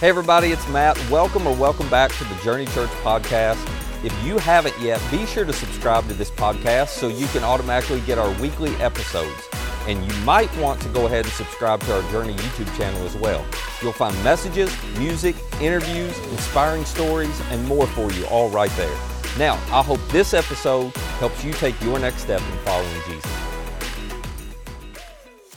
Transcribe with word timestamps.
Hey, 0.00 0.10
everybody, 0.10 0.52
it's 0.52 0.68
Matt. 0.68 0.96
Welcome 1.10 1.44
or 1.44 1.56
welcome 1.56 1.90
back 1.90 2.12
to 2.12 2.24
the 2.24 2.36
Journey 2.44 2.66
Church 2.66 2.88
podcast. 3.02 3.58
If 4.04 4.14
you 4.24 4.38
haven't 4.38 4.78
yet, 4.80 5.02
be 5.10 5.26
sure 5.26 5.44
to 5.44 5.52
subscribe 5.52 6.06
to 6.06 6.14
this 6.14 6.30
podcast 6.30 6.90
so 6.90 7.08
you 7.08 7.26
can 7.26 7.42
automatically 7.42 8.00
get 8.02 8.16
our 8.16 8.30
weekly 8.40 8.72
episodes. 8.76 9.48
And 9.88 10.06
you 10.06 10.20
might 10.20 10.56
want 10.58 10.80
to 10.82 10.88
go 10.90 11.06
ahead 11.06 11.24
and 11.24 11.34
subscribe 11.34 11.80
to 11.80 11.96
our 11.96 12.12
Journey 12.12 12.34
YouTube 12.34 12.76
channel 12.76 13.04
as 13.04 13.16
well. 13.16 13.44
You'll 13.82 13.92
find 13.92 14.14
messages, 14.22 14.72
music, 14.98 15.34
interviews, 15.60 16.16
inspiring 16.30 16.84
stories, 16.84 17.42
and 17.50 17.66
more 17.66 17.88
for 17.88 18.12
you 18.12 18.24
all 18.26 18.50
right 18.50 18.70
there. 18.76 18.96
Now, 19.36 19.54
I 19.72 19.82
hope 19.82 19.98
this 20.10 20.32
episode 20.32 20.94
helps 21.18 21.42
you 21.42 21.52
take 21.54 21.74
your 21.82 21.98
next 21.98 22.22
step 22.22 22.40
in 22.40 22.58
following 22.58 23.02
Jesus. 23.08 23.48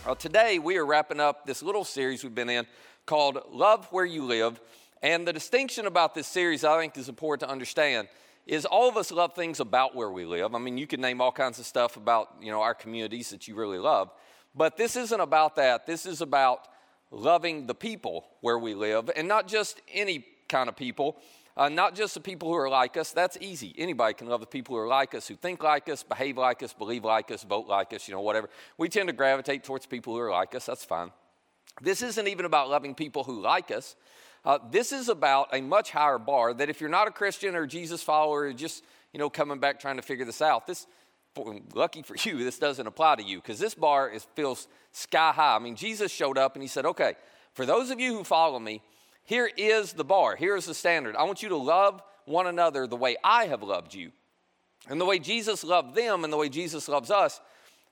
Well, 0.03 0.15
today 0.15 0.57
we 0.57 0.77
are 0.77 0.85
wrapping 0.85 1.19
up 1.19 1.45
this 1.45 1.61
little 1.61 1.83
series 1.83 2.23
we've 2.23 2.33
been 2.33 2.49
in 2.49 2.65
called 3.12 3.41
Love 3.52 3.88
Where 3.91 4.05
You 4.05 4.23
Live. 4.23 4.61
And 5.01 5.28
the 5.28 5.33
distinction 5.33 5.86
about 5.86 6.15
this 6.15 6.28
series, 6.28 6.64
I 6.64 6.79
think, 6.79 6.96
is 6.96 7.10
important 7.10 7.46
to 7.46 7.52
understand 7.52 8.07
is 8.47 8.64
all 8.64 8.88
of 8.88 8.96
us 8.96 9.11
love 9.11 9.36
things 9.36 9.60
about 9.60 9.93
where 9.93 10.10
we 10.10 10.24
live. 10.24 10.56
I 10.56 10.60
mean, 10.60 10.78
you 10.78 10.88
can 10.88 11.02
name 11.02 11.19
all 11.19 11.33
kinds 11.33 11.60
of 11.60 11.66
stuff 11.66 11.97
about, 11.97 12.29
you 12.39 12.54
know, 12.54 12.61
our 12.61 12.74
communities 12.74 13.32
that 13.32 13.50
you 13.50 13.55
really 13.55 13.79
love. 13.79 14.11
But 14.55 14.78
this 14.78 14.96
isn't 14.96 15.19
about 15.19 15.57
that. 15.57 15.86
This 15.86 16.05
is 16.05 16.21
about 16.21 16.69
loving 17.11 17.68
the 17.68 17.75
people 17.75 18.28
where 18.39 18.57
we 18.57 18.75
live 18.75 19.11
and 19.14 19.28
not 19.28 19.46
just 19.46 19.82
any 19.93 20.25
kind 20.47 20.69
of 20.69 20.78
people, 20.78 21.18
uh, 21.57 21.68
not 21.68 21.96
just 21.96 22.14
the 22.14 22.21
people 22.21 22.47
who 22.47 22.55
are 22.55 22.69
like 22.69 22.96
us. 22.96 23.11
That's 23.11 23.38
easy. 23.41 23.75
Anybody 23.78 24.14
can 24.14 24.28
love 24.28 24.39
the 24.39 24.47
people 24.47 24.78
who 24.78 24.82
are 24.82 24.88
like 24.88 25.14
us, 25.16 25.28
who 25.28 25.36
think 25.36 25.61
like 25.61 25.89
us, 25.89 26.02
behave 26.02 26.38
like 26.38 26.64
us, 26.64 26.71
believe 26.71 27.04
like 27.04 27.30
us, 27.30 27.43
vote 27.43 27.68
like 27.68 27.91
us, 27.91 28.07
you 28.07 28.14
know, 28.14 28.21
whatever. 28.21 28.50
We 28.78 28.88
tend 28.88 29.10
to 29.10 29.14
gravitate 29.14 29.66
towards 29.66 29.86
people 29.86 30.14
who 30.14 30.19
are 30.21 30.32
like 30.32 30.55
us. 30.55 30.66
That's 30.66 30.86
fine. 30.86 31.11
This 31.82 32.02
isn't 32.02 32.28
even 32.28 32.45
about 32.45 32.70
loving 32.70 32.94
people 32.94 33.23
who 33.23 33.42
like 33.42 33.72
us. 33.72 33.95
Uh, 34.44 34.59
this 34.72 34.92
is 34.92 35.09
about 35.09 35.50
a 35.53 35.61
much 35.61 35.92
higher 35.92 36.17
bar 36.17 36.53
that 36.53 36.69
if 36.69 36.81
you're 36.81 36.89
not 36.89 37.08
a 37.08 37.11
Christian 37.11 37.55
or 37.55 37.66
Jesus 37.66 38.03
follower, 38.03 38.41
or 38.41 38.53
just 38.53 38.83
you 39.13 39.19
know 39.19 39.30
coming 39.30 39.59
back 39.59 39.80
trying 39.80 39.97
to 39.97 40.02
figure 40.02 40.25
this 40.25 40.41
out, 40.41 40.67
this 40.67 40.88
lucky 41.73 42.02
for 42.02 42.16
you, 42.17 42.44
this 42.44 42.59
doesn't 42.59 42.88
apply 42.88 43.16
to 43.16 43.23
you 43.23 43.38
because 43.38 43.59
this 43.59 43.73
bar 43.73 44.09
is, 44.09 44.25
feels 44.35 44.67
sky 44.91 45.31
high. 45.31 45.55
I 45.55 45.59
mean, 45.59 45.75
Jesus 45.75 46.11
showed 46.11 46.38
up 46.38 46.55
and 46.55 46.61
he 46.61 46.67
said, 46.67 46.85
"Okay, 46.85 47.16
for 47.53 47.66
those 47.66 47.89
of 47.89 48.00
you 48.00 48.17
who 48.17 48.23
follow 48.23 48.59
me, 48.59 48.81
here 49.23 49.50
is 49.55 49.94
the 49.94 50.03
bar. 50.03 50.35
Here 50.35 50.55
is 50.55 50.66
the 50.66 50.73
standard. 50.73 51.16
I 51.16 51.23
want 51.23 51.44
you 51.44 51.50
to 51.50 51.57
love 51.57 52.02
one 52.25 52.47
another 52.47 52.88
the 52.88 52.95
way 52.95 53.17
I 53.23 53.45
have 53.45 53.63
loved 53.63 53.94
you, 53.94 54.11
and 54.89 55.00
the 55.00 55.05
way 55.05 55.19
Jesus 55.19 55.63
loved 55.63 55.95
them, 55.95 56.23
and 56.23 56.33
the 56.33 56.38
way 56.38 56.50
Jesus 56.50 56.88
loves 56.88 57.11
us." 57.11 57.39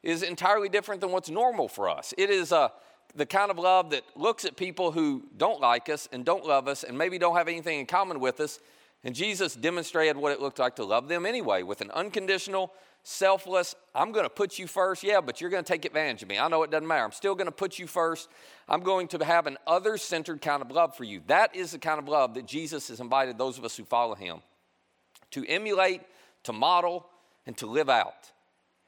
Is 0.01 0.23
entirely 0.23 0.69
different 0.69 1.01
than 1.01 1.11
what's 1.11 1.29
normal 1.29 1.67
for 1.67 1.89
us. 1.89 2.13
It 2.17 2.29
is 2.29 2.53
a 2.53 2.71
the 3.15 3.25
kind 3.25 3.51
of 3.51 3.57
love 3.57 3.89
that 3.91 4.03
looks 4.15 4.45
at 4.45 4.55
people 4.55 4.91
who 4.91 5.23
don't 5.37 5.59
like 5.59 5.89
us 5.89 6.07
and 6.11 6.23
don't 6.23 6.45
love 6.45 6.67
us 6.67 6.83
and 6.83 6.97
maybe 6.97 7.17
don't 7.17 7.35
have 7.35 7.47
anything 7.47 7.79
in 7.79 7.85
common 7.85 8.19
with 8.19 8.39
us. 8.39 8.59
And 9.03 9.15
Jesus 9.15 9.55
demonstrated 9.55 10.17
what 10.17 10.31
it 10.31 10.41
looked 10.41 10.59
like 10.59 10.75
to 10.75 10.83
love 10.83 11.07
them 11.07 11.25
anyway 11.25 11.63
with 11.63 11.81
an 11.81 11.89
unconditional, 11.91 12.71
selfless, 13.03 13.75
I'm 13.95 14.11
going 14.11 14.25
to 14.25 14.29
put 14.29 14.59
you 14.59 14.67
first. 14.67 15.03
Yeah, 15.03 15.21
but 15.21 15.39
you're 15.39 15.49
going 15.49 15.63
to 15.63 15.67
take 15.67 15.85
advantage 15.85 16.21
of 16.21 16.29
me. 16.29 16.37
I 16.37 16.47
know 16.47 16.63
it 16.63 16.71
doesn't 16.71 16.87
matter. 16.87 17.03
I'm 17.03 17.11
still 17.11 17.35
going 17.35 17.47
to 17.47 17.51
put 17.51 17.79
you 17.79 17.87
first. 17.87 18.29
I'm 18.67 18.81
going 18.81 19.07
to 19.09 19.23
have 19.23 19.47
an 19.47 19.57
other 19.65 19.97
centered 19.97 20.41
kind 20.41 20.61
of 20.61 20.69
love 20.71 20.95
for 20.95 21.05
you. 21.05 21.21
That 21.27 21.55
is 21.55 21.71
the 21.71 21.79
kind 21.79 21.99
of 21.99 22.07
love 22.07 22.33
that 22.35 22.45
Jesus 22.45 22.89
has 22.89 22.99
invited 22.99 23.37
those 23.37 23.57
of 23.57 23.65
us 23.65 23.75
who 23.75 23.85
follow 23.85 24.15
him 24.15 24.41
to 25.31 25.45
emulate, 25.47 26.01
to 26.43 26.51
model, 26.53 27.05
and 27.45 27.55
to 27.57 27.67
live 27.67 27.89
out. 27.89 28.31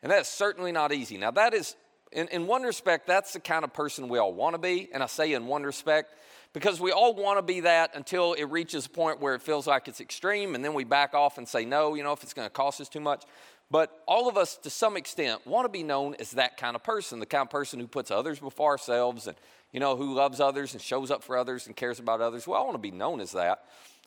And 0.04 0.12
that's 0.12 0.30
certainly 0.30 0.72
not 0.72 0.92
easy. 0.92 1.18
Now, 1.18 1.32
that 1.32 1.54
is 1.54 1.76
in, 2.12 2.28
in 2.30 2.48
one 2.48 2.64
respect, 2.64 3.08
that's 3.08 3.34
the 3.34 3.40
kind 3.40 3.64
of 3.64 3.74
person 3.74 4.10
we 4.10 4.20
all 4.20 4.34
want 4.34 4.54
to 4.54 4.60
be. 4.60 4.90
And 4.94 5.02
I 5.02 5.06
say 5.06 5.34
in 5.34 5.48
one 5.48 5.64
respect, 5.64 6.14
because 6.54 6.82
we 6.82 6.92
all 6.92 7.14
want 7.14 7.38
to 7.38 7.42
be 7.42 7.62
that 7.62 7.92
until 7.96 8.34
it 8.34 8.46
reaches 8.46 8.86
a 8.86 8.90
point 8.90 9.22
where 9.22 9.36
it 9.36 9.42
feels 9.42 9.68
like 9.68 9.88
it's 9.88 10.02
extreme, 10.02 10.54
and 10.54 10.64
then 10.64 10.74
we 10.74 10.84
back 10.84 11.14
off 11.14 11.38
and 11.38 11.48
say, 11.48 11.64
no, 11.64 11.96
you 11.96 12.04
know, 12.04 12.12
if 12.12 12.24
it's 12.24 12.34
going 12.34 12.46
to 12.46 12.54
cost 12.54 12.82
us 12.82 12.90
too 12.90 13.00
much. 13.00 13.24
But 13.70 14.02
all 14.06 14.28
of 14.28 14.36
us, 14.36 14.58
to 14.58 14.70
some 14.70 14.98
extent, 14.98 15.48
want 15.48 15.64
to 15.64 15.70
be 15.70 15.84
known 15.84 16.16
as 16.20 16.32
that 16.32 16.58
kind 16.58 16.76
of 16.76 16.84
person, 16.84 17.22
the 17.22 17.26
kind 17.26 17.44
of 17.44 17.50
person 17.50 17.80
who 17.80 17.88
puts 17.88 18.12
others 18.12 18.38
before 18.38 18.72
ourselves 18.72 19.28
and, 19.28 19.38
you 19.72 19.80
know, 19.80 19.96
who 19.96 20.14
loves 20.14 20.42
others 20.42 20.74
and 20.74 20.82
shows 20.82 21.10
up 21.10 21.24
for 21.24 21.38
others 21.38 21.68
and 21.68 21.76
cares 21.78 21.98
about 21.98 22.20
others. 22.20 22.46
Well, 22.46 22.62
I 22.62 22.66
want 22.66 22.74
to 22.74 22.80
be 22.80 22.92
known 22.92 23.22
as 23.22 23.32
that. 23.32 23.64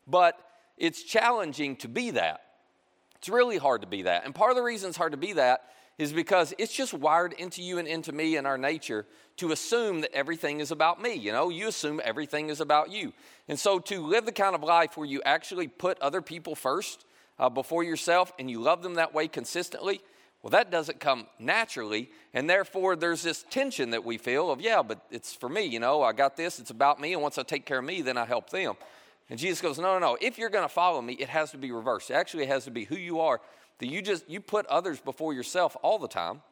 But 0.06 0.38
it's 0.76 1.02
challenging 1.02 1.76
to 1.76 1.88
be 1.88 2.10
that. 2.10 2.42
It's 3.16 3.30
really 3.30 3.56
hard 3.56 3.80
to 3.80 3.86
be 3.86 4.02
that. 4.02 4.26
And 4.26 4.34
part 4.34 4.50
of 4.50 4.56
the 4.56 4.62
reason 4.62 4.90
it's 4.90 4.98
hard 4.98 5.12
to 5.12 5.18
be 5.18 5.32
that 5.32 5.62
is 5.98 6.12
because 6.12 6.52
it's 6.58 6.72
just 6.72 6.92
wired 6.92 7.32
into 7.34 7.62
you 7.62 7.78
and 7.78 7.86
into 7.86 8.12
me 8.12 8.36
and 8.36 8.46
our 8.46 8.58
nature 8.58 9.06
to 9.36 9.52
assume 9.52 10.00
that 10.00 10.12
everything 10.12 10.60
is 10.60 10.70
about 10.70 11.00
me. 11.00 11.14
You 11.14 11.32
know, 11.32 11.48
you 11.48 11.68
assume 11.68 12.00
everything 12.04 12.48
is 12.48 12.60
about 12.60 12.90
you. 12.90 13.12
And 13.48 13.58
so 13.58 13.78
to 13.80 14.00
live 14.00 14.26
the 14.26 14.32
kind 14.32 14.54
of 14.54 14.62
life 14.62 14.96
where 14.96 15.06
you 15.06 15.22
actually 15.24 15.68
put 15.68 16.00
other 16.00 16.20
people 16.20 16.54
first 16.54 17.04
uh, 17.38 17.48
before 17.48 17.82
yourself 17.82 18.32
and 18.38 18.50
you 18.50 18.60
love 18.60 18.82
them 18.82 18.94
that 18.94 19.14
way 19.14 19.28
consistently, 19.28 20.00
well, 20.42 20.50
that 20.50 20.70
doesn't 20.70 21.00
come 21.00 21.26
naturally. 21.38 22.10
And 22.34 22.50
therefore, 22.50 22.96
there's 22.96 23.22
this 23.22 23.44
tension 23.48 23.90
that 23.90 24.04
we 24.04 24.18
feel 24.18 24.50
of, 24.50 24.60
yeah, 24.60 24.82
but 24.82 25.00
it's 25.10 25.32
for 25.32 25.48
me. 25.48 25.64
You 25.64 25.80
know, 25.80 26.02
I 26.02 26.12
got 26.12 26.36
this, 26.36 26.58
it's 26.58 26.70
about 26.70 27.00
me. 27.00 27.12
And 27.12 27.22
once 27.22 27.38
I 27.38 27.44
take 27.44 27.64
care 27.64 27.78
of 27.78 27.84
me, 27.84 28.02
then 28.02 28.18
I 28.18 28.24
help 28.24 28.50
them. 28.50 28.74
And 29.30 29.38
Jesus 29.38 29.62
goes, 29.62 29.78
no, 29.78 29.94
no, 29.94 29.98
no. 29.98 30.18
If 30.20 30.36
you're 30.36 30.50
going 30.50 30.64
to 30.64 30.72
follow 30.72 31.00
me, 31.00 31.14
it 31.14 31.30
has 31.30 31.50
to 31.52 31.56
be 31.56 31.72
reversed. 31.72 32.10
Actually, 32.10 32.42
it 32.44 32.50
has 32.50 32.64
to 32.64 32.70
be 32.70 32.84
who 32.84 32.96
you 32.96 33.20
are 33.20 33.40
that 33.78 33.88
you 33.88 34.02
just 34.02 34.28
you 34.28 34.40
put 34.40 34.66
others 34.66 35.00
before 35.00 35.34
yourself 35.34 35.76
all 35.82 35.98
the 35.98 36.08
time. 36.08 36.42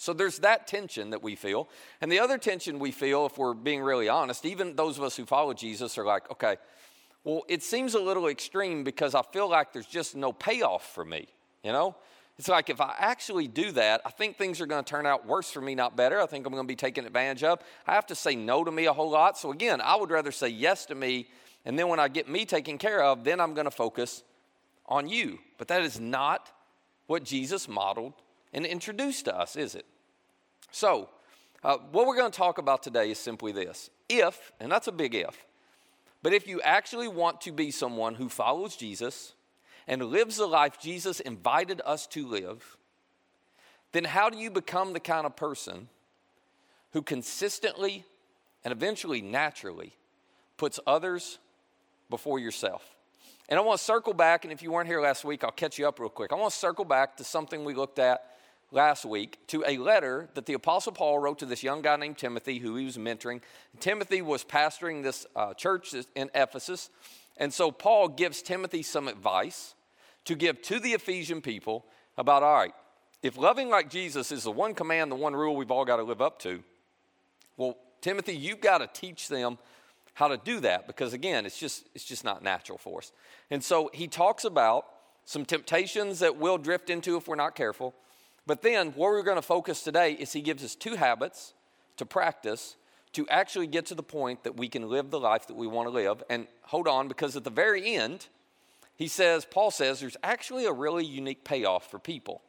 So 0.00 0.12
there's 0.12 0.38
that 0.40 0.68
tension 0.68 1.10
that 1.10 1.24
we 1.24 1.34
feel. 1.34 1.68
And 2.00 2.10
the 2.10 2.20
other 2.20 2.38
tension 2.38 2.78
we 2.78 2.92
feel 2.92 3.26
if 3.26 3.36
we're 3.36 3.52
being 3.52 3.82
really 3.82 4.08
honest 4.08 4.44
even 4.44 4.76
those 4.76 4.96
of 4.96 5.04
us 5.04 5.16
who 5.16 5.26
follow 5.26 5.52
jesus 5.52 5.98
are 5.98 6.04
like 6.04 6.30
okay 6.30 6.56
well 7.24 7.42
it 7.48 7.62
seems 7.62 7.94
a 7.94 8.00
little 8.00 8.28
extreme 8.28 8.84
because 8.84 9.14
i 9.14 9.22
feel 9.32 9.48
like 9.48 9.72
there's 9.72 9.86
just 9.86 10.14
no 10.14 10.32
payoff 10.32 10.86
for 10.94 11.04
me 11.04 11.26
you 11.64 11.72
know? 11.72 11.96
It's 12.38 12.48
like 12.48 12.70
if 12.70 12.80
i 12.80 12.94
actually 12.98 13.48
do 13.48 13.72
that 13.72 14.00
i 14.06 14.10
think 14.10 14.36
things 14.36 14.60
are 14.60 14.66
going 14.66 14.84
to 14.84 14.88
turn 14.88 15.04
out 15.04 15.26
worse 15.26 15.50
for 15.50 15.60
me 15.60 15.74
not 15.74 15.96
better. 15.96 16.20
I 16.20 16.26
think 16.26 16.46
i'm 16.46 16.52
going 16.52 16.64
to 16.64 16.68
be 16.68 16.76
taken 16.76 17.04
advantage 17.04 17.42
of. 17.42 17.60
I 17.84 17.94
have 17.94 18.06
to 18.06 18.14
say 18.14 18.36
no 18.36 18.62
to 18.62 18.70
me 18.70 18.86
a 18.86 18.92
whole 18.92 19.10
lot. 19.10 19.36
So 19.36 19.50
again 19.50 19.80
i 19.80 19.96
would 19.96 20.10
rather 20.10 20.30
say 20.30 20.48
yes 20.48 20.86
to 20.86 20.94
me 20.94 21.26
and 21.64 21.76
then 21.76 21.88
when 21.88 21.98
i 21.98 22.06
get 22.06 22.28
me 22.28 22.44
taken 22.44 22.78
care 22.78 23.02
of 23.02 23.24
then 23.24 23.40
i'm 23.40 23.54
going 23.54 23.64
to 23.64 23.72
focus 23.72 24.22
on 24.88 25.08
you. 25.08 25.38
But 25.58 25.68
that 25.68 25.82
is 25.82 26.00
not 26.00 26.50
what 27.06 27.22
Jesus 27.22 27.68
modeled 27.68 28.14
and 28.52 28.66
introduced 28.66 29.26
to 29.26 29.38
us, 29.38 29.54
is 29.56 29.74
it? 29.74 29.86
So, 30.70 31.08
uh, 31.62 31.78
what 31.92 32.06
we're 32.06 32.16
going 32.16 32.30
to 32.30 32.36
talk 32.36 32.58
about 32.58 32.82
today 32.82 33.10
is 33.10 33.18
simply 33.18 33.52
this. 33.52 33.90
If, 34.08 34.52
and 34.60 34.70
that's 34.70 34.86
a 34.86 34.92
big 34.92 35.14
if, 35.14 35.46
but 36.22 36.32
if 36.32 36.46
you 36.46 36.60
actually 36.62 37.08
want 37.08 37.40
to 37.42 37.52
be 37.52 37.70
someone 37.70 38.14
who 38.14 38.28
follows 38.28 38.76
Jesus 38.76 39.34
and 39.86 40.02
lives 40.02 40.36
the 40.36 40.46
life 40.46 40.78
Jesus 40.80 41.20
invited 41.20 41.80
us 41.84 42.06
to 42.08 42.26
live, 42.26 42.76
then 43.92 44.04
how 44.04 44.28
do 44.28 44.38
you 44.38 44.50
become 44.50 44.92
the 44.92 45.00
kind 45.00 45.26
of 45.26 45.36
person 45.36 45.88
who 46.92 47.02
consistently 47.02 48.04
and 48.64 48.72
eventually 48.72 49.22
naturally 49.22 49.94
puts 50.56 50.80
others 50.86 51.38
before 52.10 52.38
yourself? 52.38 52.97
And 53.48 53.58
I 53.58 53.62
want 53.62 53.78
to 53.78 53.84
circle 53.84 54.12
back, 54.12 54.44
and 54.44 54.52
if 54.52 54.62
you 54.62 54.70
weren't 54.70 54.88
here 54.88 55.00
last 55.00 55.24
week, 55.24 55.42
I'll 55.42 55.50
catch 55.50 55.78
you 55.78 55.88
up 55.88 55.98
real 55.98 56.10
quick. 56.10 56.32
I 56.32 56.34
want 56.34 56.52
to 56.52 56.58
circle 56.58 56.84
back 56.84 57.16
to 57.16 57.24
something 57.24 57.64
we 57.64 57.74
looked 57.74 57.98
at 57.98 58.24
last 58.70 59.06
week, 59.06 59.38
to 59.46 59.64
a 59.66 59.78
letter 59.78 60.28
that 60.34 60.44
the 60.44 60.52
Apostle 60.52 60.92
Paul 60.92 61.18
wrote 61.18 61.38
to 61.38 61.46
this 61.46 61.62
young 61.62 61.80
guy 61.80 61.96
named 61.96 62.18
Timothy, 62.18 62.58
who 62.58 62.76
he 62.76 62.84
was 62.84 62.98
mentoring. 62.98 63.40
Timothy 63.80 64.20
was 64.20 64.44
pastoring 64.44 65.02
this 65.02 65.26
uh, 65.34 65.54
church 65.54 65.94
in 66.14 66.30
Ephesus. 66.34 66.90
And 67.38 67.54
so 67.54 67.70
Paul 67.70 68.08
gives 68.08 68.42
Timothy 68.42 68.82
some 68.82 69.08
advice 69.08 69.74
to 70.26 70.34
give 70.34 70.60
to 70.62 70.78
the 70.78 70.92
Ephesian 70.92 71.40
people 71.40 71.86
about 72.18 72.42
all 72.42 72.54
right, 72.54 72.74
if 73.22 73.38
loving 73.38 73.70
like 73.70 73.88
Jesus 73.88 74.30
is 74.30 74.42
the 74.42 74.52
one 74.52 74.74
command, 74.74 75.10
the 75.10 75.16
one 75.16 75.34
rule 75.34 75.56
we've 75.56 75.70
all 75.70 75.86
got 75.86 75.96
to 75.96 76.02
live 76.02 76.20
up 76.20 76.38
to, 76.40 76.62
well, 77.56 77.78
Timothy, 78.02 78.36
you've 78.36 78.60
got 78.60 78.78
to 78.78 78.88
teach 78.92 79.28
them 79.28 79.56
how 80.18 80.26
to 80.26 80.36
do 80.36 80.58
that 80.58 80.88
because 80.88 81.12
again 81.12 81.46
it's 81.46 81.60
just 81.60 81.86
it's 81.94 82.04
just 82.04 82.24
not 82.24 82.42
natural 82.42 82.76
for 82.76 82.98
us 82.98 83.12
and 83.52 83.62
so 83.62 83.88
he 83.94 84.08
talks 84.08 84.44
about 84.44 84.84
some 85.24 85.44
temptations 85.44 86.18
that 86.18 86.36
we'll 86.36 86.58
drift 86.58 86.90
into 86.90 87.16
if 87.16 87.28
we're 87.28 87.36
not 87.36 87.54
careful 87.54 87.94
but 88.44 88.60
then 88.62 88.88
where 88.96 89.12
we're 89.12 89.22
going 89.22 89.36
to 89.36 89.42
focus 89.42 89.84
today 89.84 90.14
is 90.14 90.32
he 90.32 90.40
gives 90.40 90.64
us 90.64 90.74
two 90.74 90.96
habits 90.96 91.54
to 91.96 92.04
practice 92.04 92.74
to 93.12 93.28
actually 93.28 93.68
get 93.68 93.86
to 93.86 93.94
the 93.94 94.02
point 94.02 94.42
that 94.42 94.56
we 94.56 94.68
can 94.68 94.88
live 94.88 95.10
the 95.10 95.20
life 95.20 95.46
that 95.46 95.54
we 95.54 95.68
want 95.68 95.86
to 95.86 95.94
live 95.94 96.20
and 96.28 96.48
hold 96.62 96.88
on 96.88 97.06
because 97.06 97.36
at 97.36 97.44
the 97.44 97.50
very 97.50 97.94
end 97.94 98.26
he 98.96 99.06
says 99.06 99.46
paul 99.48 99.70
says 99.70 100.00
there's 100.00 100.16
actually 100.24 100.66
a 100.66 100.72
really 100.72 101.04
unique 101.04 101.44
payoff 101.44 101.88
for 101.88 102.00
people 102.00 102.42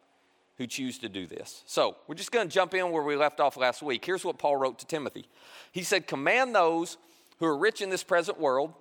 who 0.57 0.67
choose 0.67 0.97
to 0.97 1.07
do 1.07 1.25
this. 1.25 1.63
So, 1.65 1.95
we're 2.05 2.15
just 2.15 2.33
going 2.33 2.45
to 2.45 2.53
jump 2.53 2.73
in 2.73 2.91
where 2.91 3.01
we 3.01 3.15
left 3.15 3.39
off 3.39 3.55
last 3.55 3.81
week. 3.81 4.03
Here's 4.03 4.25
what 4.25 4.37
Paul 4.37 4.57
wrote 4.57 4.77
to 4.79 4.85
Timothy. 4.85 5.25
He 5.71 5.83
said, 5.83 6.05
Command 6.05 6.53
those 6.53 6.97
who 7.39 7.45
are 7.45 7.57
rich 7.57 7.81
in 7.81 7.89
this 7.89 8.03
present 8.03 8.39
world. 8.39 8.73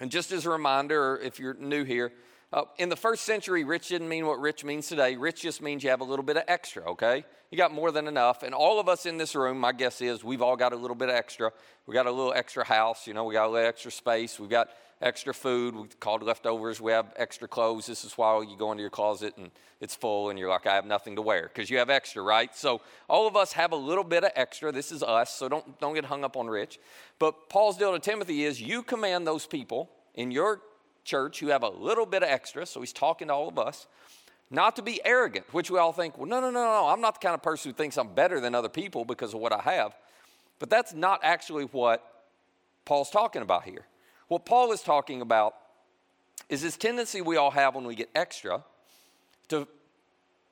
And 0.00 0.10
just 0.10 0.32
as 0.32 0.46
a 0.46 0.50
reminder, 0.50 1.20
if 1.22 1.38
you're 1.38 1.54
new 1.54 1.84
here, 1.84 2.12
Uh, 2.52 2.64
in 2.76 2.90
the 2.90 2.96
first 2.96 3.24
century, 3.24 3.64
rich 3.64 3.88
didn't 3.88 4.08
mean 4.08 4.26
what 4.26 4.38
rich 4.38 4.62
means 4.62 4.86
today. 4.86 5.16
Rich 5.16 5.40
just 5.40 5.62
means 5.62 5.82
you 5.82 5.88
have 5.88 6.02
a 6.02 6.04
little 6.04 6.24
bit 6.24 6.36
of 6.36 6.44
extra, 6.48 6.82
okay? 6.90 7.24
You 7.50 7.56
got 7.56 7.72
more 7.72 7.90
than 7.90 8.06
enough. 8.06 8.42
And 8.42 8.54
all 8.54 8.78
of 8.78 8.90
us 8.90 9.06
in 9.06 9.16
this 9.16 9.34
room, 9.34 9.58
my 9.58 9.72
guess 9.72 10.02
is 10.02 10.22
we've 10.22 10.42
all 10.42 10.56
got 10.56 10.74
a 10.74 10.76
little 10.76 10.94
bit 10.94 11.08
of 11.08 11.14
extra. 11.14 11.50
We 11.86 11.94
got 11.94 12.06
a 12.06 12.10
little 12.10 12.34
extra 12.34 12.62
house, 12.64 13.06
you 13.06 13.14
know, 13.14 13.24
we 13.24 13.32
got 13.32 13.46
a 13.46 13.50
little 13.50 13.66
extra 13.66 13.90
space. 13.90 14.38
We've 14.38 14.50
got 14.50 14.68
extra 15.00 15.32
food. 15.32 15.74
We 15.74 15.88
called 15.98 16.22
leftovers. 16.22 16.78
We 16.78 16.92
have 16.92 17.12
extra 17.16 17.48
clothes. 17.48 17.86
This 17.86 18.04
is 18.04 18.12
why 18.18 18.42
you 18.42 18.56
go 18.56 18.70
into 18.70 18.82
your 18.82 18.90
closet 18.90 19.34
and 19.38 19.50
it's 19.80 19.96
full 19.96 20.28
and 20.28 20.38
you're 20.38 20.50
like, 20.50 20.66
I 20.66 20.74
have 20.74 20.86
nothing 20.86 21.16
to 21.16 21.22
wear 21.22 21.50
because 21.52 21.70
you 21.70 21.78
have 21.78 21.88
extra, 21.88 22.22
right? 22.22 22.54
So 22.54 22.82
all 23.08 23.26
of 23.26 23.34
us 23.34 23.52
have 23.54 23.72
a 23.72 23.76
little 23.76 24.04
bit 24.04 24.24
of 24.24 24.30
extra. 24.36 24.72
This 24.72 24.92
is 24.92 25.02
us, 25.02 25.34
so 25.34 25.48
don't, 25.48 25.80
don't 25.80 25.94
get 25.94 26.04
hung 26.04 26.22
up 26.22 26.36
on 26.36 26.48
rich. 26.48 26.78
But 27.18 27.48
Paul's 27.48 27.78
deal 27.78 27.92
to 27.92 27.98
Timothy 27.98 28.44
is 28.44 28.60
you 28.60 28.82
command 28.82 29.26
those 29.26 29.46
people 29.46 29.90
in 30.14 30.30
your 30.30 30.60
church 31.04 31.40
who 31.40 31.48
have 31.48 31.62
a 31.62 31.68
little 31.68 32.06
bit 32.06 32.22
of 32.22 32.28
extra, 32.28 32.66
so 32.66 32.80
he's 32.80 32.92
talking 32.92 33.28
to 33.28 33.34
all 33.34 33.48
of 33.48 33.58
us, 33.58 33.86
not 34.50 34.76
to 34.76 34.82
be 34.82 35.00
arrogant, 35.04 35.46
which 35.52 35.70
we 35.70 35.78
all 35.78 35.92
think, 35.92 36.18
well, 36.18 36.26
no, 36.26 36.40
no, 36.40 36.50
no, 36.50 36.62
no, 36.62 36.86
I'm 36.88 37.00
not 37.00 37.20
the 37.20 37.26
kind 37.26 37.34
of 37.34 37.42
person 37.42 37.70
who 37.70 37.74
thinks 37.74 37.96
I'm 37.96 38.14
better 38.14 38.40
than 38.40 38.54
other 38.54 38.68
people 38.68 39.04
because 39.04 39.34
of 39.34 39.40
what 39.40 39.52
I 39.52 39.60
have. 39.60 39.94
But 40.58 40.70
that's 40.70 40.92
not 40.92 41.20
actually 41.22 41.64
what 41.64 42.06
Paul's 42.84 43.10
talking 43.10 43.42
about 43.42 43.64
here. 43.64 43.86
What 44.28 44.44
Paul 44.44 44.72
is 44.72 44.82
talking 44.82 45.22
about 45.22 45.54
is 46.48 46.62
this 46.62 46.76
tendency 46.76 47.20
we 47.20 47.36
all 47.36 47.50
have 47.50 47.74
when 47.74 47.86
we 47.86 47.94
get 47.94 48.10
extra 48.14 48.62
to 49.48 49.66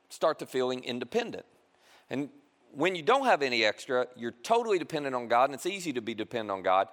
start 0.09 0.39
to 0.41 0.47
feeling 0.47 0.83
independent. 0.85 1.45
And 2.09 2.31
when 2.73 2.95
you 2.95 3.03
don't 3.03 3.25
have 3.27 3.43
any 3.43 3.65
extra, 3.65 4.07
you're 4.17 4.35
totally 4.43 4.79
dependent 4.79 5.15
on 5.15 5.29
God, 5.29 5.45
and 5.45 5.55
it's 5.55 5.67
easy 5.67 5.93
to 5.93 6.01
be 6.01 6.15
dependent 6.15 6.51
on 6.51 6.63
God. 6.63 6.89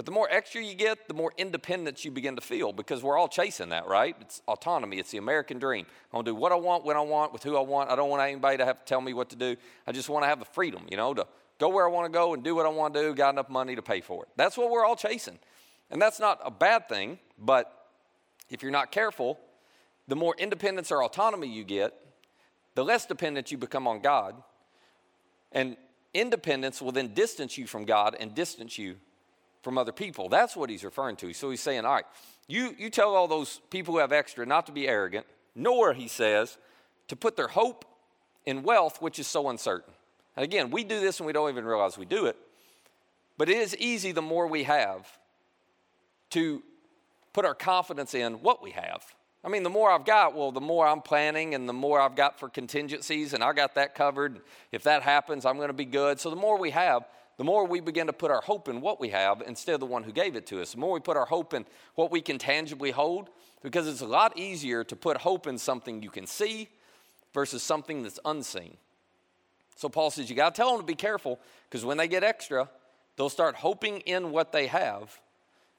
But 0.00 0.06
the 0.06 0.12
more 0.12 0.28
extra 0.30 0.62
you 0.62 0.74
get, 0.74 1.08
the 1.08 1.12
more 1.12 1.30
independence 1.36 2.06
you 2.06 2.10
begin 2.10 2.34
to 2.36 2.40
feel 2.40 2.72
because 2.72 3.02
we're 3.02 3.18
all 3.18 3.28
chasing 3.28 3.68
that, 3.68 3.86
right? 3.86 4.16
It's 4.18 4.40
autonomy, 4.48 4.98
it's 4.98 5.10
the 5.10 5.18
American 5.18 5.58
dream. 5.58 5.84
I 6.10 6.16
want 6.16 6.24
to 6.24 6.30
do 6.30 6.34
what 6.34 6.52
I 6.52 6.54
want, 6.54 6.86
when 6.86 6.96
I 6.96 7.02
want, 7.02 7.34
with 7.34 7.42
who 7.42 7.54
I 7.54 7.60
want. 7.60 7.90
I 7.90 7.96
don't 7.96 8.08
want 8.08 8.22
anybody 8.22 8.56
to 8.56 8.64
have 8.64 8.78
to 8.78 8.84
tell 8.86 9.02
me 9.02 9.12
what 9.12 9.28
to 9.28 9.36
do. 9.36 9.56
I 9.86 9.92
just 9.92 10.08
want 10.08 10.22
to 10.22 10.28
have 10.28 10.38
the 10.38 10.46
freedom, 10.46 10.86
you 10.90 10.96
know, 10.96 11.12
to 11.12 11.26
go 11.58 11.68
where 11.68 11.86
I 11.86 11.90
want 11.90 12.10
to 12.10 12.18
go 12.18 12.32
and 12.32 12.42
do 12.42 12.54
what 12.54 12.64
I 12.64 12.70
want 12.70 12.94
to 12.94 13.02
do, 13.02 13.14
got 13.14 13.34
enough 13.34 13.50
money 13.50 13.76
to 13.76 13.82
pay 13.82 14.00
for 14.00 14.22
it. 14.22 14.30
That's 14.36 14.56
what 14.56 14.70
we're 14.70 14.86
all 14.86 14.96
chasing. 14.96 15.38
And 15.90 16.00
that's 16.00 16.18
not 16.18 16.40
a 16.42 16.50
bad 16.50 16.88
thing, 16.88 17.18
but 17.38 17.70
if 18.48 18.62
you're 18.62 18.72
not 18.72 18.92
careful, 18.92 19.38
the 20.08 20.16
more 20.16 20.34
independence 20.38 20.90
or 20.90 21.04
autonomy 21.04 21.46
you 21.46 21.62
get, 21.62 21.92
the 22.74 22.82
less 22.82 23.04
dependent 23.04 23.52
you 23.52 23.58
become 23.58 23.86
on 23.86 24.00
God. 24.00 24.34
And 25.52 25.76
independence 26.14 26.80
will 26.80 26.90
then 26.90 27.12
distance 27.12 27.58
you 27.58 27.66
from 27.66 27.84
God 27.84 28.16
and 28.18 28.34
distance 28.34 28.78
you 28.78 28.96
from 29.62 29.78
other 29.78 29.92
people. 29.92 30.28
That's 30.28 30.56
what 30.56 30.70
he's 30.70 30.84
referring 30.84 31.16
to. 31.16 31.32
So 31.32 31.50
he's 31.50 31.60
saying, 31.60 31.84
all 31.84 31.94
right, 31.94 32.04
you, 32.48 32.74
you 32.78 32.90
tell 32.90 33.14
all 33.14 33.28
those 33.28 33.60
people 33.70 33.94
who 33.94 34.00
have 34.00 34.12
extra 34.12 34.46
not 34.46 34.66
to 34.66 34.72
be 34.72 34.88
arrogant, 34.88 35.26
nor, 35.54 35.92
he 35.92 36.08
says, 36.08 36.58
to 37.08 37.16
put 37.16 37.36
their 37.36 37.48
hope 37.48 37.84
in 38.46 38.62
wealth, 38.62 39.00
which 39.00 39.18
is 39.18 39.26
so 39.26 39.48
uncertain. 39.48 39.92
And 40.36 40.44
again, 40.44 40.70
we 40.70 40.84
do 40.84 41.00
this 41.00 41.20
and 41.20 41.26
we 41.26 41.32
don't 41.32 41.50
even 41.50 41.64
realize 41.64 41.98
we 41.98 42.06
do 42.06 42.26
it. 42.26 42.36
But 43.36 43.48
it 43.48 43.56
is 43.56 43.76
easy 43.76 44.12
the 44.12 44.22
more 44.22 44.46
we 44.46 44.64
have 44.64 45.06
to 46.30 46.62
put 47.32 47.44
our 47.44 47.54
confidence 47.54 48.14
in 48.14 48.34
what 48.34 48.62
we 48.62 48.70
have. 48.72 49.04
I 49.42 49.48
mean, 49.48 49.62
the 49.62 49.70
more 49.70 49.90
I've 49.90 50.04
got, 50.04 50.34
well, 50.34 50.52
the 50.52 50.60
more 50.60 50.86
I'm 50.86 51.00
planning 51.00 51.54
and 51.54 51.68
the 51.68 51.72
more 51.72 52.00
I've 52.00 52.14
got 52.14 52.38
for 52.38 52.48
contingencies, 52.48 53.32
and 53.32 53.42
I 53.42 53.52
got 53.54 53.74
that 53.76 53.94
covered. 53.94 54.40
If 54.70 54.82
that 54.82 55.02
happens, 55.02 55.46
I'm 55.46 55.56
going 55.56 55.68
to 55.68 55.74
be 55.74 55.86
good. 55.86 56.20
So 56.20 56.28
the 56.28 56.36
more 56.36 56.58
we 56.58 56.70
have, 56.70 57.04
the 57.40 57.44
more 57.44 57.66
we 57.66 57.80
begin 57.80 58.06
to 58.06 58.12
put 58.12 58.30
our 58.30 58.42
hope 58.42 58.68
in 58.68 58.82
what 58.82 59.00
we 59.00 59.08
have 59.08 59.42
instead 59.46 59.72
of 59.72 59.80
the 59.80 59.86
one 59.86 60.02
who 60.02 60.12
gave 60.12 60.36
it 60.36 60.46
to 60.48 60.60
us. 60.60 60.72
The 60.72 60.78
more 60.78 60.92
we 60.92 61.00
put 61.00 61.16
our 61.16 61.24
hope 61.24 61.54
in 61.54 61.64
what 61.94 62.10
we 62.10 62.20
can 62.20 62.36
tangibly 62.36 62.90
hold, 62.90 63.30
because 63.62 63.88
it's 63.88 64.02
a 64.02 64.06
lot 64.06 64.36
easier 64.36 64.84
to 64.84 64.94
put 64.94 65.16
hope 65.16 65.46
in 65.46 65.56
something 65.56 66.02
you 66.02 66.10
can 66.10 66.26
see 66.26 66.68
versus 67.32 67.62
something 67.62 68.02
that's 68.02 68.18
unseen. 68.26 68.76
So 69.74 69.88
Paul 69.88 70.10
says 70.10 70.28
you 70.28 70.36
got 70.36 70.54
to 70.54 70.60
tell 70.60 70.72
them 70.72 70.80
to 70.82 70.86
be 70.86 70.94
careful 70.94 71.40
because 71.66 71.82
when 71.82 71.96
they 71.96 72.08
get 72.08 72.22
extra, 72.22 72.68
they'll 73.16 73.30
start 73.30 73.54
hoping 73.54 74.00
in 74.00 74.32
what 74.32 74.52
they 74.52 74.66
have, 74.66 75.18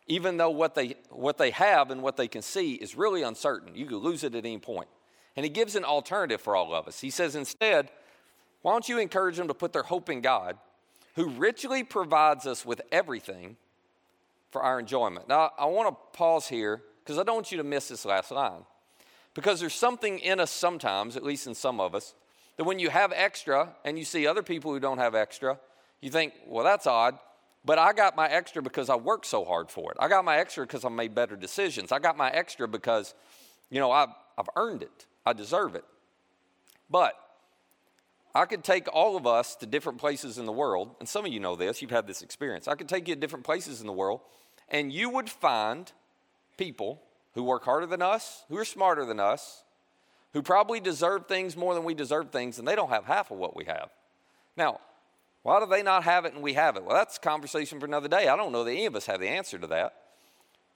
even 0.08 0.38
though 0.38 0.50
what 0.50 0.74
they, 0.74 0.96
what 1.12 1.38
they 1.38 1.52
have 1.52 1.92
and 1.92 2.02
what 2.02 2.18
they 2.18 2.28
can 2.28 2.42
see 2.42 2.74
is 2.74 2.96
really 2.96 3.22
uncertain. 3.22 3.76
You 3.76 3.86
could 3.86 4.02
lose 4.02 4.24
it 4.24 4.34
at 4.34 4.46
any 4.48 4.58
point. 4.58 4.90
And 5.36 5.44
he 5.44 5.52
gives 5.52 5.76
an 5.76 5.86
alternative 5.86 6.42
for 6.42 6.56
all 6.56 6.74
of 6.74 6.88
us. 6.88 7.02
He 7.02 7.12
says, 7.12 7.36
instead, 7.36 7.92
why 8.64 8.72
don't 8.72 8.90
you 8.90 8.98
encourage 8.98 9.38
them 9.38 9.48
to 9.48 9.54
put 9.54 9.74
their 9.74 9.84
hope 9.84 10.10
in 10.10 10.22
God? 10.22 10.58
Who 11.16 11.30
richly 11.30 11.84
provides 11.84 12.48
us 12.48 12.66
with 12.66 12.82
everything 12.92 13.58
for 14.52 14.62
our 14.62 14.80
enjoyment. 14.80 15.28
Now, 15.28 15.52
I 15.58 15.66
want 15.66 15.90
to 15.90 16.18
pause 16.18 16.48
here 16.48 16.82
because 17.04 17.18
I 17.18 17.24
don't 17.24 17.36
want 17.36 17.52
you 17.52 17.58
to 17.58 17.64
miss 17.64 17.88
this 17.88 18.06
last 18.06 18.32
line. 18.32 18.66
Because 19.34 19.60
there's 19.60 19.74
something 19.74 20.20
in 20.20 20.40
us 20.40 20.52
sometimes, 20.52 21.16
at 21.16 21.24
least 21.24 21.48
in 21.48 21.56
some 21.56 21.80
of 21.80 21.96
us, 21.96 22.14
that 22.58 22.66
when 22.66 22.80
you 22.80 22.90
have 22.90 23.14
extra 23.16 23.70
and 23.86 23.98
you 23.98 24.04
see 24.04 24.28
other 24.28 24.44
people 24.44 24.72
who 24.74 24.80
don't 24.80 24.98
have 24.98 25.16
extra, 25.16 25.58
you 26.02 26.12
think, 26.12 26.34
well, 26.46 26.66
that's 26.66 26.86
odd, 26.86 27.18
but 27.64 27.80
I 27.80 27.94
got 27.94 28.16
my 28.16 28.28
extra 28.28 28.62
because 28.62 28.90
I 28.90 28.96
worked 28.96 29.26
so 29.26 29.46
hard 29.46 29.70
for 29.70 29.92
it. 29.92 29.98
I 30.00 30.08
got 30.10 30.26
my 30.26 30.38
extra 30.38 30.66
because 30.66 30.84
I 30.84 30.90
made 30.90 31.16
better 31.16 31.36
decisions. 31.36 31.92
I 31.92 32.00
got 32.00 32.18
my 32.18 32.30
extra 32.30 32.68
because, 32.68 33.14
you 33.70 33.80
know, 33.80 33.92
I've, 33.92 34.10
I've 34.38 34.50
earned 34.56 34.84
it, 34.84 35.06
I 35.26 35.34
deserve 35.34 35.76
it. 35.76 35.86
But 36.90 37.14
I 38.34 38.46
could 38.46 38.64
take 38.64 38.88
all 38.94 39.18
of 39.18 39.28
us 39.28 39.56
to 39.56 39.66
different 39.66 39.98
places 39.98 40.38
in 40.38 40.46
the 40.46 40.52
world, 40.52 40.96
and 41.00 41.08
some 41.08 41.26
of 41.26 41.34
you 41.34 41.40
know 41.40 41.56
this, 41.56 41.82
you've 41.82 41.92
had 41.92 42.08
this 42.08 42.22
experience. 42.22 42.68
I 42.68 42.76
could 42.76 42.88
take 42.88 43.08
you 43.08 43.16
to 43.16 43.20
different 43.20 43.46
places 43.46 43.82
in 43.82 43.88
the 43.88 43.94
world, 43.94 44.22
and 44.70 44.92
you 44.92 45.10
would 45.10 45.30
find 45.30 45.92
people 46.58 47.02
who 47.34 47.44
work 47.44 47.66
harder 47.66 47.86
than 47.86 48.02
us, 48.02 48.44
who 48.50 48.58
are 48.58 48.66
smarter 48.66 49.06
than 49.06 49.20
us, 49.20 49.64
who 50.34 50.42
probably 50.42 50.80
deserve 50.80 51.28
things 51.28 51.58
more 51.58 51.74
than 51.74 51.84
we 51.84 51.94
deserve 51.94 52.32
things, 52.32 52.58
and 52.58 52.68
they 52.68 52.76
don't 52.76 52.90
have 52.90 53.06
half 53.06 53.32
of 53.32 53.38
what 53.38 53.56
we 53.56 53.66
have. 53.66 53.90
Now, 54.56 54.80
why 55.44 55.60
do 55.60 55.66
they 55.66 55.84
not 55.84 56.04
have 56.04 56.26
it 56.26 56.34
and 56.34 56.44
we 56.44 56.54
have 56.54 56.78
it? 56.78 56.84
Well, 56.84 56.96
that's 56.96 57.18
a 57.18 57.22
conversation 57.22 57.80
for 57.80 57.86
another 57.86 58.08
day. 58.08 58.28
I 58.28 58.38
don't 58.38 58.52
know 58.52 58.64
that 58.64 58.72
any 58.72 58.86
of 58.86 58.96
us 58.96 59.08
have 59.08 59.20
the 59.20 59.28
answer 59.28 59.58
to 59.58 59.68
that. 59.68 59.96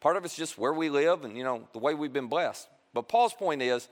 Part 0.01 0.17
of 0.17 0.25
it's 0.25 0.35
just 0.35 0.57
where 0.57 0.73
we 0.73 0.89
live 0.89 1.23
and, 1.23 1.37
you 1.37 1.43
know, 1.43 1.67
the 1.71 1.79
way 1.79 1.93
we've 1.93 2.11
been 2.11 2.27
blessed. 2.27 2.67
But 2.93 3.07
Paul's 3.07 3.33
point 3.33 3.61
is 3.61 3.87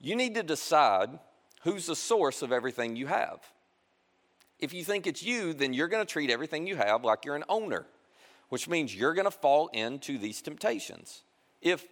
you 0.00 0.16
need 0.16 0.34
to 0.36 0.42
decide 0.42 1.18
who's 1.62 1.86
the 1.86 1.96
source 1.96 2.42
of 2.42 2.52
everything 2.52 2.96
you 2.96 3.06
have. 3.06 3.40
If 4.58 4.72
you 4.72 4.84
think 4.84 5.06
it's 5.06 5.22
you, 5.22 5.54
then 5.54 5.72
you're 5.72 5.88
going 5.88 6.04
to 6.04 6.10
treat 6.10 6.30
everything 6.30 6.66
you 6.66 6.76
have 6.76 7.04
like 7.04 7.24
you're 7.24 7.36
an 7.36 7.44
owner, 7.48 7.86
which 8.48 8.68
means 8.68 8.94
you're 8.94 9.14
going 9.14 9.24
to 9.24 9.30
fall 9.30 9.68
into 9.68 10.18
these 10.18 10.42
temptations. 10.42 11.22
If 11.62 11.86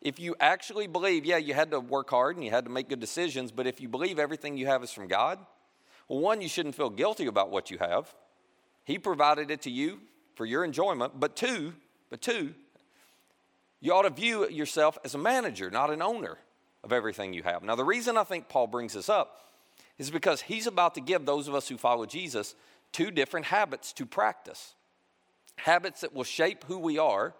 if 0.00 0.20
you 0.20 0.36
actually 0.38 0.86
believe, 0.86 1.24
yeah, 1.24 1.38
you 1.38 1.54
had 1.54 1.72
to 1.72 1.80
work 1.80 2.10
hard 2.10 2.36
and 2.36 2.44
you 2.44 2.52
had 2.52 2.64
to 2.66 2.70
make 2.70 2.88
good 2.88 3.00
decisions, 3.00 3.50
but 3.50 3.66
if 3.66 3.80
you 3.80 3.88
believe 3.88 4.20
everything 4.20 4.56
you 4.56 4.66
have 4.66 4.84
is 4.84 4.92
from 4.92 5.08
God, 5.08 5.40
well, 6.06 6.20
one, 6.20 6.40
you 6.40 6.48
shouldn't 6.48 6.76
feel 6.76 6.88
guilty 6.88 7.26
about 7.26 7.50
what 7.50 7.68
you 7.68 7.78
have. 7.78 8.14
He 8.84 8.96
provided 8.98 9.50
it 9.50 9.62
to 9.62 9.70
you 9.70 9.98
for 10.36 10.46
your 10.46 10.64
enjoyment. 10.64 11.18
But 11.18 11.34
two, 11.34 11.74
but 12.10 12.22
two, 12.22 12.54
you 13.80 13.92
ought 13.92 14.02
to 14.02 14.10
view 14.10 14.48
yourself 14.48 14.98
as 15.04 15.16
a 15.16 15.18
manager, 15.18 15.68
not 15.68 15.90
an 15.90 16.00
owner 16.00 16.38
of 16.84 16.92
everything 16.92 17.32
you 17.32 17.42
have. 17.42 17.62
Now, 17.62 17.74
the 17.74 17.84
reason 17.84 18.16
I 18.16 18.24
think 18.24 18.48
Paul 18.48 18.66
brings 18.66 18.94
this 18.94 19.08
up 19.08 19.40
is 19.98 20.10
because 20.10 20.42
he's 20.42 20.66
about 20.66 20.94
to 20.94 21.00
give 21.00 21.26
those 21.26 21.48
of 21.48 21.54
us 21.54 21.68
who 21.68 21.76
follow 21.76 22.06
Jesus 22.06 22.54
two 22.92 23.10
different 23.10 23.46
habits 23.46 23.92
to 23.94 24.06
practice 24.06 24.74
habits 25.58 26.00
that 26.00 26.14
will 26.14 26.24
shape 26.24 26.64
who 26.64 26.78
we 26.78 26.98
are 26.98 27.34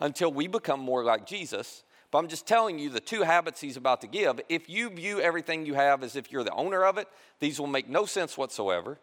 until 0.00 0.32
we 0.32 0.46
become 0.46 0.80
more 0.80 1.04
like 1.04 1.26
Jesus. 1.26 1.84
But 2.10 2.18
I'm 2.18 2.28
just 2.28 2.46
telling 2.46 2.78
you 2.78 2.90
the 2.90 3.00
two 3.00 3.22
habits 3.22 3.60
he's 3.60 3.76
about 3.76 4.02
to 4.02 4.06
give. 4.06 4.40
If 4.48 4.68
you 4.68 4.90
view 4.90 5.20
everything 5.20 5.64
you 5.64 5.74
have 5.74 6.02
as 6.02 6.16
if 6.16 6.30
you're 6.30 6.44
the 6.44 6.52
owner 6.52 6.84
of 6.84 6.98
it, 6.98 7.08
these 7.40 7.58
will 7.58 7.68
make 7.68 7.88
no 7.88 8.04
sense 8.04 8.36
whatsoever. 8.36 8.98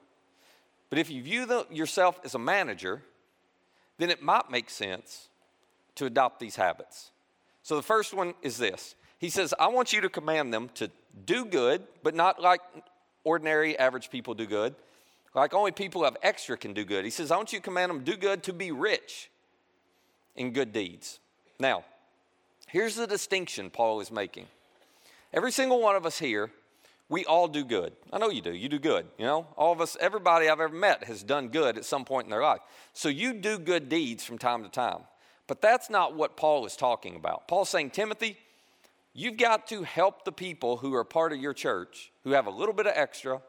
But 0.89 0.99
if 0.99 1.09
you 1.09 1.23
view 1.23 1.45
the, 1.45 1.65
yourself 1.71 2.19
as 2.23 2.35
a 2.35 2.39
manager, 2.39 3.01
then 3.97 4.09
it 4.09 4.21
might 4.21 4.51
make 4.51 4.69
sense 4.69 5.29
to 5.95 6.05
adopt 6.05 6.39
these 6.39 6.55
habits. 6.55 7.11
So 7.63 7.75
the 7.75 7.83
first 7.83 8.13
one 8.13 8.33
is 8.41 8.57
this 8.57 8.95
he 9.19 9.29
says, 9.29 9.53
I 9.59 9.67
want 9.67 9.93
you 9.93 10.01
to 10.01 10.09
command 10.09 10.53
them 10.53 10.69
to 10.75 10.89
do 11.25 11.45
good, 11.45 11.83
but 12.03 12.15
not 12.15 12.41
like 12.41 12.61
ordinary 13.23 13.77
average 13.77 14.09
people 14.09 14.33
do 14.33 14.45
good, 14.45 14.73
like 15.35 15.53
only 15.53 15.71
people 15.71 16.01
who 16.01 16.05
have 16.05 16.17
extra 16.23 16.57
can 16.57 16.73
do 16.73 16.83
good. 16.83 17.05
He 17.05 17.11
says, 17.11 17.29
I 17.29 17.37
want 17.37 17.53
you 17.53 17.59
to 17.59 17.63
command 17.63 17.91
them 17.91 17.99
to 17.99 18.11
do 18.11 18.17
good, 18.17 18.43
to 18.43 18.53
be 18.53 18.71
rich 18.71 19.29
in 20.35 20.51
good 20.53 20.71
deeds. 20.71 21.19
Now, 21.59 21.83
here's 22.67 22.95
the 22.95 23.05
distinction 23.05 23.69
Paul 23.69 23.99
is 23.99 24.09
making. 24.09 24.47
Every 25.33 25.51
single 25.51 25.81
one 25.81 25.95
of 25.95 26.05
us 26.05 26.17
here, 26.17 26.49
we 27.09 27.25
all 27.25 27.47
do 27.47 27.65
good. 27.65 27.91
I 28.13 28.19
know 28.19 28.29
you 28.29 28.41
do. 28.41 28.53
You 28.53 28.69
do 28.69 28.79
good. 28.79 29.05
You 29.17 29.25
know, 29.25 29.47
all 29.57 29.73
of 29.73 29.81
us, 29.81 29.97
everybody 29.99 30.47
I've 30.47 30.61
ever 30.61 30.73
met 30.73 31.03
has 31.03 31.23
done 31.23 31.49
good 31.49 31.77
at 31.77 31.83
some 31.83 32.05
point 32.05 32.25
in 32.25 32.31
their 32.31 32.41
life. 32.41 32.61
So 32.93 33.09
you 33.09 33.33
do 33.33 33.59
good 33.59 33.89
deeds 33.89 34.23
from 34.23 34.37
time 34.37 34.63
to 34.63 34.69
time. 34.69 35.01
But 35.45 35.61
that's 35.61 35.89
not 35.89 36.15
what 36.15 36.37
Paul 36.37 36.65
is 36.65 36.75
talking 36.75 37.15
about. 37.15 37.47
Paul's 37.47 37.69
saying, 37.69 37.89
Timothy, 37.89 38.37
You've 39.13 39.37
got 39.37 39.67
to 39.67 39.83
help 39.83 40.23
the 40.23 40.31
people 40.31 40.77
who 40.77 40.93
are 40.93 41.03
part 41.03 41.33
of 41.33 41.39
your 41.39 41.53
church, 41.53 42.11
who 42.23 42.31
have 42.31 42.47
a 42.47 42.51
little 42.51 42.73
bit 42.73 42.85
of 42.85 42.93
extra, 42.95 43.41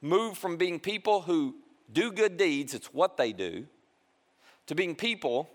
move 0.00 0.38
from 0.38 0.56
being 0.56 0.78
people 0.78 1.22
who 1.22 1.56
do 1.92 2.12
good 2.12 2.36
deeds, 2.36 2.74
it's 2.74 2.92
what 2.92 3.16
they 3.16 3.32
do, 3.32 3.66
to 4.66 4.74
being 4.74 4.94
people 4.94 5.50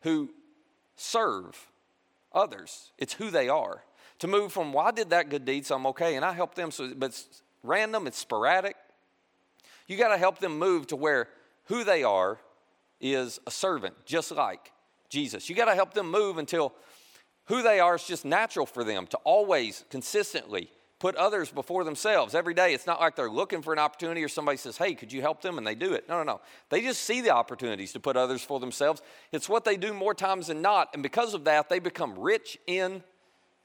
who 0.00 0.30
serve 0.96 1.68
others, 2.32 2.92
it's 2.98 3.14
who 3.14 3.30
they 3.30 3.48
are. 3.48 3.82
To 4.20 4.28
move 4.28 4.52
from, 4.52 4.72
well, 4.72 4.86
I 4.86 4.90
did 4.92 5.10
that 5.10 5.28
good 5.28 5.44
deed, 5.44 5.66
so 5.66 5.74
I'm 5.74 5.86
okay, 5.88 6.16
and 6.16 6.24
I 6.24 6.32
help 6.32 6.54
them, 6.54 6.70
so, 6.70 6.92
but 6.94 7.06
it's 7.06 7.42
random, 7.62 8.06
it's 8.06 8.18
sporadic. 8.18 8.76
You 9.86 9.96
got 9.96 10.08
to 10.08 10.18
help 10.18 10.38
them 10.38 10.58
move 10.58 10.86
to 10.88 10.96
where 10.96 11.28
who 11.64 11.84
they 11.84 12.04
are 12.04 12.38
is 13.00 13.40
a 13.46 13.50
servant, 13.50 13.94
just 14.06 14.30
like 14.30 14.72
Jesus. 15.08 15.48
You 15.48 15.56
got 15.56 15.66
to 15.66 15.74
help 15.74 15.94
them 15.94 16.10
move 16.10 16.38
until 16.38 16.72
who 17.46 17.62
they 17.62 17.80
are 17.80 17.94
is 17.94 18.04
just 18.04 18.24
natural 18.24 18.66
for 18.66 18.84
them 18.84 19.06
to 19.08 19.16
always 19.18 19.84
consistently 19.90 20.70
put 20.98 21.16
others 21.16 21.50
before 21.50 21.84
themselves 21.84 22.34
every 22.34 22.54
day. 22.54 22.72
It's 22.72 22.86
not 22.86 23.00
like 23.00 23.16
they're 23.16 23.30
looking 23.30 23.60
for 23.60 23.72
an 23.72 23.78
opportunity 23.78 24.24
or 24.24 24.28
somebody 24.28 24.56
says, 24.56 24.78
Hey, 24.78 24.94
could 24.94 25.12
you 25.12 25.20
help 25.20 25.42
them? 25.42 25.58
And 25.58 25.66
they 25.66 25.74
do 25.74 25.92
it. 25.92 26.08
No, 26.08 26.16
no, 26.16 26.22
no. 26.22 26.40
They 26.70 26.80
just 26.80 27.02
see 27.02 27.20
the 27.20 27.30
opportunities 27.30 27.92
to 27.92 28.00
put 28.00 28.16
others 28.16 28.42
for 28.42 28.58
themselves. 28.58 29.02
It's 29.30 29.48
what 29.48 29.64
they 29.64 29.76
do 29.76 29.92
more 29.92 30.14
times 30.14 30.46
than 30.46 30.62
not. 30.62 30.88
And 30.94 31.02
because 31.02 31.34
of 31.34 31.44
that, 31.44 31.68
they 31.68 31.78
become 31.78 32.18
rich 32.18 32.58
in 32.66 33.02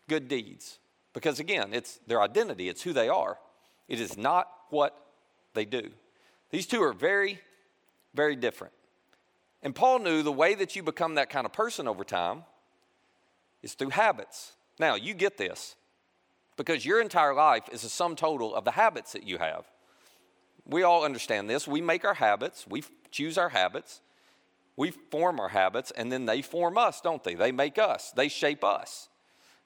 good 0.09 0.27
deeds. 0.27 0.79
Because 1.13 1.39
again, 1.39 1.74
it's 1.74 2.00
their 2.07 2.21
identity, 2.21 2.67
it's 2.67 2.81
who 2.81 2.93
they 2.93 3.07
are. 3.07 3.38
It 3.88 4.00
is 4.00 4.17
not 4.17 4.50
what 4.69 4.95
they 5.53 5.65
do. 5.65 5.89
These 6.51 6.67
two 6.67 6.81
are 6.83 6.93
very, 6.93 7.39
very 8.13 8.36
different. 8.36 8.74
And 9.63 9.74
Paul 9.74 10.00
knew 10.00 10.24
the 10.24 10.31
way 10.31 10.55
that 10.55 10.75
you 10.75 10.83
become 10.83 11.15
that 11.15 11.29
kind 11.29 11.45
of 11.45 11.53
person 11.53 11.88
over 11.88 12.03
time 12.03 12.43
is 13.61 13.73
through 13.73 13.89
habits. 13.89 14.53
Now, 14.79 14.95
you 14.95 15.13
get 15.13 15.37
this 15.37 15.75
because 16.57 16.85
your 16.85 17.01
entire 17.01 17.33
life 17.33 17.63
is 17.71 17.83
a 17.83 17.89
sum 17.89 18.15
total 18.15 18.55
of 18.55 18.65
the 18.65 18.71
habits 18.71 19.13
that 19.13 19.23
you 19.23 19.37
have. 19.37 19.65
We 20.65 20.83
all 20.83 21.03
understand 21.03 21.49
this. 21.49 21.67
We 21.67 21.81
make 21.81 22.05
our 22.05 22.13
habits, 22.13 22.65
we 22.67 22.83
choose 23.11 23.37
our 23.37 23.49
habits, 23.49 24.01
we 24.75 24.91
form 24.91 25.39
our 25.39 25.49
habits, 25.49 25.91
and 25.91 26.11
then 26.11 26.25
they 26.25 26.41
form 26.41 26.77
us, 26.77 27.01
don't 27.01 27.23
they? 27.23 27.35
They 27.35 27.51
make 27.51 27.77
us, 27.77 28.11
they 28.15 28.27
shape 28.27 28.63
us. 28.63 29.09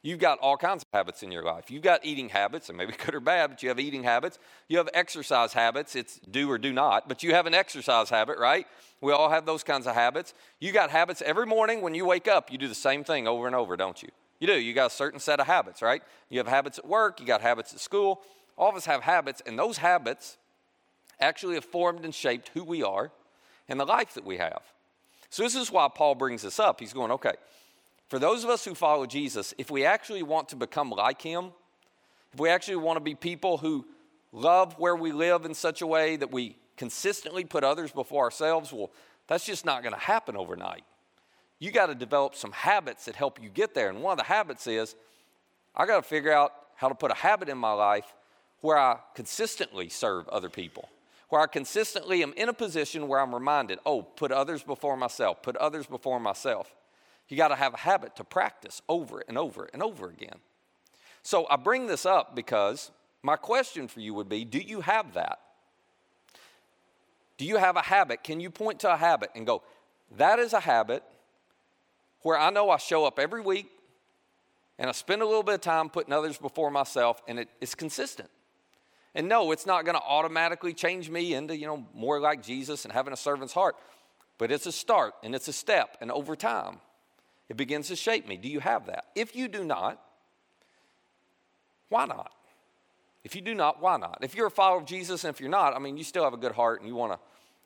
You've 0.04 0.20
got 0.20 0.38
all 0.40 0.58
kinds 0.58 0.84
of 0.84 0.90
habits 0.94 1.24
in 1.24 1.32
your 1.32 1.44
life. 1.44 1.72
You've 1.72 1.82
got 1.82 2.04
eating 2.04 2.28
habits, 2.28 2.68
and 2.68 2.78
maybe 2.78 2.94
good 3.06 3.16
or 3.16 3.22
bad, 3.22 3.52
but 3.52 3.64
you 3.64 3.70
have 3.70 3.80
eating 3.80 4.04
habits. 4.04 4.38
You 4.68 4.78
have 4.78 4.90
exercise 4.94 5.54
habits. 5.54 5.96
It's 5.96 6.20
do 6.30 6.52
or 6.52 6.58
do 6.58 6.74
not, 6.74 7.08
but 7.08 7.24
you 7.24 7.34
have 7.34 7.48
an 7.48 7.54
exercise 7.54 8.10
habit, 8.10 8.38
right? 8.38 8.68
We 9.00 9.14
all 9.14 9.30
have 9.30 9.46
those 9.46 9.64
kinds 9.64 9.88
of 9.88 9.96
habits. 9.96 10.34
You 10.60 10.74
got 10.74 10.90
habits 10.90 11.22
every 11.26 11.46
morning 11.46 11.82
when 11.82 11.96
you 11.96 12.06
wake 12.06 12.28
up, 12.28 12.52
you 12.52 12.58
do 12.58 12.68
the 12.68 12.76
same 12.76 13.06
thing 13.06 13.28
over 13.28 13.48
and 13.48 13.56
over, 13.56 13.78
don't 13.78 14.02
you? 14.04 14.10
You 14.40 14.48
do. 14.48 14.60
You 14.60 14.74
got 14.74 14.88
a 14.88 14.94
certain 14.94 15.22
set 15.22 15.40
of 15.40 15.48
habits, 15.48 15.82
right? 15.82 16.04
You 16.30 16.38
have 16.40 16.48
habits 16.48 16.78
at 16.78 16.86
work, 16.86 17.22
you 17.22 17.26
got 17.26 17.40
habits 17.40 17.74
at 17.74 17.80
school. 17.80 18.22
All 18.58 18.70
of 18.70 18.76
us 18.76 18.86
have 18.86 19.04
habits, 19.04 19.42
and 19.46 19.58
those 19.58 19.78
habits 19.78 20.38
actually 21.20 21.56
have 21.56 21.66
formed 21.66 22.04
and 22.04 22.14
shaped 22.14 22.52
who 22.54 22.64
we 22.64 22.84
are 22.84 23.10
and 23.70 23.80
the 23.80 23.86
life 23.86 24.14
that 24.16 24.26
we 24.26 24.38
have. 24.38 24.62
So, 25.30 25.44
this 25.44 25.56
is 25.56 25.72
why 25.72 25.88
Paul 25.88 26.16
brings 26.16 26.42
this 26.42 26.60
up. 26.60 26.80
He's 26.80 26.94
going, 26.94 27.12
okay, 27.12 27.34
for 28.14 28.20
those 28.20 28.44
of 28.44 28.52
us 28.52 28.64
who 28.64 28.76
follow 28.76 29.08
Jesus, 29.08 29.56
if 29.58 29.72
we 29.72 29.86
actually 29.86 30.22
want 30.22 30.50
to 30.50 30.56
become 30.56 30.92
like 30.92 31.20
him, 31.20 31.50
if 32.32 32.40
we 32.40 32.48
actually 32.48 32.76
want 32.76 32.98
to 32.98 33.02
be 33.02 33.16
people 33.16 33.58
who 33.58 33.88
love 34.32 34.78
where 34.78 34.96
we 34.96 35.12
live 35.12 35.46
in 35.46 35.56
such 35.56 35.82
a 35.82 35.88
way 35.88 36.16
that 36.18 36.32
we 36.32 36.56
consistently 36.78 37.44
put 37.44 37.64
others 37.64 37.92
before 37.92 38.24
ourselves, 38.24 38.72
well, 38.72 38.92
that's 39.26 39.48
just 39.48 39.66
not 39.66 39.82
going 39.82 39.96
to 39.96 40.00
happen 40.00 40.38
overnight 40.38 40.84
you 41.58 41.72
got 41.72 41.88
to 41.88 41.96
develop 41.96 42.36
some 42.36 42.52
habits 42.52 43.06
that 43.06 43.16
help 43.16 43.42
you 43.42 43.50
get 43.50 43.74
there. 43.74 43.90
And 43.90 44.04
one 44.04 44.12
of 44.12 44.18
the 44.18 44.26
habits 44.26 44.68
is 44.68 44.96
I 45.74 45.88
got 45.88 45.96
to 45.96 46.08
figure 46.08 46.34
out 46.34 46.52
how 46.76 46.90
to 46.90 46.96
put 46.96 47.10
a 47.10 47.16
habit 47.16 47.48
in 47.48 47.58
my 47.58 47.72
life 47.72 48.14
where 48.60 48.78
I 48.78 48.98
consistently 49.16 49.90
serve 49.90 50.28
other 50.28 50.50
people, 50.50 50.90
where 51.30 51.42
I 51.42 51.48
consistently 51.48 52.22
am 52.22 52.34
in 52.36 52.50
a 52.50 52.54
position 52.54 53.08
where 53.08 53.22
I'm 53.22 53.34
reminded, 53.34 53.80
oh, 53.86 54.02
put 54.04 54.32
others 54.32 54.62
before 54.62 54.98
myself, 54.98 55.42
put 55.42 55.56
others 55.56 55.88
before 55.88 56.20
myself. 56.20 56.70
You 57.30 57.38
got 57.38 57.50
to 57.50 57.56
have 57.56 57.74
a 57.74 57.78
habit 57.78 58.16
to 58.18 58.24
practice 58.24 58.82
over 58.88 59.24
and 59.28 59.38
over 59.38 59.70
and 59.74 59.82
over 59.82 60.10
again. 60.10 60.40
So 61.24 61.48
I 61.50 61.56
bring 61.56 61.88
this 61.88 62.06
up 62.06 62.36
because 62.36 62.92
my 63.22 63.38
question 63.38 63.88
for 63.88 64.02
you 64.02 64.14
would 64.14 64.30
be 64.30 64.46
do 64.46 64.60
you 64.60 64.82
have 64.82 65.14
that? 65.14 65.40
Do 67.38 67.46
you 67.46 67.58
have 67.58 67.78
a 67.78 67.82
habit? 67.82 68.24
Can 68.24 68.40
you 68.40 68.50
point 68.50 68.82
to 68.82 68.94
a 68.94 68.98
habit 68.98 69.30
and 69.36 69.46
go, 69.46 69.64
that 70.18 70.40
is 70.40 70.54
a 70.54 70.60
habit 70.60 71.04
where 72.22 72.38
I 72.38 72.50
know 72.52 72.70
I 72.70 72.78
show 72.78 73.06
up 73.06 73.18
every 73.18 73.42
week 73.42 73.68
and 74.78 74.90
I 74.90 74.94
spend 74.94 75.22
a 75.22 75.26
little 75.26 75.44
bit 75.44 75.56
of 75.56 75.62
time 75.62 75.90
putting 75.90 76.14
others 76.14 76.38
before 76.38 76.70
myself 76.70 77.22
and 77.28 77.40
it, 77.40 77.50
it's 77.60 77.76
consistent. 77.76 78.30
And 79.16 79.28
no, 79.28 79.52
it's 79.52 79.66
not 79.66 79.86
going 79.86 79.96
to 79.96 80.02
automatically 80.02 80.74
change 80.74 81.10
me 81.10 81.34
into, 81.34 81.56
you 81.56 81.68
know, 81.68 81.86
more 81.94 82.20
like 82.20 82.44
Jesus 82.44 82.84
and 82.84 82.92
having 82.92 83.14
a 83.14 83.18
servant's 83.18 83.54
heart. 83.54 83.76
But 84.38 84.52
it's 84.52 84.66
a 84.66 84.72
start 84.72 85.14
and 85.24 85.36
it's 85.36 85.48
a 85.48 85.54
step. 85.54 85.98
And 86.02 86.12
over 86.12 86.36
time, 86.36 86.80
it 87.54 87.58
begins 87.58 87.90
to 87.90 87.96
shape 87.96 88.28
me. 88.28 88.36
Do 88.36 88.50
you 88.50 88.60
have 88.60 88.88
that? 88.88 89.06
If 89.14 89.36
you 89.36 89.48
do 89.48 89.64
not, 89.64 90.02
why 91.88 92.06
not? 92.06 92.32
If 93.24 93.36
you 93.36 93.42
do 93.42 93.54
not, 93.54 93.80
why 93.80 93.98
not? 93.98 94.18
If 94.22 94.34
you're 94.34 94.48
a 94.48 94.52
follower 94.52 94.80
of 94.80 94.88
Jesus 94.88 95.24
and 95.24 95.32
if 95.32 95.40
you're 95.40 95.52
not, 95.52 95.76
I 95.76 95.80
mean, 95.80 95.96
you 95.96 96.04
still 96.04 96.24
have 96.24 96.34
a 96.34 96.38
good 96.38 96.54
heart 96.54 96.80
and 96.80 96.90
you 96.90 96.96
want 96.96 97.14
to 97.14 97.20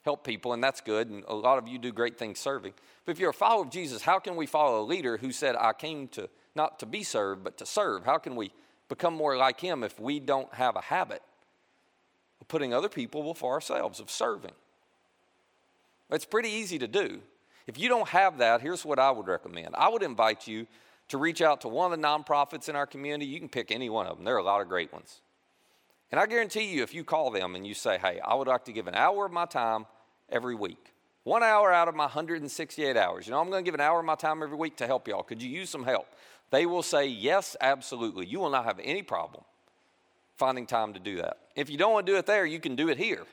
help 0.03 0.25
people, 0.25 0.51
and 0.51 0.61
that's 0.61 0.81
good. 0.81 1.09
And 1.09 1.23
a 1.29 1.33
lot 1.33 1.57
of 1.57 1.69
you 1.69 1.79
do 1.79 1.93
great 1.93 2.17
things 2.17 2.37
serving. 2.37 2.73
But 3.05 3.13
if 3.13 3.19
you're 3.19 3.29
a 3.29 3.33
follower 3.33 3.63
of 3.63 3.69
Jesus, 3.69 4.01
how 4.01 4.19
can 4.19 4.35
we 4.35 4.45
follow 4.45 4.81
a 4.81 4.83
leader 4.83 5.15
who 5.15 5.31
said, 5.31 5.55
I 5.55 5.71
came 5.71 6.09
to 6.09 6.27
not 6.53 6.79
to 6.79 6.85
be 6.85 7.03
served, 7.03 7.45
but 7.45 7.57
to 7.59 7.65
serve? 7.65 8.03
How 8.03 8.17
can 8.17 8.35
we 8.35 8.51
become 8.89 9.13
more 9.13 9.37
like 9.37 9.61
him 9.61 9.85
if 9.85 9.97
we 9.97 10.19
don't 10.19 10.53
have 10.53 10.75
a 10.75 10.81
habit 10.81 11.21
of 12.41 12.49
putting 12.49 12.73
other 12.73 12.89
people 12.89 13.23
before 13.23 13.53
ourselves, 13.53 14.01
of 14.01 14.11
serving? 14.11 14.51
It's 16.11 16.25
pretty 16.25 16.49
easy 16.49 16.77
to 16.77 16.89
do. 16.89 17.21
If 17.67 17.77
you 17.77 17.89
don't 17.89 18.07
have 18.09 18.37
that, 18.39 18.61
here's 18.61 18.85
what 18.85 18.97
I 18.97 19.11
would 19.11 19.27
recommend 19.27 19.75
I 19.75 19.89
would 19.89 20.03
invite 20.03 20.47
you 20.47 20.67
to 21.09 21.17
reach 21.17 21.41
out 21.41 21.61
to 21.61 21.67
one 21.67 21.91
of 21.91 21.99
the 21.99 22.05
nonprofits 22.05 22.69
in 22.69 22.75
our 22.75 22.87
community. 22.87 23.25
You 23.25 23.39
can 23.39 23.49
pick 23.49 23.71
any 23.71 23.89
one 23.89 24.07
of 24.07 24.17
them, 24.17 24.25
there 24.25 24.35
are 24.35 24.39
a 24.39 24.43
lot 24.43 24.61
of 24.61 24.69
great 24.69 24.91
ones. 24.91 25.21
And 26.09 26.21
I 26.21 26.25
guarantee 26.25 26.73
you, 26.73 26.83
if 26.83 26.93
you 26.93 27.03
call 27.03 27.31
them 27.31 27.55
and 27.55 27.67
you 27.67 27.73
say, 27.73 27.97
hey, 27.97 28.21
I 28.21 28.33
would 28.33 28.47
like 28.47 28.63
to 28.65 28.71
give 28.71 28.87
an 28.87 28.95
hour 28.95 29.25
of 29.25 29.31
my 29.33 29.45
time 29.45 29.85
every 30.29 30.55
week. 30.55 30.93
One 31.25 31.43
hour 31.43 31.73
out 31.73 31.89
of 31.89 31.95
my 31.95 32.05
168 32.05 32.95
hours. 32.95 33.27
You 33.27 33.33
know, 33.33 33.41
I'm 33.41 33.49
going 33.49 33.61
to 33.61 33.67
give 33.67 33.73
an 33.73 33.81
hour 33.81 33.99
of 33.99 34.05
my 34.05 34.15
time 34.15 34.41
every 34.41 34.55
week 34.55 34.77
to 34.77 34.87
help 34.87 35.09
y'all. 35.09 35.23
Could 35.23 35.41
you 35.41 35.49
use 35.49 35.69
some 35.69 35.83
help? 35.83 36.07
They 36.49 36.65
will 36.65 36.83
say, 36.83 37.07
Yes, 37.07 37.57
absolutely. 37.59 38.25
You 38.25 38.39
will 38.39 38.49
not 38.49 38.63
have 38.63 38.79
any 38.81 39.01
problem 39.01 39.43
finding 40.37 40.65
time 40.65 40.93
to 40.93 40.99
do 40.99 41.17
that. 41.17 41.37
If 41.55 41.69
you 41.69 41.77
don't 41.77 41.91
want 41.91 42.05
to 42.05 42.13
do 42.13 42.17
it 42.17 42.25
there, 42.25 42.45
you 42.45 42.59
can 42.59 42.75
do 42.75 42.89
it 42.89 42.97
here. 42.97 43.25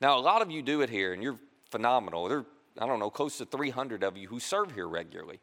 Now, 0.00 0.18
a 0.18 0.20
lot 0.20 0.42
of 0.42 0.50
you 0.50 0.62
do 0.62 0.80
it 0.80 0.88
here, 0.88 1.12
and 1.12 1.22
you're 1.22 1.38
phenomenal. 1.70 2.28
There 2.28 2.38
are, 2.38 2.46
I 2.80 2.86
don't 2.86 2.98
know, 2.98 3.10
close 3.10 3.38
to 3.38 3.44
300 3.44 4.02
of 4.02 4.16
you 4.16 4.28
who 4.28 4.40
serve 4.40 4.72
here 4.72 4.88
regularly. 4.88 5.38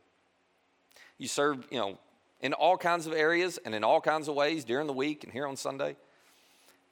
You 1.17 1.27
serve, 1.27 1.67
you 1.71 1.77
know, 1.77 1.97
in 2.41 2.53
all 2.53 2.77
kinds 2.77 3.07
of 3.07 3.13
areas 3.13 3.59
and 3.63 3.73
in 3.73 3.83
all 3.83 4.01
kinds 4.01 4.27
of 4.27 4.35
ways 4.35 4.65
during 4.65 4.87
the 4.87 4.93
week 4.93 5.23
and 5.23 5.31
here 5.31 5.47
on 5.47 5.55
Sunday. 5.55 5.95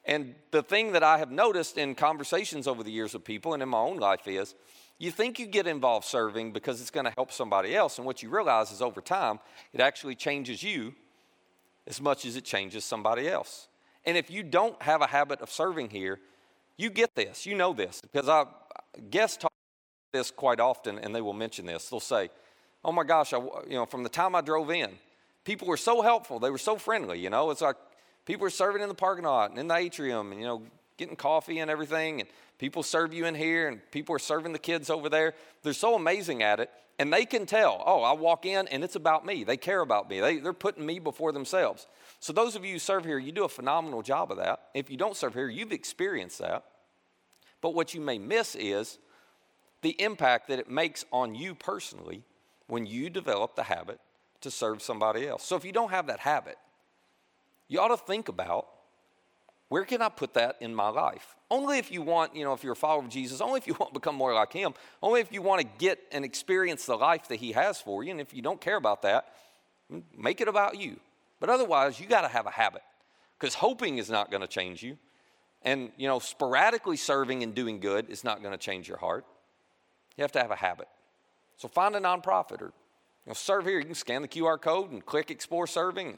And 0.05 0.35
the 0.51 0.61
thing 0.61 0.91
that 0.91 1.03
I 1.03 1.17
have 1.17 1.31
noticed 1.31 1.77
in 1.77 1.95
conversations 1.95 2.67
over 2.67 2.83
the 2.83 2.91
years 2.91 3.13
with 3.13 3.23
people 3.23 3.53
and 3.53 3.63
in 3.63 3.69
my 3.69 3.79
own 3.79 3.97
life 3.97 4.27
is 4.27 4.53
you 4.99 5.11
think 5.11 5.39
you 5.39 5.47
get 5.47 5.67
involved 5.67 6.05
serving 6.05 6.51
because 6.51 6.79
it's 6.79 6.91
going 6.91 7.05
to 7.05 7.13
help 7.15 7.31
somebody 7.31 7.75
else. 7.75 7.97
And 7.97 8.05
what 8.05 8.21
you 8.23 8.29
realize 8.29 8.71
is 8.71 8.81
over 8.81 9.01
time, 9.01 9.39
it 9.73 9.81
actually 9.81 10.15
changes 10.15 10.61
you 10.63 10.93
as 11.87 11.99
much 11.99 12.25
as 12.25 12.35
it 12.35 12.45
changes 12.45 12.85
somebody 12.85 13.27
else. 13.27 13.67
And 14.05 14.15
if 14.15 14.29
you 14.29 14.43
don't 14.43 14.79
have 14.83 15.01
a 15.01 15.07
habit 15.07 15.41
of 15.41 15.49
serving 15.49 15.89
here, 15.89 16.19
you 16.77 16.89
get 16.89 17.15
this. 17.15 17.45
You 17.45 17.55
know 17.55 17.73
this 17.73 18.01
because 18.01 18.29
I 18.29 18.45
guests 19.09 19.37
talk 19.37 19.51
this 20.15 20.31
quite 20.31 20.59
often 20.59 20.97
and 20.97 21.13
they 21.13 21.21
will 21.21 21.33
mention 21.33 21.65
this. 21.65 21.89
They'll 21.89 21.99
say, 21.99 22.29
Oh 22.83 22.91
my 22.91 23.03
gosh, 23.03 23.33
I, 23.33 23.39
you 23.67 23.75
know, 23.75 23.85
from 23.85 24.03
the 24.03 24.09
time 24.09 24.35
I 24.35 24.41
drove 24.41 24.69
in, 24.69 24.91
people 25.43 25.67
were 25.67 25.77
so 25.77 26.01
helpful. 26.01 26.39
They 26.39 26.51
were 26.51 26.59
so 26.59 26.77
friendly. 26.77 27.19
You 27.19 27.29
know, 27.29 27.49
it's 27.49 27.61
like 27.61 27.77
people 28.25 28.45
are 28.45 28.51
serving 28.51 28.81
in 28.81 28.89
the 28.89 28.95
parking 28.95 29.25
lot 29.25 29.49
and 29.49 29.59
in 29.59 29.67
the 29.67 29.75
atrium 29.75 30.31
and, 30.31 30.39
you 30.39 30.45
know, 30.45 30.61
getting 30.97 31.15
coffee 31.15 31.59
and 31.59 31.71
everything. 31.71 32.21
And 32.21 32.29
people 32.59 32.83
serve 32.83 33.13
you 33.13 33.25
in 33.25 33.33
here 33.35 33.67
and 33.67 33.81
people 33.91 34.15
are 34.15 34.19
serving 34.19 34.53
the 34.53 34.59
kids 34.59 34.89
over 34.89 35.09
there. 35.09 35.33
They're 35.63 35.73
so 35.73 35.95
amazing 35.95 36.43
at 36.43 36.59
it. 36.59 36.69
And 36.97 37.11
they 37.11 37.25
can 37.25 37.45
tell, 37.45 37.83
oh, 37.85 38.03
I 38.03 38.13
walk 38.13 38.45
in 38.45 38.67
and 38.69 38.83
it's 38.83 38.95
about 38.95 39.25
me. 39.25 39.43
They 39.43 39.57
care 39.57 39.81
about 39.81 40.09
me. 40.09 40.21
They, 40.21 40.37
they're 40.37 40.53
putting 40.53 40.85
me 40.85 40.99
before 40.99 41.31
themselves. 41.31 41.87
So, 42.21 42.31
those 42.31 42.55
of 42.55 42.63
you 42.63 42.73
who 42.73 42.79
serve 42.79 43.03
here, 43.03 43.17
you 43.17 43.33
do 43.33 43.43
a 43.43 43.49
phenomenal 43.49 44.01
job 44.01 44.31
of 44.31 44.37
that. 44.37 44.69
If 44.73 44.89
you 44.89 44.95
don't 44.95 45.17
serve 45.17 45.33
here, 45.33 45.49
you've 45.49 45.73
experienced 45.73 46.39
that. 46.39 46.63
But 47.59 47.73
what 47.73 47.93
you 47.93 47.99
may 47.99 48.17
miss 48.17 48.55
is 48.55 48.97
the 49.85 50.01
impact 50.01 50.47
that 50.47 50.57
it 50.57 50.67
makes 50.67 51.05
on 51.11 51.35
you 51.35 51.53
personally 51.53 52.23
when 52.65 52.87
you 52.87 53.07
develop 53.07 53.55
the 53.55 53.61
habit 53.61 53.99
to 54.41 54.49
serve 54.49 54.81
somebody 54.81 55.27
else. 55.27 55.43
So, 55.45 55.55
if 55.55 55.63
you 55.63 55.71
don't 55.71 55.91
have 55.91 56.07
that 56.07 56.19
habit, 56.19 56.57
you 57.67 57.79
ought 57.79 57.89
to 57.89 57.97
think 57.97 58.27
about 58.27 58.65
where 59.69 59.85
can 59.85 60.01
I 60.01 60.09
put 60.09 60.33
that 60.33 60.55
in 60.59 60.73
my 60.73 60.89
life? 60.89 61.35
Only 61.51 61.77
if 61.77 61.91
you 61.91 62.01
want, 62.01 62.35
you 62.35 62.43
know, 62.43 62.53
if 62.53 62.63
you're 62.63 62.73
a 62.73 62.75
follower 62.75 63.03
of 63.03 63.09
Jesus, 63.09 63.41
only 63.41 63.59
if 63.59 63.67
you 63.67 63.75
want 63.79 63.93
to 63.93 63.99
become 63.99 64.15
more 64.15 64.33
like 64.33 64.51
him, 64.51 64.73
only 65.03 65.21
if 65.21 65.31
you 65.31 65.43
want 65.43 65.61
to 65.61 65.67
get 65.77 65.99
and 66.11 66.25
experience 66.25 66.87
the 66.87 66.97
life 66.97 67.27
that 67.27 67.35
he 67.35 67.51
has 67.51 67.79
for 67.79 68.03
you. 68.03 68.09
And 68.09 68.19
if 68.19 68.33
you 68.33 68.41
don't 68.41 68.59
care 68.59 68.77
about 68.77 69.03
that, 69.03 69.35
make 70.17 70.41
it 70.41 70.47
about 70.47 70.79
you. 70.79 70.99
But 71.39 71.51
otherwise, 71.51 71.99
you 71.99 72.07
got 72.07 72.21
to 72.21 72.27
have 72.27 72.47
a 72.47 72.51
habit 72.51 72.81
because 73.39 73.53
hoping 73.53 73.99
is 73.99 74.09
not 74.09 74.31
going 74.31 74.41
to 74.41 74.47
change 74.47 74.81
you. 74.81 74.97
And, 75.61 75.91
you 75.95 76.07
know, 76.07 76.17
sporadically 76.17 76.97
serving 76.97 77.43
and 77.43 77.53
doing 77.53 77.79
good 77.79 78.09
is 78.09 78.23
not 78.23 78.41
going 78.41 78.51
to 78.51 78.57
change 78.57 78.87
your 78.87 78.97
heart. 78.97 79.25
You 80.17 80.23
have 80.23 80.31
to 80.33 80.39
have 80.39 80.51
a 80.51 80.55
habit. 80.55 80.87
So 81.57 81.67
find 81.67 81.95
a 81.95 81.99
nonprofit 81.99 82.61
or 82.61 82.73
You 83.25 83.27
know, 83.27 83.33
serve 83.33 83.65
here. 83.65 83.79
You 83.79 83.85
can 83.85 83.95
scan 83.95 84.21
the 84.21 84.27
QR 84.27 84.59
code 84.59 84.91
and 84.91 85.05
click 85.05 85.31
Explore 85.31 85.67
Serving. 85.67 86.17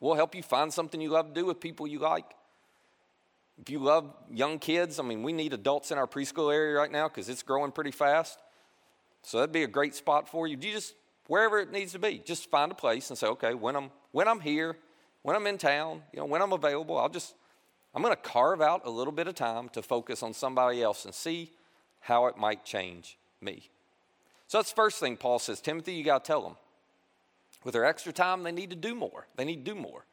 We'll 0.00 0.14
help 0.14 0.34
you 0.34 0.42
find 0.42 0.72
something 0.72 1.00
you 1.00 1.10
love 1.10 1.28
to 1.28 1.40
do 1.40 1.46
with 1.46 1.60
people 1.60 1.86
you 1.86 1.98
like. 1.98 2.26
If 3.60 3.70
you 3.70 3.78
love 3.78 4.12
young 4.30 4.58
kids, 4.58 4.98
I 4.98 5.02
mean, 5.02 5.22
we 5.22 5.32
need 5.32 5.52
adults 5.52 5.90
in 5.90 5.98
our 5.98 6.06
preschool 6.06 6.52
area 6.52 6.76
right 6.76 6.90
now 6.90 7.08
because 7.08 7.28
it's 7.28 7.42
growing 7.42 7.70
pretty 7.70 7.90
fast. 7.90 8.38
So 9.22 9.38
that'd 9.38 9.52
be 9.52 9.62
a 9.62 9.68
great 9.68 9.94
spot 9.94 10.28
for 10.28 10.46
you. 10.46 10.56
You 10.60 10.72
just 10.72 10.94
wherever 11.28 11.58
it 11.58 11.70
needs 11.70 11.92
to 11.92 11.98
be, 11.98 12.20
just 12.24 12.50
find 12.50 12.72
a 12.72 12.74
place 12.74 13.10
and 13.10 13.18
say, 13.18 13.26
okay, 13.28 13.54
when 13.54 13.76
I'm 13.76 13.90
when 14.10 14.28
I'm 14.28 14.40
here, 14.40 14.76
when 15.22 15.36
I'm 15.36 15.46
in 15.46 15.58
town, 15.58 16.02
you 16.12 16.20
know, 16.20 16.26
when 16.26 16.42
I'm 16.42 16.52
available, 16.52 16.98
I'll 16.98 17.08
just 17.08 17.34
I'm 17.94 18.02
going 18.02 18.14
to 18.14 18.20
carve 18.20 18.60
out 18.60 18.82
a 18.86 18.90
little 18.90 19.12
bit 19.12 19.28
of 19.28 19.34
time 19.34 19.68
to 19.70 19.82
focus 19.82 20.22
on 20.22 20.32
somebody 20.32 20.82
else 20.82 21.04
and 21.04 21.14
see 21.14 21.50
how 22.02 22.26
it 22.26 22.36
might 22.36 22.64
change 22.64 23.16
me. 23.40 23.70
So 24.48 24.58
that's 24.58 24.70
the 24.70 24.76
first 24.76 25.00
thing 25.00 25.16
Paul 25.16 25.38
says, 25.38 25.60
Timothy, 25.60 25.94
you 25.94 26.04
got 26.04 26.24
to 26.24 26.28
tell 26.28 26.42
them. 26.42 26.56
With 27.64 27.74
their 27.74 27.84
extra 27.84 28.12
time, 28.12 28.42
they 28.42 28.52
need 28.52 28.70
to 28.70 28.76
do 28.76 28.94
more. 28.94 29.26
They 29.36 29.44
need 29.44 29.64
to 29.64 29.74
do 29.74 29.80
more. 29.80 30.04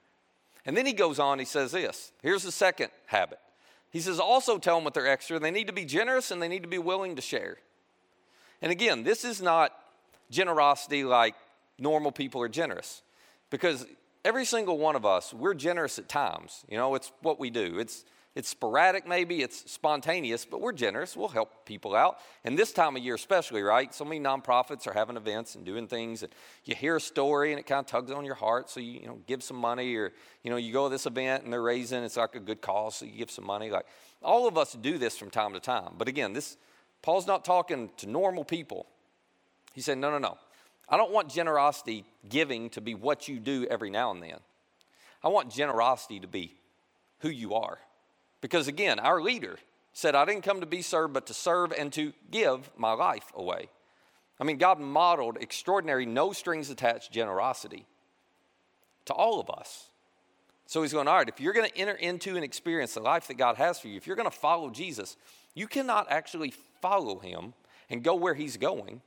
And 0.66 0.78
then 0.78 0.86
he 0.86 0.94
goes 0.94 1.20
on, 1.20 1.40
he 1.40 1.46
says 1.46 1.72
this. 1.72 2.12
Here's 2.22 2.44
the 2.44 2.52
second 2.52 2.90
habit. 3.08 3.40
He 3.92 4.00
says, 4.00 4.20
also 4.20 4.60
tell 4.60 4.76
them 4.76 4.86
with 4.86 4.94
their 4.94 5.08
extra, 5.08 5.40
they 5.40 5.52
need 5.52 5.68
to 5.68 5.74
be 5.74 5.84
generous 5.84 6.30
and 6.32 6.42
they 6.42 6.48
need 6.48 6.62
to 6.62 6.70
be 6.70 6.78
willing 6.78 7.16
to 7.16 7.22
share. 7.22 7.58
And 8.62 8.72
again, 8.72 9.04
this 9.04 9.26
is 9.26 9.42
not 9.42 9.74
generosity 10.30 11.04
like 11.04 11.36
normal 11.80 12.12
people 12.12 12.42
are 12.42 12.50
generous. 12.50 13.02
Because 13.50 13.88
every 14.24 14.46
single 14.46 14.78
one 14.78 14.96
of 14.96 15.06
us, 15.06 15.34
we're 15.34 15.56
generous 15.56 15.98
at 15.98 16.08
times. 16.08 16.64
You 16.70 16.78
know, 16.78 16.94
it's 16.94 17.12
what 17.22 17.40
we 17.40 17.50
do. 17.50 17.80
It's 17.80 18.06
it's 18.40 18.50
sporadic, 18.50 19.06
maybe, 19.06 19.44
it's 19.44 19.70
spontaneous, 19.70 20.46
but 20.46 20.62
we're 20.62 20.72
generous. 20.72 21.16
We'll 21.16 21.28
help 21.28 21.66
people 21.66 21.96
out. 21.96 22.18
And 22.44 22.58
this 22.58 22.72
time 22.72 22.96
of 22.96 23.04
year, 23.04 23.16
especially, 23.16 23.62
right? 23.62 23.94
So 23.94 24.06
many 24.06 24.20
nonprofits 24.20 24.88
are 24.88 24.94
having 24.94 25.18
events 25.18 25.56
and 25.56 25.66
doing 25.66 25.88
things. 25.88 26.24
And 26.24 26.32
you 26.64 26.74
hear 26.74 26.96
a 26.96 27.02
story 27.02 27.52
and 27.52 27.60
it 27.60 27.68
kind 27.68 27.82
of 27.82 27.86
tugs 27.86 28.12
on 28.12 28.24
your 28.26 28.36
heart. 28.36 28.70
So 28.70 28.80
you, 28.80 29.02
you 29.02 29.08
know, 29.08 29.20
give 29.28 29.44
some 29.44 29.58
money, 29.58 29.94
or, 29.96 30.14
you 30.42 30.50
know, 30.50 30.58
you 30.58 30.74
go 30.74 30.86
to 30.86 30.90
this 30.90 31.06
event 31.06 31.44
and 31.44 31.52
they're 31.52 31.62
raising, 31.62 32.02
it's 32.04 32.18
like 32.18 32.34
a 32.34 32.40
good 32.40 32.62
cause, 32.62 32.96
so 32.96 33.06
you 33.06 33.12
give 33.12 33.30
some 33.30 33.46
money. 33.46 33.70
Like, 33.70 33.86
all 34.24 34.48
of 34.48 34.58
us 34.58 34.74
do 34.74 34.98
this 34.98 35.18
from 35.18 35.30
time 35.30 35.54
to 35.54 35.60
time. 35.60 35.94
But 35.98 36.08
again, 36.08 36.34
this, 36.34 36.58
Paul's 37.02 37.28
not 37.28 37.44
talking 37.44 37.92
to 37.98 38.10
normal 38.10 38.46
people. 38.46 38.88
He 39.74 39.82
said, 39.82 39.98
no, 39.98 40.10
no, 40.10 40.18
no. 40.18 40.38
I 40.88 40.98
don't 40.98 41.12
want 41.12 41.30
generosity 41.30 42.06
giving 42.28 42.70
to 42.72 42.82
be 42.82 42.96
what 42.96 43.28
you 43.28 43.40
do 43.40 43.68
every 43.70 43.90
now 43.90 44.12
and 44.12 44.24
then. 44.24 44.38
I 45.24 45.28
want 45.28 45.52
generosity 45.52 46.22
to 46.22 46.28
be 46.28 46.56
who 47.20 47.30
you 47.30 47.54
are. 47.54 47.78
Because 48.42 48.68
again, 48.68 49.00
our 49.00 49.22
leader 49.22 49.58
said, 49.94 50.16
I 50.16 50.26
didn't 50.26 50.44
come 50.44 50.62
to 50.62 50.66
be 50.66 50.82
served, 50.82 51.14
but 51.14 51.28
to 51.28 51.34
serve 51.34 51.74
and 51.78 51.92
to 51.94 52.14
give 52.32 52.70
my 52.78 52.94
life 52.94 53.32
away. 53.36 53.70
I 54.40 54.44
mean, 54.46 54.58
God 54.58 54.80
modeled 54.80 55.38
extraordinary, 55.42 56.06
no 56.06 56.32
strings 56.32 56.70
attached 56.70 57.12
generosity 57.12 57.86
to 59.06 59.14
all 59.14 59.40
of 59.40 59.50
us. 59.50 59.90
So 60.66 60.82
he's 60.84 60.94
going, 60.94 61.08
all 61.08 61.18
right, 61.18 61.28
if 61.28 61.42
you're 61.42 61.54
going 61.54 61.70
to 61.70 61.78
enter 61.78 61.96
into 61.96 62.36
and 62.36 62.46
experience 62.46 62.94
the 62.94 63.02
life 63.02 63.28
that 63.28 63.38
God 63.38 63.58
has 63.58 63.80
for 63.80 63.88
you, 63.88 63.98
if 63.98 64.06
you're 64.06 64.16
going 64.16 64.30
to 64.30 64.36
follow 64.36 64.70
Jesus, 64.70 65.18
you 65.56 65.68
cannot 65.68 66.10
actually 66.12 66.54
follow 66.82 67.20
him 67.20 67.54
and 67.90 68.04
go 68.04 68.16
where 68.16 68.36
he's 68.36 68.56
going 68.56 69.02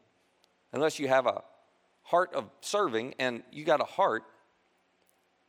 unless 0.72 0.98
you 0.98 1.08
have 1.08 1.26
a 1.26 1.42
heart 2.02 2.34
of 2.34 2.50
serving 2.60 3.14
and 3.18 3.44
you 3.52 3.64
got 3.64 3.80
a 3.80 3.84
heart 3.84 4.24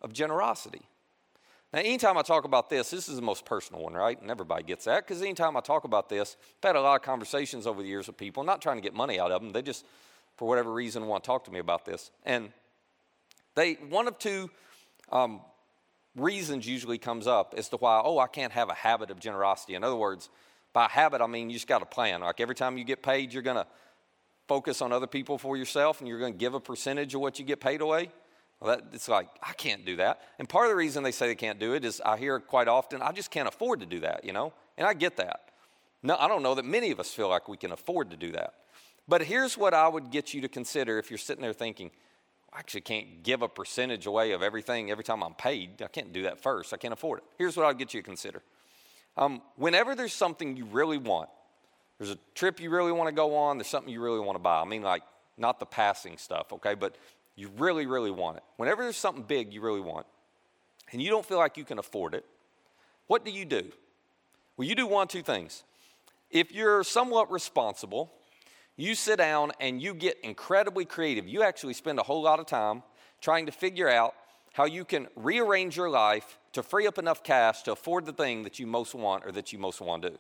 of 0.01 0.13
generosity. 0.13 0.83
Now, 1.73 1.79
anytime 1.79 2.19
I 2.19 2.21
talk 2.21 2.45
about 2.45 2.69
this, 2.69 2.91
this 2.91 3.09
is 3.09 3.15
the 3.15 3.23
most 3.23 3.45
personal 3.45 3.81
one, 3.81 3.93
right? 3.93 4.21
And 4.21 4.29
everybody 4.29 4.63
gets 4.63 4.85
that 4.85 5.07
because 5.07 5.23
anytime 5.23 5.57
I 5.57 5.59
talk 5.59 5.85
about 5.85 6.07
this, 6.07 6.37
I've 6.61 6.69
had 6.69 6.75
a 6.75 6.81
lot 6.81 6.95
of 6.95 7.01
conversations 7.01 7.65
over 7.65 7.81
the 7.81 7.87
years 7.87 8.05
with 8.05 8.15
people, 8.15 8.43
not 8.43 8.61
trying 8.61 8.77
to 8.77 8.81
get 8.81 8.93
money 8.93 9.19
out 9.19 9.31
of 9.31 9.41
them. 9.41 9.51
They 9.51 9.63
just, 9.63 9.83
for 10.37 10.47
whatever 10.47 10.71
reason, 10.71 11.07
want 11.07 11.23
to 11.23 11.27
talk 11.27 11.45
to 11.45 11.51
me 11.51 11.57
about 11.57 11.83
this. 11.83 12.11
And 12.25 12.51
they, 13.55 13.73
one 13.73 14.07
of 14.07 14.19
two 14.19 14.51
um, 15.11 15.41
reasons 16.15 16.67
usually 16.67 16.99
comes 16.99 17.25
up 17.25 17.55
as 17.57 17.69
to 17.69 17.77
why, 17.77 17.99
oh, 18.03 18.19
I 18.19 18.27
can't 18.27 18.53
have 18.53 18.69
a 18.69 18.75
habit 18.75 19.09
of 19.09 19.19
generosity. 19.19 19.73
In 19.73 19.83
other 19.83 19.95
words, 19.95 20.29
by 20.73 20.87
habit, 20.87 21.21
I 21.21 21.27
mean 21.27 21.49
you 21.49 21.55
just 21.55 21.67
got 21.67 21.81
a 21.81 21.87
plan. 21.87 22.21
Like 22.21 22.39
every 22.39 22.55
time 22.55 22.77
you 22.77 22.83
get 22.83 23.01
paid, 23.01 23.33
you're 23.33 23.41
going 23.41 23.57
to 23.57 23.67
focus 24.47 24.79
on 24.83 24.91
other 24.91 25.07
people 25.07 25.39
for 25.39 25.57
yourself 25.57 26.01
and 26.01 26.07
you're 26.07 26.19
going 26.19 26.33
to 26.33 26.39
give 26.39 26.53
a 26.53 26.59
percentage 26.59 27.15
of 27.15 27.21
what 27.21 27.39
you 27.39 27.45
get 27.45 27.59
paid 27.59 27.81
away. 27.81 28.09
Well, 28.63 28.78
that, 28.78 28.86
it's 28.93 29.10
like, 29.10 29.28
I 29.41 29.52
can't 29.52 29.86
do 29.86 29.97
that. 29.97 30.21
And 30.39 30.47
part 30.47 30.65
of 30.65 30.69
the 30.69 30.76
reason 30.78 31.04
they 31.04 31.12
say 31.12 31.28
they 31.28 31.36
can't 31.36 31.60
do 31.60 31.73
it 31.73 31.84
is 31.84 32.02
I 32.06 32.15
hear 32.15 32.39
quite 32.39 32.69
often, 32.69 33.02
I 33.02 33.12
just 33.12 33.30
can't 33.30 33.47
afford 33.47 33.82
to 33.82 33.86
do 33.86 33.99
that, 33.99 34.23
you 34.23 34.32
know? 34.32 34.54
And 34.78 34.88
I 34.88 34.93
get 34.93 35.17
that. 35.17 35.49
No, 36.02 36.15
I 36.17 36.30
don't 36.30 36.41
know 36.43 36.56
that 36.56 36.63
many 36.63 36.91
of 36.91 36.99
us 36.99 37.12
feel 37.12 37.28
like 37.28 37.49
we 37.49 37.58
can 37.58 37.73
afford 37.73 38.12
to 38.12 38.17
do 38.17 38.32
that. 38.32 38.54
But 39.06 39.23
here's 39.23 39.58
what 39.58 39.73
I 39.73 39.89
would 39.89 40.12
get 40.12 40.34
you 40.34 40.39
to 40.41 40.47
consider 40.47 40.97
if 40.97 41.12
you're 41.12 41.17
sitting 41.17 41.41
there 41.41 41.52
thinking, 41.52 41.91
I 42.54 42.60
actually 42.60 42.82
can't 42.82 43.21
give 43.21 43.41
a 43.41 43.49
percentage 43.49 44.06
away 44.06 44.32
of 44.32 44.41
everything 44.41 44.89
every 44.89 45.04
time 45.04 45.23
I'm 45.23 45.34
paid. 45.34 45.82
I 45.82 45.88
can't 45.88 46.13
do 46.13 46.23
that 46.23 46.41
first. 46.41 46.73
I 46.73 46.78
can't 46.78 46.93
afford 46.93 47.19
it. 47.19 47.26
Here's 47.38 47.58
what 47.58 47.65
I'd 47.65 47.78
get 47.78 47.93
you 47.93 47.99
to 47.99 48.06
consider. 48.06 48.43
Um, 49.17 49.41
whenever 49.58 49.93
there's 49.93 50.13
something 50.13 50.56
you 50.56 50.65
really 50.65 50.97
want, 50.97 51.28
there's 51.97 52.12
a 52.12 52.17
trip 52.34 52.62
you 52.62 52.69
really 52.69 52.93
want 52.93 53.10
to 53.10 53.13
go 53.13 53.36
on, 53.36 53.58
there's 53.58 53.67
something 53.67 53.91
you 53.91 54.02
really 54.02 54.21
want 54.21 54.36
to 54.36 54.41
buy. 54.41 54.62
I 54.62 54.65
mean, 54.65 54.84
like, 54.84 55.04
not 55.38 55.60
the 55.60 55.65
passing 55.65 56.17
stuff, 56.17 56.54
okay? 56.54 56.76
But 56.76 56.95
you 57.36 57.50
really, 57.58 57.86
really 57.86 58.12
want 58.12 58.38
it, 58.38 58.43
whenever 58.58 58.84
there's 58.84 58.98
something 58.98 59.24
big 59.24 59.54
you 59.54 59.62
really 59.62 59.82
want, 59.82 60.06
and 60.91 61.02
you 61.02 61.10
don't 61.10 61.26
feel 61.26 61.38
like 61.38 61.58
you 61.58 61.65
can 61.65 61.80
afford 61.80 62.13
it, 62.13 62.26
what 63.08 63.26
do 63.26 63.32
you 63.32 63.46
do? 63.46 63.72
Well, 64.56 64.67
you 64.67 64.76
do 64.76 64.88
one, 64.88 65.08
two 65.08 65.24
things. 65.24 65.63
If 66.30 66.52
you're 66.52 66.84
somewhat 66.84 67.32
responsible, 67.32 68.12
you 68.76 68.96
sit 68.96 69.17
down 69.17 69.52
and 69.60 69.82
you 69.82 69.93
get 69.93 70.17
incredibly 70.24 70.86
creative. 70.86 71.28
You 71.28 71.43
actually 71.43 71.74
spend 71.74 72.00
a 72.00 72.04
whole 72.04 72.22
lot 72.22 72.39
of 72.39 72.46
time 72.46 72.84
trying 73.22 73.46
to 73.46 73.52
figure 73.52 73.89
out 73.89 74.15
how 74.54 74.65
you 74.65 74.86
can 74.86 75.08
rearrange 75.15 75.76
your 75.76 75.89
life 75.89 76.38
to 76.54 76.62
free 76.62 76.86
up 76.86 76.98
enough 76.98 77.24
cash 77.24 77.63
to 77.63 77.72
afford 77.72 78.06
the 78.06 78.13
thing 78.13 78.43
that 78.43 78.60
you 78.60 78.67
most 78.67 78.93
want 78.93 79.26
or 79.26 79.32
that 79.32 79.52
you 79.52 79.60
most 79.60 79.82
want 79.82 80.04
to 80.04 80.10
do. 80.12 80.17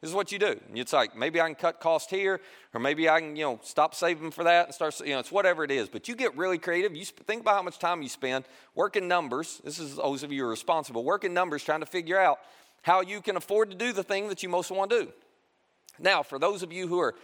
This 0.00 0.08
is 0.08 0.16
what 0.16 0.32
you 0.32 0.38
do. 0.38 0.58
It's 0.74 0.94
like 0.94 1.14
maybe 1.14 1.40
I 1.40 1.46
can 1.46 1.54
cut 1.54 1.78
cost 1.78 2.08
here, 2.08 2.40
or 2.72 2.80
maybe 2.80 3.08
I 3.08 3.20
can, 3.20 3.36
you 3.36 3.44
know, 3.44 3.60
stop 3.62 3.94
saving 3.94 4.30
for 4.30 4.44
that 4.44 4.66
and 4.66 4.74
start, 4.74 4.98
you 5.00 5.12
know, 5.12 5.18
it's 5.18 5.30
whatever 5.30 5.62
it 5.62 5.70
is. 5.70 5.90
But 5.90 6.08
you 6.08 6.14
get 6.14 6.34
really 6.36 6.56
creative. 6.56 6.96
You 6.96 7.04
sp- 7.04 7.20
think 7.26 7.42
about 7.42 7.56
how 7.56 7.62
much 7.62 7.78
time 7.78 8.00
you 8.00 8.08
spend 8.08 8.46
working 8.74 9.08
numbers. 9.08 9.60
This 9.62 9.78
is 9.78 9.96
those 9.96 10.22
of 10.22 10.32
you 10.32 10.40
who 10.40 10.46
are 10.46 10.50
responsible, 10.50 11.04
working 11.04 11.34
numbers, 11.34 11.62
trying 11.62 11.80
to 11.80 11.86
figure 11.86 12.18
out 12.18 12.38
how 12.82 13.02
you 13.02 13.20
can 13.20 13.36
afford 13.36 13.70
to 13.70 13.76
do 13.76 13.92
the 13.92 14.02
thing 14.02 14.28
that 14.28 14.42
you 14.42 14.48
most 14.48 14.70
want 14.70 14.90
to 14.90 15.04
do. 15.04 15.12
Now, 15.98 16.22
for 16.22 16.38
those 16.38 16.62
of 16.62 16.72
you 16.72 16.88
who 16.88 16.98
are 17.00 17.14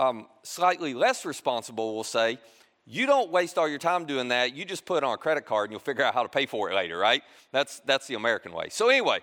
um, 0.00 0.26
slightly 0.42 0.94
less 0.94 1.24
responsible, 1.24 1.94
we'll 1.94 2.02
say, 2.02 2.38
you 2.84 3.06
don't 3.06 3.30
waste 3.30 3.58
all 3.58 3.68
your 3.68 3.78
time 3.78 4.06
doing 4.06 4.28
that. 4.28 4.56
You 4.56 4.64
just 4.64 4.86
put 4.86 4.96
it 4.98 5.04
on 5.04 5.14
a 5.14 5.18
credit 5.18 5.46
card 5.46 5.66
and 5.66 5.72
you'll 5.72 5.80
figure 5.80 6.02
out 6.02 6.14
how 6.14 6.24
to 6.24 6.28
pay 6.28 6.46
for 6.46 6.68
it 6.68 6.74
later, 6.74 6.98
right? 6.98 7.22
That's, 7.52 7.78
that's 7.80 8.08
the 8.08 8.14
American 8.14 8.52
way. 8.52 8.70
So, 8.70 8.88
anyway, 8.88 9.20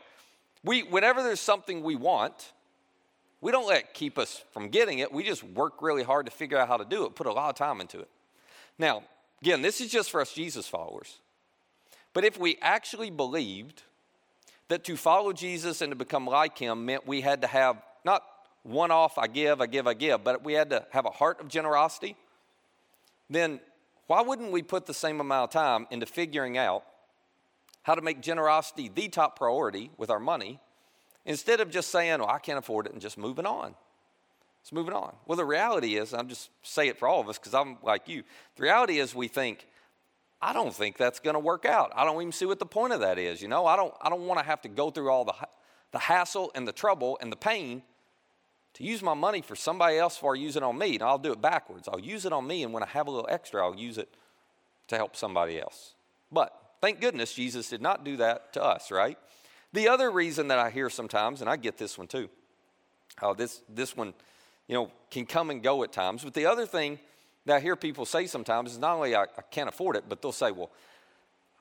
we, 0.64 0.84
whenever 0.84 1.24
there's 1.24 1.42
something 1.42 1.84
we 1.84 1.98
want, 1.98 2.54
we 3.42 3.52
don't 3.52 3.68
let 3.68 3.94
keep 3.94 4.18
us 4.18 4.44
from 4.52 4.70
getting 4.70 5.00
it. 5.00 5.12
We 5.12 5.24
just 5.24 5.44
work 5.44 5.82
really 5.82 6.04
hard 6.04 6.26
to 6.26 6.32
figure 6.32 6.58
out 6.58 6.68
how 6.68 6.78
to 6.78 6.86
do 6.86 7.06
it, 7.06 7.16
put 7.16 7.28
a 7.28 7.34
lot 7.34 7.50
of 7.50 7.56
time 7.56 7.82
into 7.82 8.00
it. 8.00 8.10
Now, 8.80 9.04
again, 9.42 9.62
this 9.62 9.82
is 9.82 9.92
just 9.92 10.12
for 10.12 10.22
us 10.22 10.34
Jesus 10.34 10.68
followers. 10.68 11.20
But 12.14 12.24
if 12.26 12.40
we 12.40 12.58
actually 12.62 13.10
believed 13.10 13.84
that 14.70 14.84
to 14.86 14.98
follow 14.98 15.34
Jesus 15.34 15.82
and 15.82 15.92
to 15.92 15.96
become 15.96 16.26
like 16.26 16.58
him 16.58 16.86
meant 16.86 17.06
we 17.06 17.22
had 17.22 17.42
to 17.42 17.48
have 17.48 17.82
not 18.04 18.24
one 18.64 18.90
off, 18.90 19.18
I 19.18 19.28
give, 19.28 19.62
I 19.62 19.68
give, 19.68 19.86
I 19.86 19.94
give, 19.94 20.24
but 20.24 20.44
we 20.44 20.54
had 20.54 20.70
to 20.72 20.86
have 20.92 21.06
a 21.06 21.12
heart 21.12 21.40
of 21.40 21.48
generosity, 21.48 22.16
then 23.30 23.60
why 24.08 24.22
wouldn't 24.22 24.52
we 24.52 24.64
put 24.64 24.86
the 24.86 24.94
same 24.94 25.20
amount 25.20 25.50
of 25.50 25.62
time 25.62 25.88
into 25.92 26.06
figuring 26.06 26.58
out 26.58 26.84
how 27.84 27.94
to 27.96 28.02
make 28.02 28.22
generosity 28.22 28.90
the 28.94 29.08
top 29.08 29.38
priority 29.38 29.92
with 29.98 30.10
our 30.10 30.20
money 30.20 30.60
Instead 31.26 31.60
of 31.60 31.70
just 31.72 31.90
saying, 31.90 32.20
well, 32.20 32.30
I 32.30 32.40
can't 32.40 32.60
afford 32.60 32.86
it 32.86 32.94
and 32.94 33.02
just 33.02 33.18
moving 33.18 33.46
on. 33.46 33.76
It's 34.62 34.72
moving 34.72 34.94
on. 34.94 35.16
Well, 35.26 35.36
the 35.36 35.46
reality 35.46 35.96
is, 35.96 36.14
I'm 36.14 36.28
just 36.28 36.50
say 36.64 36.88
it 36.88 36.98
for 36.98 37.08
all 37.08 37.22
of 37.22 37.30
us 37.30 37.38
because 37.38 37.54
I'm 37.54 37.78
like 37.84 38.08
you. 38.08 38.24
The 38.56 38.64
reality 38.64 39.00
is 39.00 39.14
we 39.14 39.28
think, 39.28 39.68
I 40.42 40.54
don't 40.54 40.74
think 40.74 40.98
that's 40.98 41.20
going 41.20 41.36
to 41.36 41.40
work 41.40 41.66
out. 41.66 41.92
I 41.96 42.04
don't 42.04 42.22
even 42.22 42.32
see 42.32 42.46
what 42.46 42.60
the 42.60 42.66
point 42.66 42.94
of 42.94 43.00
that 43.02 43.18
is. 43.18 43.42
You 43.42 43.48
know, 43.48 43.66
I 43.66 43.76
don't, 43.76 43.94
I 44.02 44.10
don't 44.10 44.26
want 44.28 44.40
to 44.40 44.46
have 44.46 44.62
to 44.62 44.70
go 44.70 44.90
through 44.90 45.10
all 45.10 45.26
the, 45.26 45.34
the 45.92 46.00
hassle 46.00 46.52
and 46.56 46.68
the 46.68 46.72
trouble 46.72 47.18
and 47.22 47.32
the 47.32 47.38
pain 47.38 47.84
to 48.76 48.84
use 48.84 49.02
my 49.02 49.14
money 49.14 49.42
for 49.42 49.56
somebody 49.56 49.98
else 49.98 50.22
use 50.36 50.56
it 50.56 50.64
on 50.64 50.78
me. 50.78 50.96
And 50.96 51.04
I'll 51.04 51.18
do 51.18 51.32
it 51.32 51.42
backwards. 51.42 51.88
I'll 51.88 52.00
use 52.00 52.26
it 52.26 52.34
on 52.34 52.46
me, 52.46 52.64
and 52.64 52.74
when 52.74 52.84
I 52.84 52.88
have 52.88 53.08
a 53.08 53.12
little 53.12 53.30
extra, 53.30 53.64
I'll 53.64 53.76
use 53.76 53.98
it 53.98 54.10
to 54.88 54.98
help 54.98 55.16
somebody 55.16 55.60
else. 55.60 55.94
But 56.32 56.54
thank 56.82 57.02
goodness 57.02 57.34
Jesus 57.34 57.70
did 57.70 57.82
not 57.82 58.04
do 58.04 58.18
that 58.18 58.54
to 58.54 58.64
us, 58.64 58.92
right? 58.92 59.18
The 59.76 59.90
other 59.90 60.10
reason 60.10 60.48
that 60.48 60.58
I 60.58 60.70
hear 60.70 60.90
sometimes, 60.90 61.42
and 61.42 61.50
I 61.50 61.58
get 61.58 61.78
this 61.78 61.98
one 61.98 62.08
too, 62.08 62.30
uh, 63.22 63.34
this, 63.34 63.62
this 63.68 63.96
one, 63.96 64.14
you 64.70 64.74
know, 64.74 64.90
can 65.12 65.26
come 65.26 65.50
and 65.50 65.62
go 65.62 65.84
at 65.84 65.92
times. 65.92 66.24
But 66.24 66.34
the 66.34 66.46
other 66.46 66.66
thing 66.66 66.98
that 67.46 67.58
I 67.58 67.60
hear 67.60 67.76
people 67.76 68.06
say 68.06 68.26
sometimes 68.26 68.72
is 68.72 68.78
not 68.78 68.96
only 68.96 69.16
I, 69.16 69.24
I 69.24 69.42
can't 69.52 69.68
afford 69.68 69.98
it, 69.98 70.06
but 70.08 70.22
they'll 70.22 70.32
say, 70.32 70.52
well, 70.52 70.72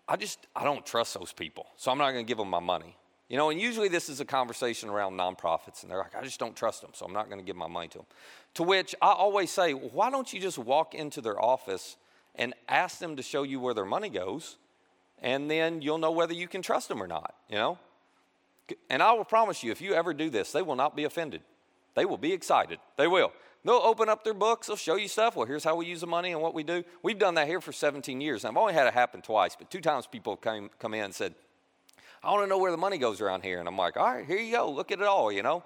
I 0.06 0.14
just, 0.14 0.38
I 0.54 0.62
don't 0.62 0.86
trust 0.86 1.14
those 1.18 1.32
people, 1.32 1.66
so 1.76 1.90
I'm 1.90 1.98
not 1.98 2.12
going 2.12 2.24
to 2.24 2.28
give 2.28 2.38
them 2.38 2.48
my 2.48 2.60
money. 2.60 2.96
You 3.28 3.36
know, 3.36 3.50
and 3.50 3.60
usually 3.60 3.88
this 3.88 4.08
is 4.08 4.20
a 4.20 4.24
conversation 4.24 4.90
around 4.90 5.14
nonprofits, 5.14 5.82
and 5.82 5.90
they're 5.90 5.98
like, 5.98 6.14
I 6.14 6.22
just 6.22 6.38
don't 6.38 6.54
trust 6.54 6.82
them, 6.82 6.90
so 6.94 7.04
I'm 7.04 7.12
not 7.12 7.28
going 7.28 7.40
to 7.40 7.44
give 7.44 7.56
my 7.56 7.66
money 7.66 7.88
to 7.88 7.98
them. 7.98 8.06
To 8.54 8.62
which 8.62 8.94
I 9.02 9.10
always 9.10 9.50
say, 9.50 9.74
well, 9.74 9.90
why 9.92 10.10
don't 10.10 10.32
you 10.32 10.40
just 10.40 10.58
walk 10.58 10.94
into 10.94 11.20
their 11.20 11.42
office 11.42 11.96
and 12.36 12.54
ask 12.68 12.98
them 13.00 13.16
to 13.16 13.24
show 13.24 13.42
you 13.42 13.58
where 13.58 13.74
their 13.74 13.84
money 13.84 14.08
goes, 14.08 14.56
and 15.20 15.50
then 15.50 15.82
you'll 15.82 15.98
know 15.98 16.12
whether 16.12 16.32
you 16.32 16.46
can 16.46 16.62
trust 16.62 16.88
them 16.88 17.02
or 17.02 17.08
not, 17.08 17.34
you 17.48 17.56
know? 17.56 17.76
And 18.88 19.02
I 19.02 19.12
will 19.12 19.24
promise 19.24 19.62
you, 19.62 19.70
if 19.72 19.80
you 19.80 19.94
ever 19.94 20.14
do 20.14 20.30
this, 20.30 20.52
they 20.52 20.62
will 20.62 20.76
not 20.76 20.96
be 20.96 21.04
offended. 21.04 21.42
They 21.94 22.04
will 22.04 22.18
be 22.18 22.32
excited. 22.32 22.78
They 22.96 23.06
will. 23.06 23.32
They'll 23.64 23.76
open 23.76 24.10
up 24.10 24.24
their 24.24 24.34
books, 24.34 24.66
they'll 24.66 24.76
show 24.76 24.96
you 24.96 25.08
stuff. 25.08 25.36
Well, 25.36 25.46
here's 25.46 25.64
how 25.64 25.74
we 25.74 25.86
use 25.86 26.02
the 26.02 26.06
money 26.06 26.32
and 26.32 26.42
what 26.42 26.52
we 26.52 26.62
do. 26.62 26.84
We've 27.02 27.18
done 27.18 27.34
that 27.36 27.46
here 27.46 27.62
for 27.62 27.72
17 27.72 28.20
years. 28.20 28.44
I've 28.44 28.56
only 28.56 28.74
had 28.74 28.86
it 28.86 28.92
happen 28.92 29.22
twice, 29.22 29.56
but 29.56 29.70
two 29.70 29.80
times 29.80 30.06
people 30.06 30.36
came 30.36 30.68
come 30.78 30.92
in 30.92 31.04
and 31.04 31.14
said, 31.14 31.34
I 32.22 32.30
want 32.30 32.44
to 32.44 32.48
know 32.48 32.58
where 32.58 32.70
the 32.70 32.76
money 32.76 32.98
goes 32.98 33.20
around 33.22 33.42
here. 33.42 33.58
And 33.58 33.68
I'm 33.68 33.76
like, 33.76 33.96
all 33.96 34.04
right, 34.04 34.26
here 34.26 34.38
you 34.38 34.52
go. 34.52 34.70
Look 34.70 34.92
at 34.92 34.98
it 34.98 35.06
all, 35.06 35.32
you 35.32 35.42
know. 35.42 35.62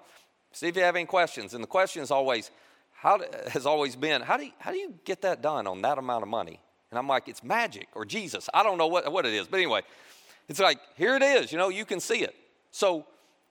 See 0.53 0.67
if 0.67 0.75
you 0.75 0.83
have 0.83 0.95
any 0.95 1.05
questions. 1.05 1.53
And 1.53 1.63
the 1.63 1.67
question 1.67 2.01
is 2.01 2.11
always, 2.11 2.51
how 2.93 3.19
has 3.49 3.65
always 3.65 3.95
been, 3.97 4.21
how 4.21 4.37
do, 4.37 4.45
you, 4.45 4.51
how 4.59 4.71
do 4.71 4.77
you 4.77 4.93
get 5.03 5.21
that 5.21 5.41
done 5.41 5.67
on 5.67 5.81
that 5.81 5.97
amount 5.97 6.23
of 6.23 6.29
money? 6.29 6.59
And 6.91 6.97
I'm 6.97 7.07
like, 7.07 7.27
it's 7.27 7.43
magic 7.43 7.87
or 7.93 8.05
Jesus. 8.05 8.49
I 8.53 8.63
don't 8.63 8.77
know 8.77 8.87
what, 8.87 9.11
what 9.11 9.25
it 9.25 9.33
is. 9.33 9.47
But 9.47 9.57
anyway, 9.57 9.81
it's 10.47 10.59
like, 10.59 10.79
here 10.95 11.15
it 11.15 11.21
is. 11.21 11.51
You 11.51 11.57
know, 11.57 11.69
you 11.69 11.85
can 11.85 11.99
see 11.99 12.19
it. 12.19 12.35
So 12.71 13.05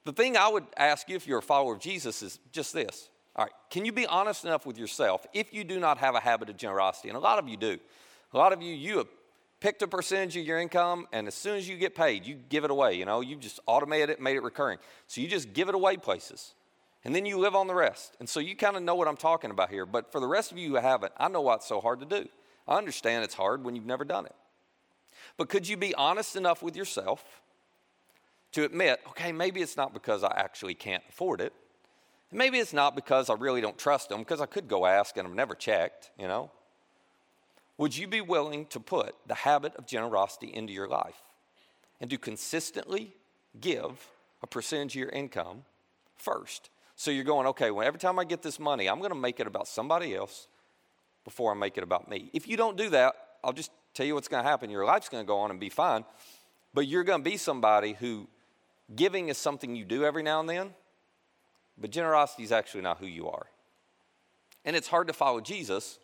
the 0.05 0.13
thing 0.13 0.37
I 0.37 0.49
would 0.49 0.65
ask 0.77 1.09
you 1.09 1.17
if 1.17 1.27
you're 1.27 1.39
a 1.39 1.43
follower 1.43 1.75
of 1.75 1.81
Jesus 1.81 2.23
is 2.23 2.39
just 2.53 2.73
this. 2.73 3.09
All 3.37 3.45
right, 3.45 3.53
can 3.71 3.85
you 3.85 3.93
be 3.93 4.07
honest 4.07 4.45
enough 4.45 4.67
with 4.67 4.79
yourself 4.79 5.27
if 5.33 5.53
you 5.53 5.63
do 5.65 5.79
not 5.79 5.99
have 5.99 6.15
a 6.15 6.21
habit 6.21 6.51
of 6.51 6.57
generosity? 6.57 7.09
And 7.09 7.17
a 7.17 7.21
lot 7.21 7.39
of 7.39 7.49
you 7.49 7.57
do. 7.57 7.79
A 8.33 8.37
lot 8.37 8.53
of 8.53 8.63
you, 8.63 8.75
you 8.75 8.99
have 8.99 9.07
picked 9.61 9.83
a 9.83 9.89
percentage 9.89 10.37
of 10.37 10.45
your 10.45 10.59
income, 10.59 11.07
and 11.13 11.27
as 11.27 11.35
soon 11.35 11.57
as 11.57 11.69
you 11.69 11.77
get 11.77 11.95
paid, 11.95 12.27
you 12.27 12.35
give 12.49 12.65
it 12.65 12.71
away. 12.71 12.95
You 12.95 13.05
know, 13.05 13.21
you 13.21 13.37
just 13.37 13.61
automated 13.67 14.11
it, 14.11 14.21
made 14.21 14.37
it 14.37 14.43
recurring. 14.43 14.79
So 15.07 15.21
you 15.21 15.29
just 15.29 15.53
give 15.53 15.69
it 15.69 15.75
away 15.75 15.97
places. 15.97 16.55
And 17.05 17.15
then 17.15 17.27
you 17.27 17.39
live 17.39 17.55
on 17.55 17.69
the 17.69 17.75
rest. 17.75 18.17
And 18.19 18.29
so 18.29 18.41
you 18.41 18.57
kind 18.57 18.77
of 18.77 18.83
know 18.83 18.95
what 18.95 19.09
I'm 19.09 19.17
talking 19.17 19.51
about 19.51 19.71
here. 19.71 19.87
But 19.87 20.11
for 20.11 20.21
the 20.21 20.27
rest 20.27 20.53
of 20.53 20.59
you 20.59 20.71
who 20.71 20.75
haven't, 20.77 21.13
I 21.17 21.29
know 21.29 21.41
why 21.41 21.55
it's 21.55 21.69
so 21.69 21.81
hard 21.81 22.01
to 22.01 22.07
do. 22.07 22.29
I 22.67 22.77
understand 22.77 23.25
it's 23.25 23.35
hard 23.35 23.65
when 23.65 23.77
you've 23.77 23.87
never 23.87 24.05
done 24.05 24.27
it. 24.27 24.35
But 25.37 25.49
could 25.49 25.69
you 25.69 25.77
be 25.77 25.95
honest 25.95 26.37
enough 26.37 26.63
with 26.63 26.77
yourself 26.77 27.25
to 28.53 28.65
admit, 28.65 29.01
okay, 29.09 29.33
maybe 29.33 29.61
it's 29.61 29.77
not 29.77 29.93
because 29.93 30.25
I 30.25 30.33
actually 30.37 30.75
can't 30.75 31.03
afford 31.09 31.41
it. 31.41 31.53
Maybe 32.31 32.59
it's 32.59 32.73
not 32.73 32.95
because 32.95 33.31
I 33.31 33.35
really 33.35 33.61
don't 33.61 33.79
trust 33.79 34.09
them, 34.09 34.21
because 34.21 34.41
I 34.41 34.47
could 34.47 34.69
go 34.69 34.87
ask 34.87 35.17
and 35.17 35.27
I've 35.27 35.35
never 35.35 35.55
checked, 35.55 36.11
you 36.19 36.29
know. 36.29 36.51
Would 37.79 37.97
you 37.97 38.09
be 38.09 38.21
willing 38.21 38.67
to 38.67 38.81
put 38.81 39.15
the 39.27 39.35
habit 39.35 39.75
of 39.77 39.87
generosity 39.87 40.49
into 40.53 40.73
your 40.73 40.89
life 40.89 41.23
and 42.01 42.11
to 42.11 42.19
consistently 42.19 43.15
give 43.61 44.09
a 44.43 44.47
percentage 44.47 44.93
of 44.93 45.01
your 45.01 45.09
income 45.11 45.65
first? 46.17 46.71
So 46.97 47.11
you're 47.11 47.25
going, 47.25 47.47
okay, 47.47 47.71
well, 47.71 47.87
every 47.87 48.01
time 48.01 48.19
I 48.19 48.25
get 48.25 48.43
this 48.43 48.59
money, 48.59 48.89
I'm 48.89 48.99
going 48.99 49.13
to 49.13 49.19
make 49.19 49.39
it 49.41 49.47
about 49.47 49.69
somebody 49.69 50.15
else 50.15 50.49
before 51.25 51.53
I 51.53 51.55
make 51.55 51.79
it 51.79 51.85
about 51.85 52.11
me. 52.11 52.31
If 52.33 52.49
you 52.49 52.57
don't 52.57 52.77
do 52.77 52.91
that, 52.91 53.15
I'll 53.45 53.53
just 53.53 53.71
tell 53.95 54.05
you 54.05 54.15
what's 54.15 54.29
going 54.29 54.43
to 54.43 54.49
happen. 54.49 54.69
Your 54.69 54.85
life's 54.85 55.09
going 55.09 55.23
to 55.23 55.27
go 55.27 55.39
on 55.39 55.51
and 55.51 55.61
be 55.61 55.69
fine, 55.69 56.05
but 56.75 56.87
you're 56.89 57.05
going 57.05 57.23
to 57.23 57.31
be 57.31 57.37
somebody 57.37 57.93
who 57.93 58.27
giving 58.95 59.29
is 59.29 59.39
something 59.39 59.77
you 59.77 59.85
do 59.85 60.05
every 60.05 60.23
now 60.23 60.41
and 60.41 60.49
then, 60.49 60.71
but 61.77 61.91
generosity 61.91 62.43
is 62.43 62.53
actually 62.53 62.83
not 62.83 62.99
who 62.99 63.07
you 63.07 63.29
are. 63.29 63.47
And 64.65 64.77
it's 64.77 64.89
hard 64.89 65.07
to 65.09 65.13
follow 65.13 65.41
Jesus 65.41 65.99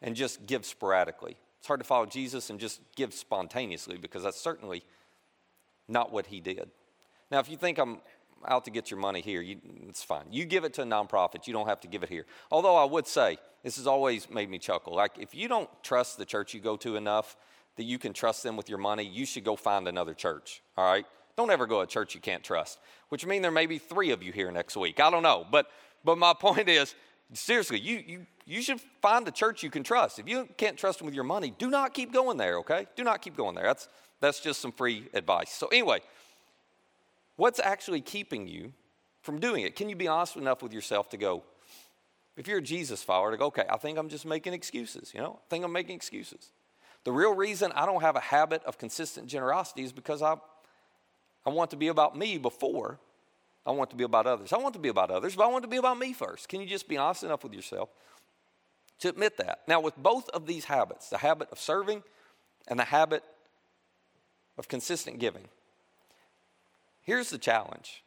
and 0.00 0.16
just 0.16 0.46
give 0.46 0.66
sporadically. 0.66 1.36
It's 1.58 1.68
hard 1.68 1.80
to 1.80 1.86
follow 1.86 2.06
Jesus 2.06 2.50
and 2.50 2.58
just 2.58 2.80
give 2.96 3.14
spontaneously 3.14 3.96
because 3.96 4.24
that's 4.24 4.40
certainly 4.40 4.82
not 5.88 6.12
what 6.12 6.26
he 6.26 6.40
did. 6.40 6.70
Now, 7.30 7.38
if 7.38 7.48
you 7.48 7.56
think 7.56 7.78
I'm 7.78 8.00
out 8.46 8.64
to 8.64 8.70
get 8.70 8.90
your 8.90 8.98
money 8.98 9.20
here, 9.20 9.40
you, 9.40 9.58
it's 9.88 10.02
fine. 10.02 10.24
You 10.30 10.44
give 10.44 10.64
it 10.64 10.74
to 10.74 10.82
a 10.82 10.84
nonprofit, 10.84 11.46
you 11.46 11.52
don't 11.52 11.68
have 11.68 11.80
to 11.80 11.88
give 11.88 12.02
it 12.02 12.08
here. 12.08 12.26
Although 12.50 12.76
I 12.76 12.84
would 12.84 13.06
say, 13.06 13.38
this 13.62 13.76
has 13.76 13.86
always 13.86 14.28
made 14.28 14.50
me 14.50 14.58
chuckle. 14.58 14.94
Like, 14.94 15.12
if 15.18 15.34
you 15.34 15.46
don't 15.46 15.70
trust 15.84 16.18
the 16.18 16.24
church 16.24 16.52
you 16.52 16.60
go 16.60 16.76
to 16.78 16.96
enough 16.96 17.36
that 17.76 17.84
you 17.84 17.98
can 17.98 18.12
trust 18.12 18.42
them 18.42 18.56
with 18.56 18.68
your 18.68 18.78
money, 18.78 19.04
you 19.04 19.24
should 19.24 19.44
go 19.44 19.56
find 19.56 19.86
another 19.86 20.14
church, 20.14 20.62
all 20.76 20.84
right? 20.84 21.06
Don't 21.36 21.50
ever 21.50 21.66
go 21.66 21.76
to 21.76 21.82
a 21.82 21.86
church 21.86 22.14
you 22.14 22.20
can't 22.20 22.44
trust, 22.44 22.78
which 23.08 23.24
means 23.24 23.42
there 23.42 23.50
may 23.50 23.66
be 23.66 23.78
three 23.78 24.10
of 24.10 24.22
you 24.22 24.32
here 24.32 24.50
next 24.50 24.76
week. 24.76 25.00
I 25.00 25.10
don't 25.10 25.22
know. 25.22 25.46
But, 25.50 25.66
but 26.04 26.18
my 26.18 26.34
point 26.38 26.68
is, 26.68 26.94
seriously, 27.32 27.80
you, 27.80 28.02
you, 28.06 28.26
you 28.44 28.62
should 28.62 28.80
find 29.00 29.26
a 29.26 29.30
church 29.30 29.62
you 29.62 29.70
can 29.70 29.82
trust. 29.82 30.18
If 30.18 30.28
you 30.28 30.48
can't 30.56 30.76
trust 30.76 30.98
them 30.98 31.06
with 31.06 31.14
your 31.14 31.24
money, 31.24 31.54
do 31.58 31.70
not 31.70 31.94
keep 31.94 32.12
going 32.12 32.36
there, 32.36 32.58
okay? 32.58 32.86
Do 32.96 33.04
not 33.04 33.22
keep 33.22 33.36
going 33.36 33.54
there. 33.54 33.64
That's, 33.64 33.88
that's 34.20 34.40
just 34.40 34.60
some 34.60 34.72
free 34.72 35.08
advice. 35.14 35.50
So, 35.52 35.68
anyway, 35.68 36.00
what's 37.36 37.60
actually 37.60 38.00
keeping 38.00 38.46
you 38.46 38.72
from 39.22 39.40
doing 39.40 39.64
it? 39.64 39.76
Can 39.76 39.88
you 39.88 39.96
be 39.96 40.08
honest 40.08 40.36
enough 40.36 40.62
with 40.62 40.72
yourself 40.72 41.08
to 41.10 41.16
go, 41.16 41.44
if 42.36 42.46
you're 42.46 42.58
a 42.58 42.62
Jesus 42.62 43.02
follower, 43.02 43.30
to 43.30 43.36
go, 43.36 43.46
okay, 43.46 43.64
I 43.70 43.76
think 43.78 43.98
I'm 43.98 44.08
just 44.08 44.26
making 44.26 44.52
excuses, 44.52 45.12
you 45.14 45.20
know? 45.20 45.38
I 45.44 45.48
think 45.48 45.64
I'm 45.64 45.72
making 45.72 45.96
excuses. 45.96 46.50
The 47.04 47.12
real 47.12 47.34
reason 47.34 47.72
I 47.72 47.84
don't 47.84 48.00
have 48.00 48.16
a 48.16 48.20
habit 48.20 48.62
of 48.64 48.78
consistent 48.78 49.26
generosity 49.26 49.82
is 49.82 49.92
because 49.92 50.22
I, 50.22 50.36
I 51.44 51.50
want 51.50 51.70
to 51.70 51.76
be 51.76 51.88
about 51.88 52.16
me 52.16 52.38
before 52.38 52.98
I 53.64 53.70
want 53.70 53.90
to 53.90 53.96
be 53.96 54.04
about 54.04 54.26
others. 54.26 54.52
I 54.52 54.58
want 54.58 54.74
to 54.74 54.80
be 54.80 54.88
about 54.88 55.10
others, 55.10 55.36
but 55.36 55.44
I 55.44 55.46
want 55.46 55.62
to 55.62 55.68
be 55.68 55.76
about 55.76 55.98
me 55.98 56.12
first. 56.12 56.48
Can 56.48 56.60
you 56.60 56.66
just 56.66 56.88
be 56.88 56.96
honest 56.96 57.22
enough 57.22 57.44
with 57.44 57.54
yourself 57.54 57.90
to 59.02 59.08
admit 59.08 59.36
that. 59.38 59.60
Now, 59.66 59.80
with 59.80 59.96
both 59.96 60.28
of 60.30 60.46
these 60.46 60.64
habits, 60.64 61.08
the 61.08 61.18
habit 61.18 61.50
of 61.50 61.58
serving 61.58 62.04
and 62.68 62.78
the 62.78 62.84
habit 62.84 63.24
of 64.56 64.68
consistent 64.68 65.18
giving, 65.18 65.48
here's 67.02 67.30
the 67.30 67.38
challenge. 67.38 68.04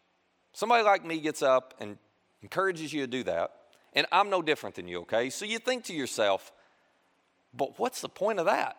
Somebody 0.54 0.84
like 0.84 1.06
me 1.06 1.20
gets 1.20 1.42
up 1.42 1.74
and 1.82 1.98
encourages 2.42 2.94
you 2.94 3.02
to 3.02 3.08
do 3.08 3.24
that, 3.24 3.52
and 3.92 4.08
I'm 4.10 4.30
no 4.30 4.42
different 4.42 4.78
than 4.78 4.88
you, 4.88 5.02
okay? 5.02 5.30
So 5.30 5.44
you 5.44 5.60
think 5.60 5.84
to 5.86 5.94
yourself, 5.94 6.54
but 7.54 7.78
what's 7.78 8.00
the 8.00 8.10
point 8.10 8.40
of 8.40 8.46
that? 8.46 8.78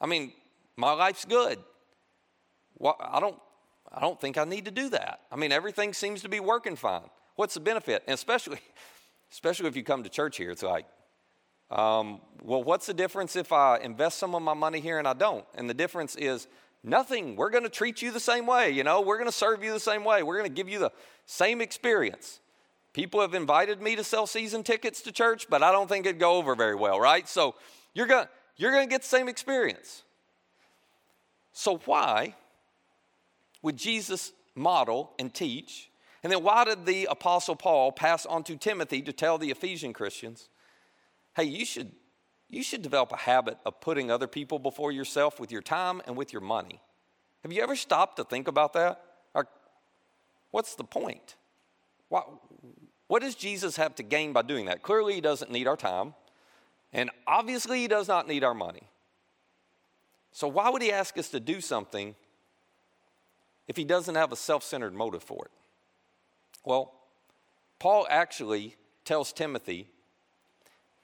I 0.00 0.06
mean, 0.06 0.32
my 0.76 0.92
life's 0.92 1.26
good. 1.26 1.58
Well, 2.78 2.96
I 3.00 3.20
don't 3.20 3.38
I 3.94 4.00
don't 4.00 4.20
think 4.20 4.36
I 4.36 4.44
need 4.44 4.64
to 4.64 4.72
do 4.72 4.88
that. 4.90 5.20
I 5.30 5.36
mean, 5.36 5.52
everything 5.52 5.92
seems 5.92 6.22
to 6.22 6.28
be 6.28 6.40
working 6.40 6.74
fine. 6.74 7.08
What's 7.36 7.54
the 7.54 7.60
benefit? 7.60 8.02
And 8.06 8.14
especially, 8.14 8.58
especially 9.32 9.68
if 9.68 9.76
you 9.76 9.84
come 9.84 10.02
to 10.02 10.10
church 10.10 10.36
here, 10.36 10.50
it's 10.50 10.62
like, 10.62 10.86
um, 11.70 12.20
well, 12.42 12.62
what's 12.62 12.86
the 12.86 12.94
difference 12.94 13.36
if 13.36 13.52
I 13.52 13.78
invest 13.78 14.18
some 14.18 14.34
of 14.34 14.42
my 14.42 14.54
money 14.54 14.80
here 14.80 14.98
and 14.98 15.06
I 15.06 15.12
don't? 15.14 15.44
And 15.54 15.70
the 15.70 15.74
difference 15.74 16.16
is 16.16 16.48
nothing. 16.82 17.36
We're 17.36 17.50
going 17.50 17.64
to 17.64 17.70
treat 17.70 18.02
you 18.02 18.10
the 18.10 18.20
same 18.20 18.46
way, 18.46 18.70
you 18.70 18.84
know, 18.84 19.00
we're 19.00 19.16
going 19.16 19.28
to 19.28 19.36
serve 19.36 19.62
you 19.64 19.72
the 19.72 19.80
same 19.80 20.04
way, 20.04 20.22
we're 20.22 20.38
going 20.38 20.50
to 20.50 20.54
give 20.54 20.68
you 20.68 20.78
the 20.78 20.92
same 21.26 21.60
experience. 21.60 22.40
People 22.92 23.20
have 23.20 23.34
invited 23.34 23.82
me 23.82 23.96
to 23.96 24.04
sell 24.04 24.26
season 24.26 24.62
tickets 24.62 25.02
to 25.02 25.10
church, 25.10 25.46
but 25.50 25.62
I 25.62 25.72
don't 25.72 25.88
think 25.88 26.06
it'd 26.06 26.20
go 26.20 26.36
over 26.36 26.54
very 26.54 26.76
well, 26.76 27.00
right? 27.00 27.28
So 27.28 27.54
you're 27.92 28.06
going 28.06 28.26
you're 28.56 28.70
going 28.70 28.86
to 28.86 28.90
get 28.90 29.02
the 29.02 29.08
same 29.08 29.28
experience. 29.28 30.04
So 31.52 31.78
why 31.86 32.36
would 33.64 33.76
Jesus 33.78 34.32
model 34.54 35.12
and 35.18 35.32
teach? 35.34 35.90
And 36.22 36.30
then 36.30 36.42
why 36.42 36.64
did 36.64 36.86
the 36.86 37.06
apostle 37.10 37.56
Paul 37.56 37.90
pass 37.90 38.24
on 38.26 38.44
to 38.44 38.56
Timothy 38.56 39.02
to 39.02 39.12
tell 39.12 39.38
the 39.38 39.50
Ephesian 39.50 39.92
Christians 39.92 40.48
hey, 41.34 41.44
you 41.44 41.64
should, 41.64 41.90
you 42.48 42.62
should 42.62 42.80
develop 42.80 43.10
a 43.10 43.16
habit 43.16 43.58
of 43.66 43.80
putting 43.80 44.08
other 44.08 44.28
people 44.28 44.60
before 44.60 44.92
yourself 44.92 45.40
with 45.40 45.50
your 45.50 45.62
time 45.62 46.00
and 46.06 46.16
with 46.16 46.32
your 46.32 46.42
money. 46.42 46.80
Have 47.42 47.52
you 47.52 47.60
ever 47.60 47.74
stopped 47.74 48.18
to 48.18 48.24
think 48.24 48.46
about 48.46 48.74
that? 48.74 49.02
Or 49.34 49.48
what's 50.52 50.76
the 50.76 50.84
point? 50.84 51.34
What, 52.10 52.28
what 53.08 53.22
does 53.22 53.34
Jesus 53.34 53.74
have 53.76 53.96
to 53.96 54.04
gain 54.04 54.32
by 54.32 54.42
doing 54.42 54.66
that? 54.66 54.82
Clearly, 54.82 55.14
he 55.14 55.20
doesn't 55.20 55.50
need 55.50 55.66
our 55.66 55.76
time, 55.76 56.14
and 56.92 57.10
obviously, 57.26 57.80
he 57.80 57.88
does 57.88 58.06
not 58.06 58.28
need 58.28 58.44
our 58.44 58.54
money. 58.54 58.88
So, 60.30 60.46
why 60.46 60.70
would 60.70 60.82
he 60.82 60.92
ask 60.92 61.18
us 61.18 61.30
to 61.30 61.40
do 61.40 61.60
something 61.60 62.14
if 63.68 63.76
he 63.76 63.84
doesn't 63.84 64.14
have 64.14 64.32
a 64.32 64.36
self 64.36 64.62
centered 64.62 64.94
motive 64.94 65.22
for 65.22 65.46
it? 65.46 65.50
Well, 66.64 66.92
Paul 67.78 68.06
actually 68.08 68.76
tells 69.04 69.32
Timothy 69.32 69.88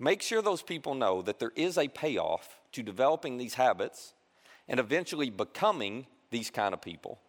Make 0.00 0.22
sure 0.22 0.40
those 0.40 0.62
people 0.62 0.94
know 0.94 1.20
that 1.20 1.38
there 1.38 1.52
is 1.54 1.76
a 1.76 1.86
payoff 1.86 2.58
to 2.72 2.82
developing 2.82 3.36
these 3.36 3.54
habits 3.54 4.14
and 4.66 4.80
eventually 4.80 5.28
becoming 5.28 6.06
these 6.30 6.50
kind 6.50 6.72
of 6.72 6.80
people, 6.80 7.20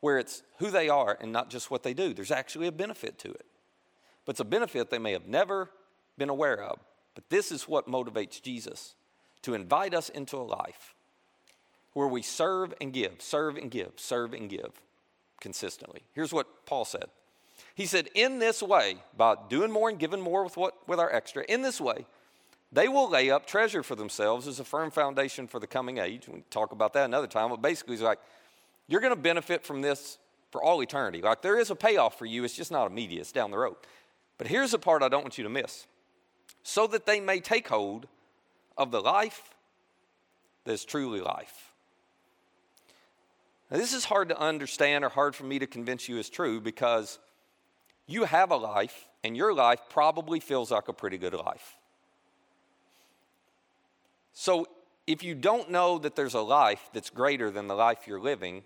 where 0.00 0.18
it's 0.18 0.42
who 0.58 0.72
they 0.72 0.88
are 0.88 1.16
and 1.20 1.30
not 1.30 1.48
just 1.48 1.70
what 1.70 1.84
they 1.84 1.94
do. 1.94 2.12
There's 2.12 2.32
actually 2.32 2.66
a 2.66 2.72
benefit 2.72 3.16
to 3.20 3.30
it. 3.30 3.46
But 4.24 4.32
it's 4.32 4.40
a 4.40 4.44
benefit 4.44 4.90
they 4.90 4.98
may 4.98 5.12
have 5.12 5.28
never 5.28 5.70
been 6.18 6.30
aware 6.30 6.60
of. 6.64 6.80
But 7.14 7.30
this 7.30 7.52
is 7.52 7.68
what 7.68 7.86
motivates 7.86 8.42
Jesus 8.42 8.96
to 9.42 9.54
invite 9.54 9.94
us 9.94 10.08
into 10.08 10.36
a 10.36 10.42
life 10.42 10.94
where 11.92 12.08
we 12.08 12.22
serve 12.22 12.74
and 12.80 12.92
give, 12.92 13.14
serve 13.18 13.56
and 13.56 13.70
give, 13.70 13.92
serve 13.96 14.32
and 14.32 14.48
give 14.48 14.80
consistently. 15.40 16.02
Here's 16.14 16.32
what 16.32 16.66
Paul 16.66 16.84
said 16.84 17.06
he 17.74 17.86
said, 17.86 18.08
In 18.14 18.38
this 18.38 18.62
way, 18.62 18.96
by 19.16 19.36
doing 19.48 19.70
more 19.70 19.88
and 19.88 19.98
giving 19.98 20.20
more 20.20 20.44
with, 20.44 20.56
what, 20.56 20.76
with 20.88 20.98
our 20.98 21.12
extra, 21.12 21.44
in 21.48 21.62
this 21.62 21.80
way, 21.80 22.06
they 22.72 22.88
will 22.88 23.08
lay 23.08 23.30
up 23.30 23.46
treasure 23.46 23.82
for 23.82 23.96
themselves 23.96 24.46
as 24.46 24.60
a 24.60 24.64
firm 24.64 24.90
foundation 24.90 25.48
for 25.48 25.58
the 25.58 25.66
coming 25.66 25.98
age. 25.98 26.28
We 26.28 26.42
talk 26.50 26.72
about 26.72 26.92
that 26.92 27.04
another 27.04 27.26
time, 27.26 27.50
but 27.50 27.62
basically, 27.62 27.94
he's 27.94 28.02
like, 28.02 28.20
You're 28.86 29.00
going 29.00 29.14
to 29.14 29.20
benefit 29.20 29.64
from 29.64 29.82
this 29.82 30.18
for 30.50 30.62
all 30.62 30.82
eternity. 30.82 31.22
Like 31.22 31.42
there 31.42 31.58
is 31.58 31.70
a 31.70 31.76
payoff 31.76 32.18
for 32.18 32.26
you, 32.26 32.44
it's 32.44 32.54
just 32.54 32.70
not 32.70 32.86
immediate, 32.86 33.20
it's 33.20 33.32
down 33.32 33.50
the 33.50 33.58
road. 33.58 33.76
But 34.38 34.46
here's 34.46 34.72
the 34.72 34.78
part 34.78 35.02
I 35.02 35.08
don't 35.08 35.22
want 35.22 35.38
you 35.38 35.44
to 35.44 35.50
miss 35.50 35.86
so 36.62 36.86
that 36.88 37.06
they 37.06 37.20
may 37.20 37.40
take 37.40 37.68
hold 37.68 38.06
of 38.76 38.90
the 38.90 39.00
life 39.00 39.54
that 40.64 40.72
is 40.72 40.84
truly 40.84 41.20
life. 41.20 41.69
Now, 43.70 43.78
this 43.78 43.94
is 43.94 44.04
hard 44.04 44.30
to 44.30 44.38
understand 44.38 45.04
or 45.04 45.08
hard 45.08 45.36
for 45.36 45.44
me 45.44 45.58
to 45.60 45.66
convince 45.66 46.08
you 46.08 46.18
is 46.18 46.28
true 46.28 46.60
because 46.60 47.18
you 48.06 48.24
have 48.24 48.50
a 48.50 48.56
life, 48.56 49.08
and 49.22 49.36
your 49.36 49.54
life 49.54 49.80
probably 49.88 50.40
feels 50.40 50.72
like 50.72 50.88
a 50.88 50.92
pretty 50.92 51.16
good 51.16 51.34
life. 51.34 51.76
So, 54.32 54.66
if 55.06 55.22
you 55.22 55.34
don't 55.34 55.70
know 55.70 55.98
that 55.98 56.16
there's 56.16 56.34
a 56.34 56.40
life 56.40 56.90
that's 56.92 57.10
greater 57.10 57.50
than 57.50 57.68
the 57.68 57.74
life 57.74 58.06
you're 58.06 58.20
living, 58.20 58.64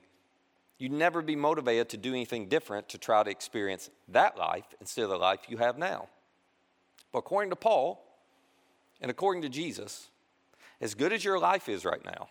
you'd 0.79 0.93
never 0.93 1.21
be 1.21 1.37
motivated 1.37 1.91
to 1.91 1.97
do 1.99 2.11
anything 2.11 2.49
different 2.49 2.89
to 2.91 2.99
try 2.99 3.23
to 3.23 3.31
experience 3.31 3.91
that 4.09 4.39
life 4.39 4.67
instead 4.81 5.05
of 5.05 5.11
the 5.11 5.17
life 5.19 5.41
you 5.49 5.59
have 5.59 5.77
now. 5.77 6.09
But 7.13 7.21
according 7.21 7.51
to 7.51 7.57
Paul 7.57 8.03
and 9.01 9.11
according 9.11 9.43
to 9.43 9.49
Jesus, 9.49 10.09
as 10.81 10.95
good 10.95 11.13
as 11.13 11.25
your 11.25 11.39
life 11.39 11.69
is 11.69 11.85
right 11.85 12.05
now, 12.05 12.29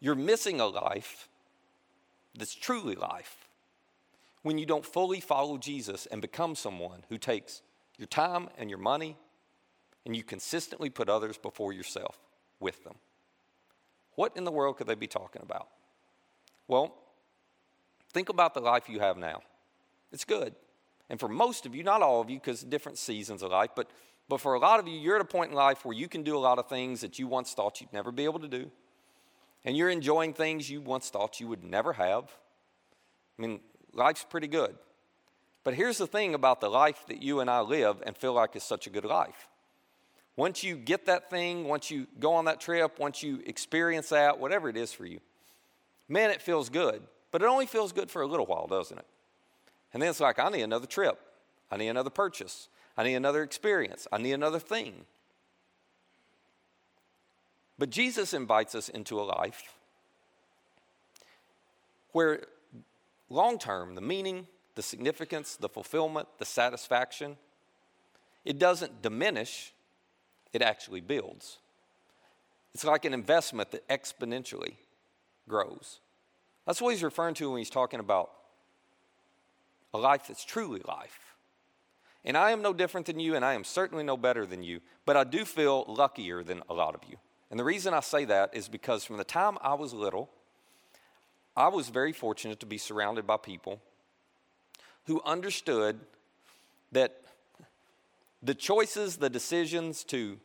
you're 0.00 0.14
missing 0.14 0.60
a 0.60 0.66
life 0.66 1.28
that's 2.36 2.54
truly 2.54 2.94
life 2.94 3.48
when 4.42 4.58
you 4.58 4.66
don't 4.66 4.84
fully 4.84 5.20
follow 5.20 5.56
Jesus 5.56 6.06
and 6.06 6.20
become 6.20 6.54
someone 6.54 7.04
who 7.08 7.18
takes 7.18 7.62
your 7.98 8.06
time 8.06 8.48
and 8.58 8.68
your 8.68 8.78
money 8.78 9.16
and 10.04 10.14
you 10.14 10.22
consistently 10.22 10.90
put 10.90 11.08
others 11.08 11.38
before 11.38 11.72
yourself 11.72 12.18
with 12.60 12.84
them. 12.84 12.94
What 14.16 14.36
in 14.36 14.44
the 14.44 14.52
world 14.52 14.76
could 14.76 14.86
they 14.86 14.94
be 14.94 15.06
talking 15.06 15.42
about? 15.42 15.68
Well, 16.68 16.94
think 18.12 18.28
about 18.28 18.54
the 18.54 18.60
life 18.60 18.88
you 18.88 19.00
have 19.00 19.16
now. 19.16 19.42
It's 20.12 20.24
good. 20.24 20.54
And 21.10 21.18
for 21.18 21.28
most 21.28 21.66
of 21.66 21.74
you, 21.74 21.82
not 21.82 22.02
all 22.02 22.20
of 22.20 22.30
you, 22.30 22.38
because 22.38 22.62
different 22.62 22.98
seasons 22.98 23.42
of 23.42 23.50
life, 23.50 23.70
but, 23.74 23.90
but 24.28 24.40
for 24.40 24.54
a 24.54 24.58
lot 24.58 24.80
of 24.80 24.88
you, 24.88 24.98
you're 24.98 25.16
at 25.16 25.22
a 25.22 25.26
point 25.26 25.50
in 25.50 25.56
life 25.56 25.84
where 25.84 25.96
you 25.96 26.08
can 26.08 26.22
do 26.22 26.36
a 26.36 26.38
lot 26.38 26.58
of 26.58 26.68
things 26.68 27.00
that 27.00 27.18
you 27.18 27.26
once 27.26 27.52
thought 27.52 27.80
you'd 27.80 27.92
never 27.92 28.12
be 28.12 28.24
able 28.24 28.40
to 28.40 28.48
do. 28.48 28.70
And 29.64 29.76
you're 29.76 29.90
enjoying 29.90 30.34
things 30.34 30.68
you 30.68 30.80
once 30.80 31.10
thought 31.10 31.40
you 31.40 31.48
would 31.48 31.64
never 31.64 31.94
have. 31.94 32.24
I 33.38 33.42
mean, 33.42 33.60
life's 33.92 34.24
pretty 34.24 34.48
good. 34.48 34.76
But 35.64 35.74
here's 35.74 35.98
the 35.98 36.06
thing 36.06 36.34
about 36.34 36.60
the 36.60 36.68
life 36.68 37.04
that 37.08 37.22
you 37.22 37.40
and 37.40 37.48
I 37.48 37.60
live 37.60 38.02
and 38.04 38.16
feel 38.16 38.34
like 38.34 38.54
is 38.54 38.62
such 38.62 38.86
a 38.86 38.90
good 38.90 39.06
life. 39.06 39.48
Once 40.36 40.62
you 40.62 40.76
get 40.76 41.06
that 41.06 41.30
thing, 41.30 41.64
once 41.64 41.90
you 41.90 42.06
go 42.18 42.34
on 42.34 42.44
that 42.44 42.60
trip, 42.60 42.98
once 42.98 43.22
you 43.22 43.40
experience 43.46 44.10
that, 44.10 44.38
whatever 44.38 44.68
it 44.68 44.76
is 44.76 44.92
for 44.92 45.06
you, 45.06 45.20
man, 46.08 46.30
it 46.30 46.42
feels 46.42 46.68
good. 46.68 47.02
But 47.30 47.42
it 47.42 47.46
only 47.46 47.66
feels 47.66 47.92
good 47.92 48.10
for 48.10 48.22
a 48.22 48.26
little 48.26 48.46
while, 48.46 48.66
doesn't 48.66 48.98
it? 48.98 49.06
And 49.92 50.02
then 50.02 50.10
it's 50.10 50.20
like, 50.20 50.38
I 50.38 50.50
need 50.50 50.62
another 50.62 50.86
trip. 50.86 51.18
I 51.70 51.76
need 51.76 51.88
another 51.88 52.10
purchase. 52.10 52.68
I 52.96 53.04
need 53.04 53.14
another 53.14 53.42
experience. 53.42 54.06
I 54.12 54.18
need 54.18 54.32
another 54.32 54.58
thing. 54.58 55.06
But 57.78 57.90
Jesus 57.90 58.34
invites 58.34 58.74
us 58.74 58.88
into 58.88 59.20
a 59.20 59.22
life 59.22 59.74
where 62.12 62.46
long 63.28 63.58
term, 63.58 63.94
the 63.94 64.00
meaning, 64.00 64.46
the 64.74 64.82
significance, 64.82 65.56
the 65.56 65.68
fulfillment, 65.68 66.28
the 66.38 66.44
satisfaction, 66.44 67.36
it 68.44 68.58
doesn't 68.58 69.02
diminish, 69.02 69.72
it 70.52 70.62
actually 70.62 71.00
builds. 71.00 71.58
It's 72.74 72.84
like 72.84 73.04
an 73.04 73.14
investment 73.14 73.70
that 73.70 73.86
exponentially 73.88 74.74
grows. 75.48 76.00
That's 76.66 76.80
what 76.80 76.90
he's 76.90 77.02
referring 77.02 77.34
to 77.34 77.50
when 77.50 77.58
he's 77.58 77.70
talking 77.70 78.00
about 78.00 78.30
a 79.92 79.98
life 79.98 80.26
that's 80.28 80.44
truly 80.44 80.82
life. 80.86 81.20
And 82.24 82.36
I 82.36 82.50
am 82.50 82.62
no 82.62 82.72
different 82.72 83.06
than 83.06 83.20
you, 83.20 83.36
and 83.36 83.44
I 83.44 83.54
am 83.54 83.64
certainly 83.64 84.02
no 84.02 84.16
better 84.16 84.46
than 84.46 84.62
you, 84.62 84.80
but 85.04 85.16
I 85.16 85.24
do 85.24 85.44
feel 85.44 85.84
luckier 85.86 86.42
than 86.42 86.62
a 86.68 86.74
lot 86.74 86.94
of 86.94 87.02
you. 87.08 87.16
And 87.54 87.60
the 87.60 87.64
reason 87.64 87.94
I 87.94 88.00
say 88.00 88.24
that 88.24 88.56
is 88.56 88.66
because 88.66 89.04
from 89.04 89.16
the 89.16 89.22
time 89.22 89.58
I 89.60 89.74
was 89.74 89.94
little, 89.94 90.28
I 91.56 91.68
was 91.68 91.88
very 91.88 92.12
fortunate 92.12 92.58
to 92.58 92.66
be 92.66 92.78
surrounded 92.78 93.28
by 93.28 93.36
people 93.36 93.80
who 95.04 95.22
understood 95.24 96.00
that 96.90 97.20
the 98.42 98.56
choices, 98.56 99.18
the 99.18 99.30
decisions 99.30 100.02
to 100.06 100.40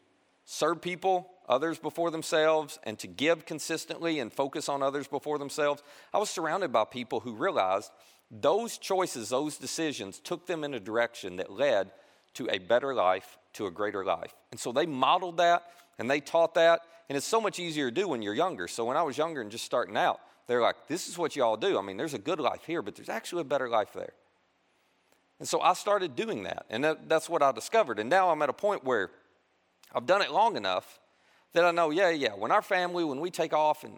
serve 0.45 0.83
people, 0.83 1.31
others 1.47 1.79
before 1.79 2.11
themselves, 2.11 2.77
and 2.83 2.99
to 2.99 3.07
give 3.07 3.43
consistently 3.43 4.19
and 4.19 4.31
focus 4.31 4.69
on 4.69 4.83
others 4.83 5.07
before 5.07 5.39
themselves, 5.39 5.81
I 6.13 6.19
was 6.19 6.29
surrounded 6.29 6.71
by 6.71 6.85
people 6.85 7.21
who 7.21 7.33
realized 7.33 7.91
those 8.29 8.77
choices, 8.77 9.29
those 9.29 9.57
decisions 9.57 10.19
took 10.19 10.45
them 10.45 10.63
in 10.63 10.75
a 10.75 10.79
direction 10.79 11.37
that 11.37 11.51
led 11.51 11.89
to 12.35 12.47
a 12.51 12.59
better 12.59 12.93
life, 12.93 13.39
to 13.53 13.65
a 13.65 13.71
greater 13.71 14.05
life. 14.05 14.35
And 14.51 14.59
so 14.59 14.71
they 14.71 14.85
modeled 14.85 15.37
that 15.37 15.63
and 15.99 16.09
they 16.09 16.21
taught 16.21 16.55
that. 16.55 16.81
And 17.09 17.17
it's 17.17 17.25
so 17.25 17.41
much 17.41 17.59
easier 17.59 17.89
to 17.89 17.91
do 17.91 18.07
when 18.07 18.21
you're 18.21 18.35
younger. 18.35 18.67
So 18.67 18.85
when 18.85 18.95
I 18.95 19.01
was 19.01 19.17
younger 19.17 19.41
and 19.41 19.49
just 19.49 19.65
starting 19.65 19.97
out, 19.97 20.21
they're 20.47 20.61
like, 20.61 20.87
this 20.87 21.09
is 21.09 21.17
what 21.17 21.35
y'all 21.35 21.57
do. 21.57 21.77
I 21.77 21.81
mean, 21.81 21.97
there's 21.97 22.13
a 22.13 22.19
good 22.19 22.39
life 22.39 22.65
here, 22.65 22.81
but 22.81 22.95
there's 22.95 23.09
actually 23.09 23.41
a 23.41 23.45
better 23.45 23.67
life 23.67 23.93
there. 23.93 24.13
And 25.39 25.47
so 25.47 25.61
I 25.61 25.73
started 25.73 26.15
doing 26.15 26.43
that. 26.43 26.65
And 26.69 26.83
that, 26.83 27.09
that's 27.09 27.29
what 27.29 27.41
I 27.41 27.51
discovered. 27.51 27.99
And 27.99 28.09
now 28.09 28.29
I'm 28.29 28.41
at 28.41 28.49
a 28.49 28.53
point 28.53 28.83
where 28.83 29.09
I've 29.93 30.05
done 30.05 30.21
it 30.21 30.31
long 30.31 30.55
enough 30.55 30.99
that 31.53 31.65
I 31.65 31.71
know, 31.71 31.89
yeah, 31.89 32.09
yeah, 32.09 32.33
when 32.33 32.51
our 32.51 32.61
family, 32.61 33.03
when 33.03 33.19
we 33.19 33.31
take 33.31 33.53
off 33.53 33.83
and 33.83 33.97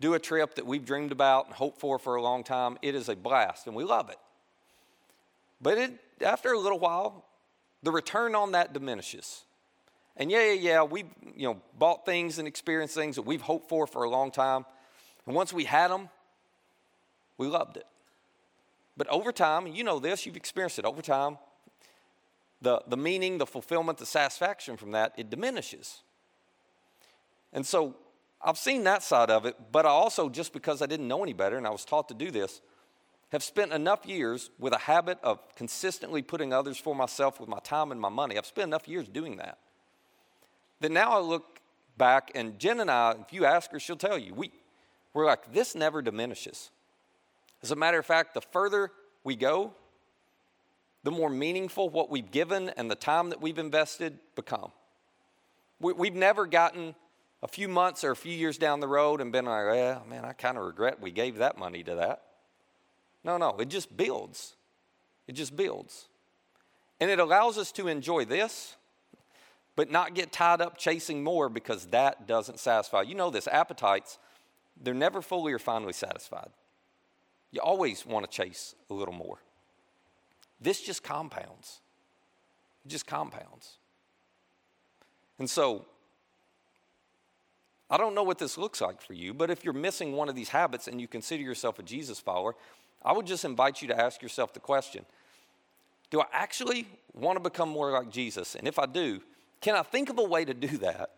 do 0.00 0.14
a 0.14 0.18
trip 0.18 0.54
that 0.54 0.66
we've 0.66 0.84
dreamed 0.84 1.12
about 1.12 1.46
and 1.46 1.54
hoped 1.54 1.80
for 1.80 1.98
for 1.98 2.16
a 2.16 2.22
long 2.22 2.44
time, 2.44 2.78
it 2.82 2.94
is 2.94 3.08
a 3.08 3.16
blast 3.16 3.66
and 3.66 3.74
we 3.74 3.84
love 3.84 4.08
it. 4.10 4.18
But 5.60 5.78
it, 5.78 5.92
after 6.20 6.52
a 6.52 6.58
little 6.58 6.78
while, 6.78 7.24
the 7.82 7.90
return 7.90 8.34
on 8.34 8.52
that 8.52 8.72
diminishes. 8.72 9.44
And 10.16 10.30
yeah, 10.30 10.52
yeah, 10.52 10.52
yeah, 10.52 10.82
we 10.82 11.04
you 11.34 11.48
know 11.48 11.60
bought 11.78 12.06
things 12.06 12.38
and 12.38 12.48
experienced 12.48 12.94
things 12.94 13.16
that 13.16 13.22
we've 13.22 13.42
hoped 13.42 13.68
for 13.68 13.86
for 13.86 14.04
a 14.04 14.10
long 14.10 14.30
time, 14.30 14.64
and 15.26 15.34
once 15.34 15.52
we 15.52 15.64
had 15.64 15.90
them, 15.90 16.08
we 17.38 17.46
loved 17.46 17.76
it. 17.76 17.86
But 18.96 19.08
over 19.08 19.30
time, 19.30 19.66
you 19.66 19.84
know 19.84 19.98
this, 19.98 20.24
you've 20.24 20.36
experienced 20.36 20.78
it 20.78 20.84
over 20.84 21.02
time. 21.02 21.36
The 22.62 22.82
the 22.86 22.96
meaning, 22.96 23.38
the 23.38 23.46
fulfillment, 23.46 23.98
the 23.98 24.06
satisfaction 24.06 24.76
from 24.76 24.92
that 24.92 25.12
it 25.18 25.28
diminishes. 25.28 26.02
And 27.52 27.66
so 27.66 27.96
I've 28.42 28.58
seen 28.58 28.84
that 28.84 29.02
side 29.02 29.30
of 29.30 29.44
it, 29.46 29.56
but 29.72 29.86
I 29.86 29.90
also, 29.90 30.28
just 30.28 30.52
because 30.52 30.82
I 30.82 30.86
didn't 30.86 31.08
know 31.08 31.22
any 31.22 31.32
better 31.32 31.56
and 31.56 31.66
I 31.66 31.70
was 31.70 31.84
taught 31.84 32.08
to 32.08 32.14
do 32.14 32.30
this, 32.30 32.60
have 33.32 33.42
spent 33.42 33.72
enough 33.72 34.06
years 34.06 34.50
with 34.58 34.72
a 34.72 34.78
habit 34.78 35.18
of 35.22 35.40
consistently 35.56 36.22
putting 36.22 36.52
others 36.52 36.78
for 36.78 36.94
myself 36.94 37.40
with 37.40 37.48
my 37.48 37.58
time 37.60 37.92
and 37.92 38.00
my 38.00 38.08
money. 38.08 38.38
I've 38.38 38.46
spent 38.46 38.68
enough 38.68 38.86
years 38.86 39.08
doing 39.08 39.36
that. 39.38 39.58
That 40.80 40.92
now 40.92 41.12
I 41.12 41.20
look 41.20 41.60
back, 41.96 42.30
and 42.34 42.58
Jen 42.58 42.80
and 42.80 42.90
I, 42.90 43.16
if 43.20 43.32
you 43.32 43.44
ask 43.44 43.70
her, 43.72 43.80
she'll 43.80 43.96
tell 43.96 44.18
you, 44.18 44.34
we, 44.34 44.52
we're 45.14 45.26
like, 45.26 45.52
this 45.52 45.74
never 45.74 46.02
diminishes. 46.02 46.70
As 47.62 47.70
a 47.70 47.76
matter 47.76 47.98
of 47.98 48.06
fact, 48.06 48.34
the 48.34 48.40
further 48.40 48.90
we 49.24 49.36
go, 49.36 49.72
the 51.02 51.10
more 51.10 51.30
meaningful 51.30 51.88
what 51.88 52.10
we've 52.10 52.30
given 52.30 52.68
and 52.70 52.90
the 52.90 52.96
time 52.96 53.30
that 53.30 53.40
we've 53.40 53.58
invested 53.58 54.18
become. 54.34 54.72
We, 55.80 55.92
we've 55.92 56.14
never 56.14 56.46
gotten 56.46 56.94
a 57.42 57.48
few 57.48 57.68
months 57.68 58.02
or 58.02 58.10
a 58.10 58.16
few 58.16 58.32
years 58.32 58.58
down 58.58 58.80
the 58.80 58.88
road 58.88 59.20
and 59.20 59.30
been 59.30 59.44
like, 59.44 59.74
yeah, 59.74 60.00
man, 60.08 60.24
I 60.24 60.32
kind 60.32 60.58
of 60.58 60.64
regret 60.64 61.00
we 61.00 61.12
gave 61.12 61.38
that 61.38 61.58
money 61.58 61.82
to 61.84 61.94
that. 61.94 62.22
No, 63.22 63.36
no, 63.36 63.56
it 63.58 63.68
just 63.68 63.96
builds. 63.96 64.56
It 65.26 65.32
just 65.32 65.56
builds. 65.56 66.06
And 67.00 67.10
it 67.10 67.18
allows 67.18 67.58
us 67.58 67.72
to 67.72 67.88
enjoy 67.88 68.24
this, 68.24 68.76
but 69.76 69.90
not 69.90 70.14
get 70.14 70.32
tied 70.32 70.60
up 70.60 70.78
chasing 70.78 71.22
more 71.22 71.48
because 71.48 71.86
that 71.86 72.26
doesn't 72.26 72.58
satisfy. 72.58 73.02
You 73.02 73.14
know 73.14 73.30
this 73.30 73.46
appetites, 73.46 74.18
they're 74.82 74.94
never 74.94 75.22
fully 75.22 75.52
or 75.52 75.58
finally 75.58 75.92
satisfied. 75.92 76.48
You 77.52 77.60
always 77.60 78.04
want 78.04 78.28
to 78.28 78.34
chase 78.34 78.74
a 78.90 78.94
little 78.94 79.14
more. 79.14 79.38
This 80.60 80.80
just 80.80 81.02
compounds. 81.02 81.80
It 82.84 82.88
just 82.88 83.06
compounds. 83.06 83.76
And 85.38 85.48
so 85.48 85.84
I 87.90 87.96
don't 87.96 88.14
know 88.14 88.22
what 88.22 88.38
this 88.38 88.58
looks 88.58 88.80
like 88.80 89.00
for 89.00 89.12
you, 89.12 89.32
but 89.32 89.50
if 89.50 89.64
you're 89.64 89.74
missing 89.74 90.12
one 90.12 90.28
of 90.28 90.34
these 90.34 90.48
habits 90.48 90.88
and 90.88 91.00
you 91.00 91.06
consider 91.06 91.42
yourself 91.42 91.78
a 91.78 91.82
Jesus 91.82 92.18
follower, 92.18 92.54
I 93.04 93.12
would 93.12 93.26
just 93.26 93.44
invite 93.44 93.82
you 93.82 93.88
to 93.88 94.00
ask 94.00 94.22
yourself 94.22 94.54
the 94.54 94.60
question 94.60 95.04
Do 96.10 96.20
I 96.20 96.26
actually 96.32 96.88
want 97.14 97.36
to 97.36 97.40
become 97.40 97.68
more 97.68 97.92
like 97.92 98.10
Jesus? 98.10 98.54
And 98.54 98.66
if 98.66 98.78
I 98.78 98.86
do, 98.86 99.20
can 99.60 99.74
I 99.74 99.82
think 99.82 100.10
of 100.10 100.18
a 100.18 100.24
way 100.24 100.44
to 100.44 100.54
do 100.54 100.78
that 100.78 101.10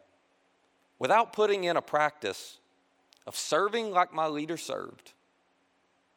without 0.98 1.32
putting 1.32 1.64
in 1.64 1.76
a 1.76 1.82
practice 1.82 2.58
of 3.26 3.36
serving 3.36 3.90
like 3.90 4.12
my 4.12 4.26
leader 4.26 4.56
served? 4.56 5.12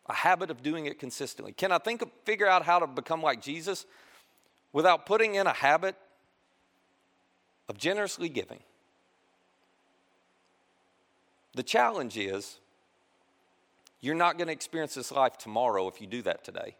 A 0.07 0.13
habit 0.13 0.49
of 0.49 0.63
doing 0.63 0.87
it 0.87 0.99
consistently. 0.99 1.53
Can 1.53 1.71
I 1.71 1.77
think 1.77 2.01
of, 2.01 2.11
figure 2.25 2.47
out 2.47 2.63
how 2.63 2.79
to 2.79 2.87
become 2.87 3.21
like 3.21 3.41
Jesus 3.41 3.85
without 4.73 5.05
putting 5.05 5.35
in 5.35 5.47
a 5.47 5.53
habit 5.53 5.95
of 7.69 7.77
generously 7.77 8.27
giving? 8.27 8.59
The 11.53 11.63
challenge 11.63 12.17
is 12.17 12.57
You're 14.01 14.15
not 14.15 14.37
going 14.37 14.47
to 14.47 14.53
experience 14.53 14.95
this 14.95 15.11
life 15.11 15.37
tomorrow 15.37 15.87
if 15.87 16.01
you 16.01 16.07
do 16.07 16.23
that 16.23 16.43
today. 16.43 16.75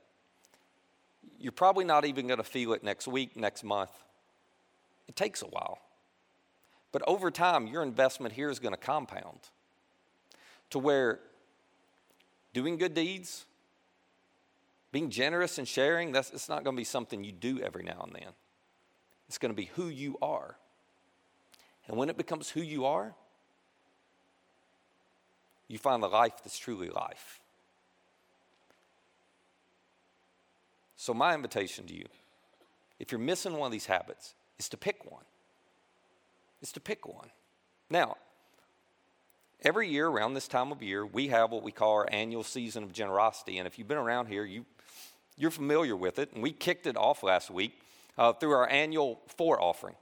You're 1.39 1.51
probably 1.51 1.85
not 1.85 2.05
even 2.05 2.27
going 2.27 2.37
to 2.37 2.43
feel 2.43 2.73
it 2.73 2.83
next 2.83 3.07
week, 3.07 3.37
next 3.37 3.63
month. 3.63 3.91
It 5.11 5.17
takes 5.17 5.41
a 5.41 5.45
while. 5.45 5.79
But 6.93 7.01
over 7.05 7.31
time, 7.31 7.67
your 7.67 7.83
investment 7.83 8.33
here 8.33 8.49
is 8.49 8.59
going 8.59 8.73
to 8.73 8.79
compound 8.79 9.39
to 10.69 10.79
where 10.79 11.19
doing 12.53 12.77
good 12.77 12.93
deeds, 12.93 13.43
being 14.93 15.09
generous 15.09 15.57
and 15.57 15.67
sharing, 15.67 16.13
that's, 16.13 16.29
it's 16.31 16.47
not 16.47 16.63
going 16.63 16.77
to 16.77 16.79
be 16.79 16.85
something 16.85 17.25
you 17.25 17.33
do 17.33 17.59
every 17.59 17.83
now 17.83 17.99
and 18.05 18.15
then. 18.15 18.31
It's 19.27 19.37
going 19.37 19.51
to 19.51 19.55
be 19.55 19.65
who 19.75 19.89
you 19.89 20.17
are. 20.21 20.55
And 21.89 21.97
when 21.97 22.09
it 22.09 22.15
becomes 22.15 22.49
who 22.49 22.61
you 22.61 22.85
are, 22.85 23.13
you 25.67 25.77
find 25.77 26.01
the 26.01 26.07
life 26.07 26.35
that's 26.41 26.57
truly 26.57 26.87
life. 26.87 27.41
So, 30.95 31.13
my 31.13 31.35
invitation 31.35 31.85
to 31.87 31.93
you, 31.93 32.05
if 32.97 33.11
you're 33.11 33.19
missing 33.19 33.57
one 33.57 33.65
of 33.65 33.73
these 33.73 33.87
habits, 33.87 34.35
is 34.61 34.69
to 34.69 34.77
pick 34.77 35.11
one. 35.11 35.23
Is 36.61 36.71
to 36.73 36.79
pick 36.79 37.07
one. 37.07 37.31
Now, 37.89 38.17
every 39.63 39.89
year 39.89 40.07
around 40.07 40.35
this 40.35 40.47
time 40.47 40.71
of 40.71 40.83
year, 40.83 41.03
we 41.03 41.29
have 41.29 41.49
what 41.49 41.63
we 41.63 41.71
call 41.71 41.93
our 41.93 42.07
annual 42.11 42.43
season 42.43 42.83
of 42.83 42.93
generosity. 42.93 43.57
And 43.57 43.65
if 43.65 43.79
you've 43.79 43.87
been 43.87 43.97
around 43.97 44.27
here, 44.27 44.45
you, 44.45 44.65
you're 45.35 45.49
familiar 45.49 45.95
with 45.95 46.19
it. 46.19 46.31
And 46.33 46.43
we 46.43 46.51
kicked 46.51 46.85
it 46.85 46.95
off 46.95 47.23
last 47.23 47.49
week 47.49 47.73
uh, 48.19 48.33
through 48.33 48.51
our 48.51 48.69
annual 48.69 49.19
four 49.35 49.59
offering. 49.59 49.95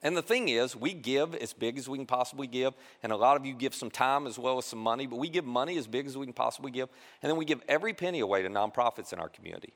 And 0.00 0.16
the 0.16 0.22
thing 0.22 0.48
is, 0.48 0.76
we 0.76 0.94
give 0.94 1.34
as 1.34 1.52
big 1.52 1.76
as 1.76 1.88
we 1.88 1.98
can 1.98 2.06
possibly 2.06 2.46
give, 2.46 2.72
and 3.02 3.10
a 3.10 3.16
lot 3.16 3.36
of 3.36 3.44
you 3.44 3.54
give 3.54 3.74
some 3.74 3.90
time 3.90 4.28
as 4.28 4.38
well 4.38 4.58
as 4.58 4.64
some 4.64 4.78
money, 4.78 5.08
but 5.08 5.18
we 5.18 5.28
give 5.28 5.44
money 5.44 5.76
as 5.76 5.88
big 5.88 6.06
as 6.06 6.16
we 6.16 6.26
can 6.26 6.34
possibly 6.34 6.70
give, 6.70 6.88
and 7.22 7.30
then 7.30 7.36
we 7.36 7.44
give 7.44 7.60
every 7.66 7.94
penny 7.94 8.20
away 8.20 8.42
to 8.42 8.48
nonprofits 8.48 9.12
in 9.12 9.18
our 9.18 9.28
community. 9.28 9.72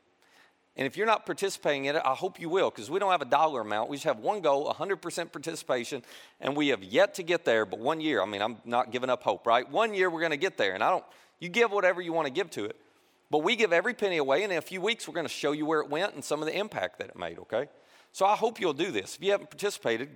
And 0.76 0.86
if 0.86 0.96
you're 0.96 1.06
not 1.06 1.26
participating 1.26 1.86
in 1.86 1.96
it, 1.96 2.02
I 2.04 2.14
hope 2.14 2.40
you 2.40 2.48
will, 2.48 2.70
because 2.70 2.90
we 2.90 2.98
don't 2.98 3.10
have 3.10 3.22
a 3.22 3.26
dollar 3.26 3.60
amount. 3.60 3.90
We 3.90 3.96
just 3.96 4.04
have 4.04 4.20
one 4.20 4.40
goal 4.40 4.72
100% 4.72 5.32
participation, 5.32 6.02
and 6.40 6.56
we 6.56 6.68
have 6.68 6.82
yet 6.82 7.14
to 7.14 7.22
get 7.22 7.44
there. 7.44 7.66
But 7.66 7.80
one 7.80 8.00
year, 8.00 8.22
I 8.22 8.26
mean, 8.26 8.40
I'm 8.40 8.58
not 8.64 8.92
giving 8.92 9.10
up 9.10 9.22
hope, 9.22 9.46
right? 9.46 9.68
One 9.68 9.94
year 9.94 10.08
we're 10.08 10.20
going 10.20 10.30
to 10.30 10.36
get 10.36 10.56
there, 10.56 10.74
and 10.74 10.82
I 10.82 10.90
don't, 10.90 11.04
you 11.38 11.48
give 11.48 11.72
whatever 11.72 12.00
you 12.00 12.12
want 12.12 12.28
to 12.28 12.32
give 12.32 12.50
to 12.50 12.64
it. 12.64 12.76
But 13.30 13.38
we 13.38 13.56
give 13.56 13.72
every 13.72 13.94
penny 13.94 14.16
away, 14.16 14.42
and 14.42 14.52
in 14.52 14.58
a 14.58 14.62
few 14.62 14.80
weeks, 14.80 15.06
we're 15.06 15.14
going 15.14 15.26
to 15.26 15.32
show 15.32 15.52
you 15.52 15.66
where 15.66 15.80
it 15.80 15.90
went 15.90 16.14
and 16.14 16.24
some 16.24 16.40
of 16.40 16.46
the 16.46 16.56
impact 16.56 16.98
that 16.98 17.08
it 17.08 17.18
made, 17.18 17.38
okay? 17.40 17.68
So 18.12 18.26
I 18.26 18.34
hope 18.34 18.60
you'll 18.60 18.72
do 18.72 18.90
this. 18.90 19.16
If 19.16 19.22
you 19.22 19.32
haven't 19.32 19.50
participated, 19.50 20.08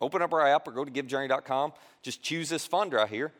open 0.00 0.22
up 0.22 0.32
our 0.32 0.46
app 0.46 0.66
or 0.66 0.72
go 0.72 0.84
to 0.84 0.90
givejourney.com. 0.90 1.72
Just 2.02 2.22
choose 2.22 2.48
this 2.48 2.66
fund 2.66 2.92
right 2.92 3.08
here. 3.08 3.32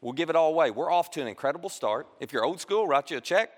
We'll 0.00 0.12
give 0.12 0.30
it 0.30 0.36
all 0.36 0.50
away. 0.50 0.70
We're 0.70 0.92
off 0.92 1.10
to 1.12 1.22
an 1.22 1.26
incredible 1.26 1.68
start. 1.68 2.06
If 2.20 2.32
you're 2.32 2.44
old 2.44 2.60
school, 2.60 2.86
write 2.86 3.10
you 3.10 3.16
a 3.16 3.20
check, 3.20 3.50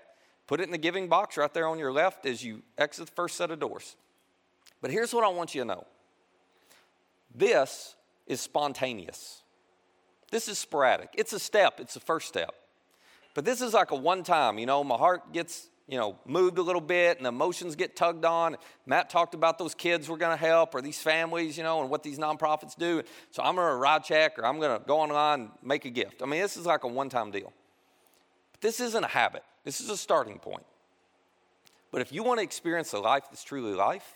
put 0.49 0.59
it 0.59 0.63
in 0.63 0.71
the 0.71 0.79
giving 0.79 1.07
box 1.07 1.37
right 1.37 1.53
there 1.53 1.67
on 1.67 1.77
your 1.77 1.91
left 1.91 2.25
as 2.25 2.43
you 2.43 2.63
exit 2.75 3.05
the 3.05 3.11
first 3.11 3.37
set 3.37 3.51
of 3.51 3.59
doors. 3.59 3.95
But 4.81 4.89
here's 4.89 5.13
what 5.13 5.23
I 5.23 5.27
want 5.27 5.53
you 5.53 5.61
to 5.61 5.65
know 5.65 5.85
this 7.35 7.95
is 8.25 8.41
spontaneous, 8.41 9.43
this 10.31 10.47
is 10.47 10.57
sporadic. 10.57 11.09
It's 11.15 11.33
a 11.33 11.39
step, 11.39 11.79
it's 11.79 11.93
the 11.93 11.99
first 11.99 12.27
step. 12.27 12.55
But 13.35 13.45
this 13.45 13.61
is 13.61 13.75
like 13.75 13.91
a 13.91 13.95
one 13.95 14.23
time, 14.23 14.57
you 14.57 14.65
know, 14.65 14.83
my 14.83 14.97
heart 14.97 15.31
gets 15.33 15.69
you 15.87 15.97
know, 15.97 16.17
moved 16.25 16.59
a 16.59 16.61
little 16.61 16.81
bit 16.81 17.17
and 17.17 17.25
emotions 17.25 17.75
get 17.75 17.95
tugged 17.95 18.23
on. 18.23 18.57
Matt 18.85 19.09
talked 19.09 19.33
about 19.33 19.57
those 19.57 19.73
kids 19.73 20.07
we're 20.07 20.17
going 20.17 20.37
to 20.37 20.45
help 20.45 20.75
or 20.75 20.81
these 20.83 21.01
families, 21.01 21.57
you 21.57 21.63
know, 21.63 21.81
and 21.81 21.89
what 21.89 22.03
these 22.03 22.19
nonprofits 22.19 22.77
do. 22.77 23.01
So 23.31 23.41
I'm 23.41 23.55
going 23.55 23.67
to 23.67 23.75
write 23.75 24.03
check 24.03 24.37
or 24.37 24.45
I'm 24.45 24.59
going 24.59 24.79
to 24.79 24.85
go 24.85 24.99
online 24.99 25.41
and 25.41 25.49
make 25.63 25.85
a 25.85 25.89
gift. 25.89 26.21
I 26.21 26.27
mean, 26.27 26.41
this 26.41 26.57
is 26.57 26.67
like 26.67 26.83
a 26.83 26.87
one 26.87 27.09
time 27.09 27.31
deal. 27.31 27.51
But 28.51 28.61
this 28.61 28.79
isn't 28.79 29.03
a 29.03 29.07
habit, 29.07 29.43
this 29.69 29.81
is 29.81 29.91
a 29.91 29.97
starting 29.97 30.39
point. 30.39 30.65
But 31.91 32.01
if 32.01 32.11
you 32.11 32.23
want 32.23 32.39
to 32.39 32.43
experience 32.43 32.91
a 32.93 32.97
life 32.97 33.25
that's 33.29 33.43
truly 33.43 33.75
life, 33.75 34.15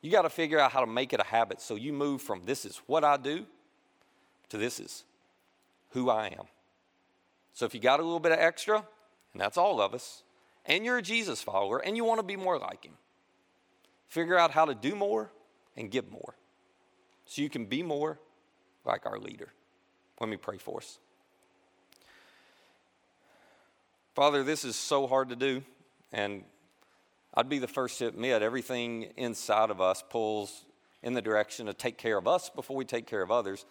you 0.00 0.10
got 0.10 0.22
to 0.22 0.30
figure 0.30 0.58
out 0.58 0.72
how 0.72 0.80
to 0.80 0.86
make 0.86 1.12
it 1.12 1.20
a 1.20 1.24
habit 1.24 1.60
so 1.60 1.74
you 1.74 1.92
move 1.92 2.22
from 2.22 2.40
this 2.46 2.64
is 2.64 2.80
what 2.86 3.04
I 3.04 3.18
do 3.18 3.44
to 4.48 4.56
this 4.56 4.80
is 4.80 5.04
who 5.90 6.08
I 6.08 6.28
am. 6.28 6.46
So 7.52 7.66
if 7.66 7.74
you 7.74 7.80
got 7.80 8.00
a 8.00 8.02
little 8.02 8.18
bit 8.18 8.32
of 8.32 8.38
extra, 8.38 8.76
and 8.76 9.42
that's 9.42 9.58
all 9.58 9.78
of 9.78 9.92
us, 9.92 10.22
and 10.64 10.86
you're 10.86 10.96
a 10.96 11.02
Jesus 11.02 11.42
follower 11.42 11.78
and 11.78 11.94
you 11.94 12.02
want 12.02 12.18
to 12.18 12.26
be 12.26 12.36
more 12.36 12.58
like 12.58 12.86
him, 12.86 12.94
figure 14.08 14.38
out 14.38 14.52
how 14.52 14.64
to 14.64 14.74
do 14.74 14.94
more 14.94 15.30
and 15.76 15.90
give 15.90 16.10
more 16.10 16.34
so 17.26 17.42
you 17.42 17.50
can 17.50 17.66
be 17.66 17.82
more 17.82 18.18
like 18.86 19.04
our 19.04 19.18
leader. 19.18 19.52
Let 20.18 20.30
me 20.30 20.38
pray 20.38 20.56
for 20.56 20.78
us. 20.78 20.98
Father, 24.14 24.42
this 24.42 24.62
is 24.62 24.76
so 24.76 25.06
hard 25.06 25.30
to 25.30 25.36
do, 25.36 25.62
and 26.12 26.44
I'd 27.32 27.48
be 27.48 27.58
the 27.58 27.66
first 27.66 27.98
to 28.00 28.08
admit 28.08 28.42
everything 28.42 29.04
inside 29.16 29.70
of 29.70 29.80
us 29.80 30.04
pulls 30.06 30.66
in 31.02 31.14
the 31.14 31.22
direction 31.22 31.64
to 31.64 31.72
take 31.72 31.96
care 31.96 32.18
of 32.18 32.28
us 32.28 32.50
before 32.50 32.76
we 32.76 32.84
take 32.84 33.06
care 33.06 33.22
of 33.22 33.30
others. 33.30 33.64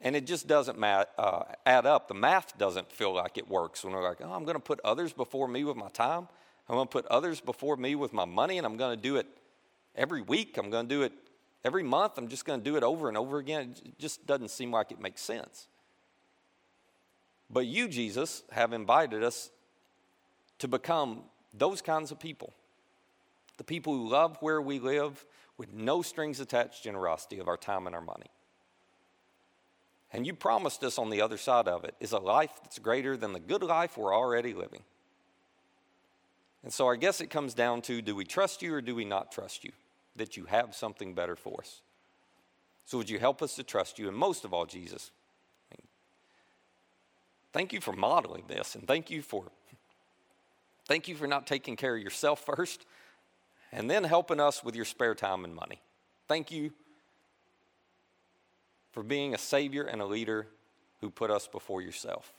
And 0.00 0.16
it 0.16 0.26
just 0.26 0.48
doesn't 0.48 0.78
mat, 0.78 1.10
uh, 1.18 1.42
add 1.66 1.84
up. 1.84 2.08
The 2.08 2.14
math 2.14 2.56
doesn't 2.56 2.90
feel 2.90 3.12
like 3.12 3.36
it 3.36 3.50
works 3.50 3.84
when 3.84 3.92
we're 3.92 4.02
like, 4.02 4.22
oh, 4.22 4.32
I'm 4.32 4.44
going 4.44 4.56
to 4.56 4.62
put 4.62 4.80
others 4.82 5.12
before 5.12 5.46
me 5.46 5.62
with 5.62 5.76
my 5.76 5.90
time. 5.90 6.26
I'm 6.70 6.74
going 6.74 6.88
to 6.88 6.92
put 6.92 7.06
others 7.08 7.42
before 7.42 7.76
me 7.76 7.94
with 7.94 8.14
my 8.14 8.24
money, 8.24 8.56
and 8.56 8.66
I'm 8.66 8.78
going 8.78 8.96
to 8.96 9.02
do 9.02 9.16
it 9.16 9.26
every 9.94 10.22
week. 10.22 10.56
I'm 10.56 10.70
going 10.70 10.88
to 10.88 10.94
do 10.94 11.02
it 11.02 11.12
every 11.66 11.82
month. 11.82 12.16
I'm 12.16 12.28
just 12.28 12.46
going 12.46 12.60
to 12.60 12.64
do 12.64 12.78
it 12.78 12.82
over 12.82 13.08
and 13.08 13.18
over 13.18 13.36
again. 13.36 13.74
It 13.84 13.98
just 13.98 14.26
doesn't 14.26 14.48
seem 14.48 14.70
like 14.70 14.90
it 14.90 15.02
makes 15.02 15.20
sense. 15.20 15.68
But 17.50 17.66
you, 17.66 17.88
Jesus, 17.88 18.42
have 18.52 18.72
invited 18.72 19.22
us 19.22 19.50
to 20.62 20.68
become 20.68 21.24
those 21.52 21.82
kinds 21.82 22.12
of 22.12 22.20
people 22.20 22.52
the 23.58 23.64
people 23.64 23.94
who 23.94 24.08
love 24.08 24.36
where 24.40 24.62
we 24.62 24.78
live 24.78 25.24
with 25.58 25.72
no 25.72 26.02
strings 26.02 26.40
attached 26.40 26.82
generosity 26.82 27.38
of 27.38 27.48
our 27.48 27.56
time 27.56 27.86
and 27.86 27.94
our 27.94 28.00
money. 28.00 28.30
And 30.12 30.26
you 30.26 30.34
promised 30.34 30.82
us 30.82 30.98
on 30.98 31.10
the 31.10 31.20
other 31.20 31.36
side 31.36 31.68
of 31.68 31.84
it 31.84 31.94
is 32.00 32.12
a 32.12 32.18
life 32.18 32.50
that's 32.62 32.78
greater 32.78 33.16
than 33.16 33.32
the 33.32 33.40
good 33.40 33.62
life 33.62 33.96
we're 33.96 34.14
already 34.14 34.54
living. 34.54 34.82
And 36.64 36.72
so 36.72 36.88
I 36.88 36.96
guess 36.96 37.20
it 37.20 37.28
comes 37.28 37.54
down 37.54 37.82
to 37.82 38.00
do 38.00 38.16
we 38.16 38.24
trust 38.24 38.62
you 38.62 38.74
or 38.74 38.80
do 38.80 38.94
we 38.94 39.04
not 39.04 39.30
trust 39.30 39.64
you? 39.64 39.72
That 40.16 40.36
you 40.36 40.46
have 40.46 40.74
something 40.74 41.14
better 41.14 41.36
for 41.36 41.60
us. 41.60 41.82
So 42.86 42.98
would 42.98 43.10
you 43.10 43.18
help 43.18 43.42
us 43.42 43.54
to 43.56 43.62
trust 43.62 43.98
you? 43.98 44.08
And 44.08 44.16
most 44.16 44.44
of 44.44 44.52
all, 44.52 44.66
Jesus, 44.66 45.10
thank 47.52 47.72
you 47.72 47.80
for 47.80 47.92
modeling 47.92 48.44
this 48.48 48.74
and 48.74 48.86
thank 48.86 49.10
you 49.10 49.22
for 49.22 49.44
thank 50.92 51.08
you 51.08 51.14
for 51.14 51.26
not 51.26 51.46
taking 51.46 51.74
care 51.74 51.96
of 51.96 52.02
yourself 52.02 52.44
first 52.54 52.84
and 53.72 53.90
then 53.90 54.04
helping 54.04 54.38
us 54.38 54.62
with 54.62 54.76
your 54.76 54.84
spare 54.84 55.14
time 55.14 55.42
and 55.42 55.54
money. 55.54 55.80
Thank 56.28 56.52
you 56.52 56.72
for 58.90 59.02
being 59.02 59.34
a 59.34 59.38
Savior 59.38 59.84
and 59.84 60.02
a 60.02 60.04
leader 60.04 60.48
who 61.00 61.08
put 61.08 61.30
us 61.30 61.48
before 61.48 61.80
yourself. 61.80 62.34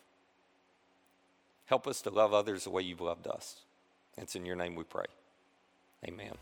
Help 1.66 1.88
us 1.88 2.04
to 2.04 2.12
love 2.12 2.32
others 2.32 2.66
the 2.66 2.70
way 2.70 2.84
you've 2.84 3.02
loved 3.02 3.26
us. 3.26 3.62
It's 4.18 4.36
in 4.36 4.46
your 4.46 4.56
name 4.56 4.76
we 4.76 4.84
pray. 4.84 5.06
Amen. 6.08 6.34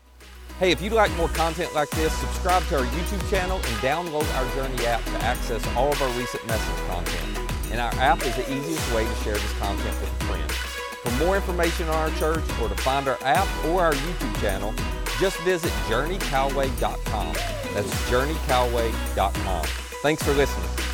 Hey, 0.58 0.70
if 0.70 0.82
you'd 0.82 0.92
like 0.92 1.10
more 1.16 1.28
content 1.28 1.74
like 1.74 1.88
this, 1.90 2.12
subscribe 2.12 2.62
to 2.64 2.80
our 2.80 2.84
YouTube 2.84 3.30
channel 3.30 3.56
and 3.56 3.76
download 3.76 4.28
our 4.36 4.54
Journey 4.54 4.84
app 4.84 5.02
to 5.04 5.24
access 5.24 5.66
all 5.68 5.90
of 5.90 6.02
our 6.02 6.10
recent 6.18 6.46
message 6.46 6.86
content. 6.88 7.38
And 7.70 7.80
our 7.80 7.94
app 7.94 8.20
is 8.26 8.36
the 8.36 8.52
easiest 8.52 8.92
way 8.94 9.06
to 9.06 9.14
share 9.24 9.32
this 9.32 9.52
content 9.54 9.98
with 9.98 10.20
a 10.20 10.24
friend. 10.24 10.51
For 11.12 11.24
more 11.26 11.36
information 11.36 11.88
on 11.88 11.94
our 11.94 12.18
church 12.18 12.44
or 12.60 12.68
to 12.68 12.74
find 12.76 13.06
our 13.08 13.18
app 13.22 13.46
or 13.66 13.82
our 13.82 13.92
YouTube 13.92 14.40
channel, 14.40 14.74
just 15.18 15.38
visit 15.40 15.70
journeycalway.com. 15.88 17.34
That's 17.74 18.10
journeycalway.com. 18.10 19.64
Thanks 20.02 20.22
for 20.22 20.32
listening. 20.32 20.91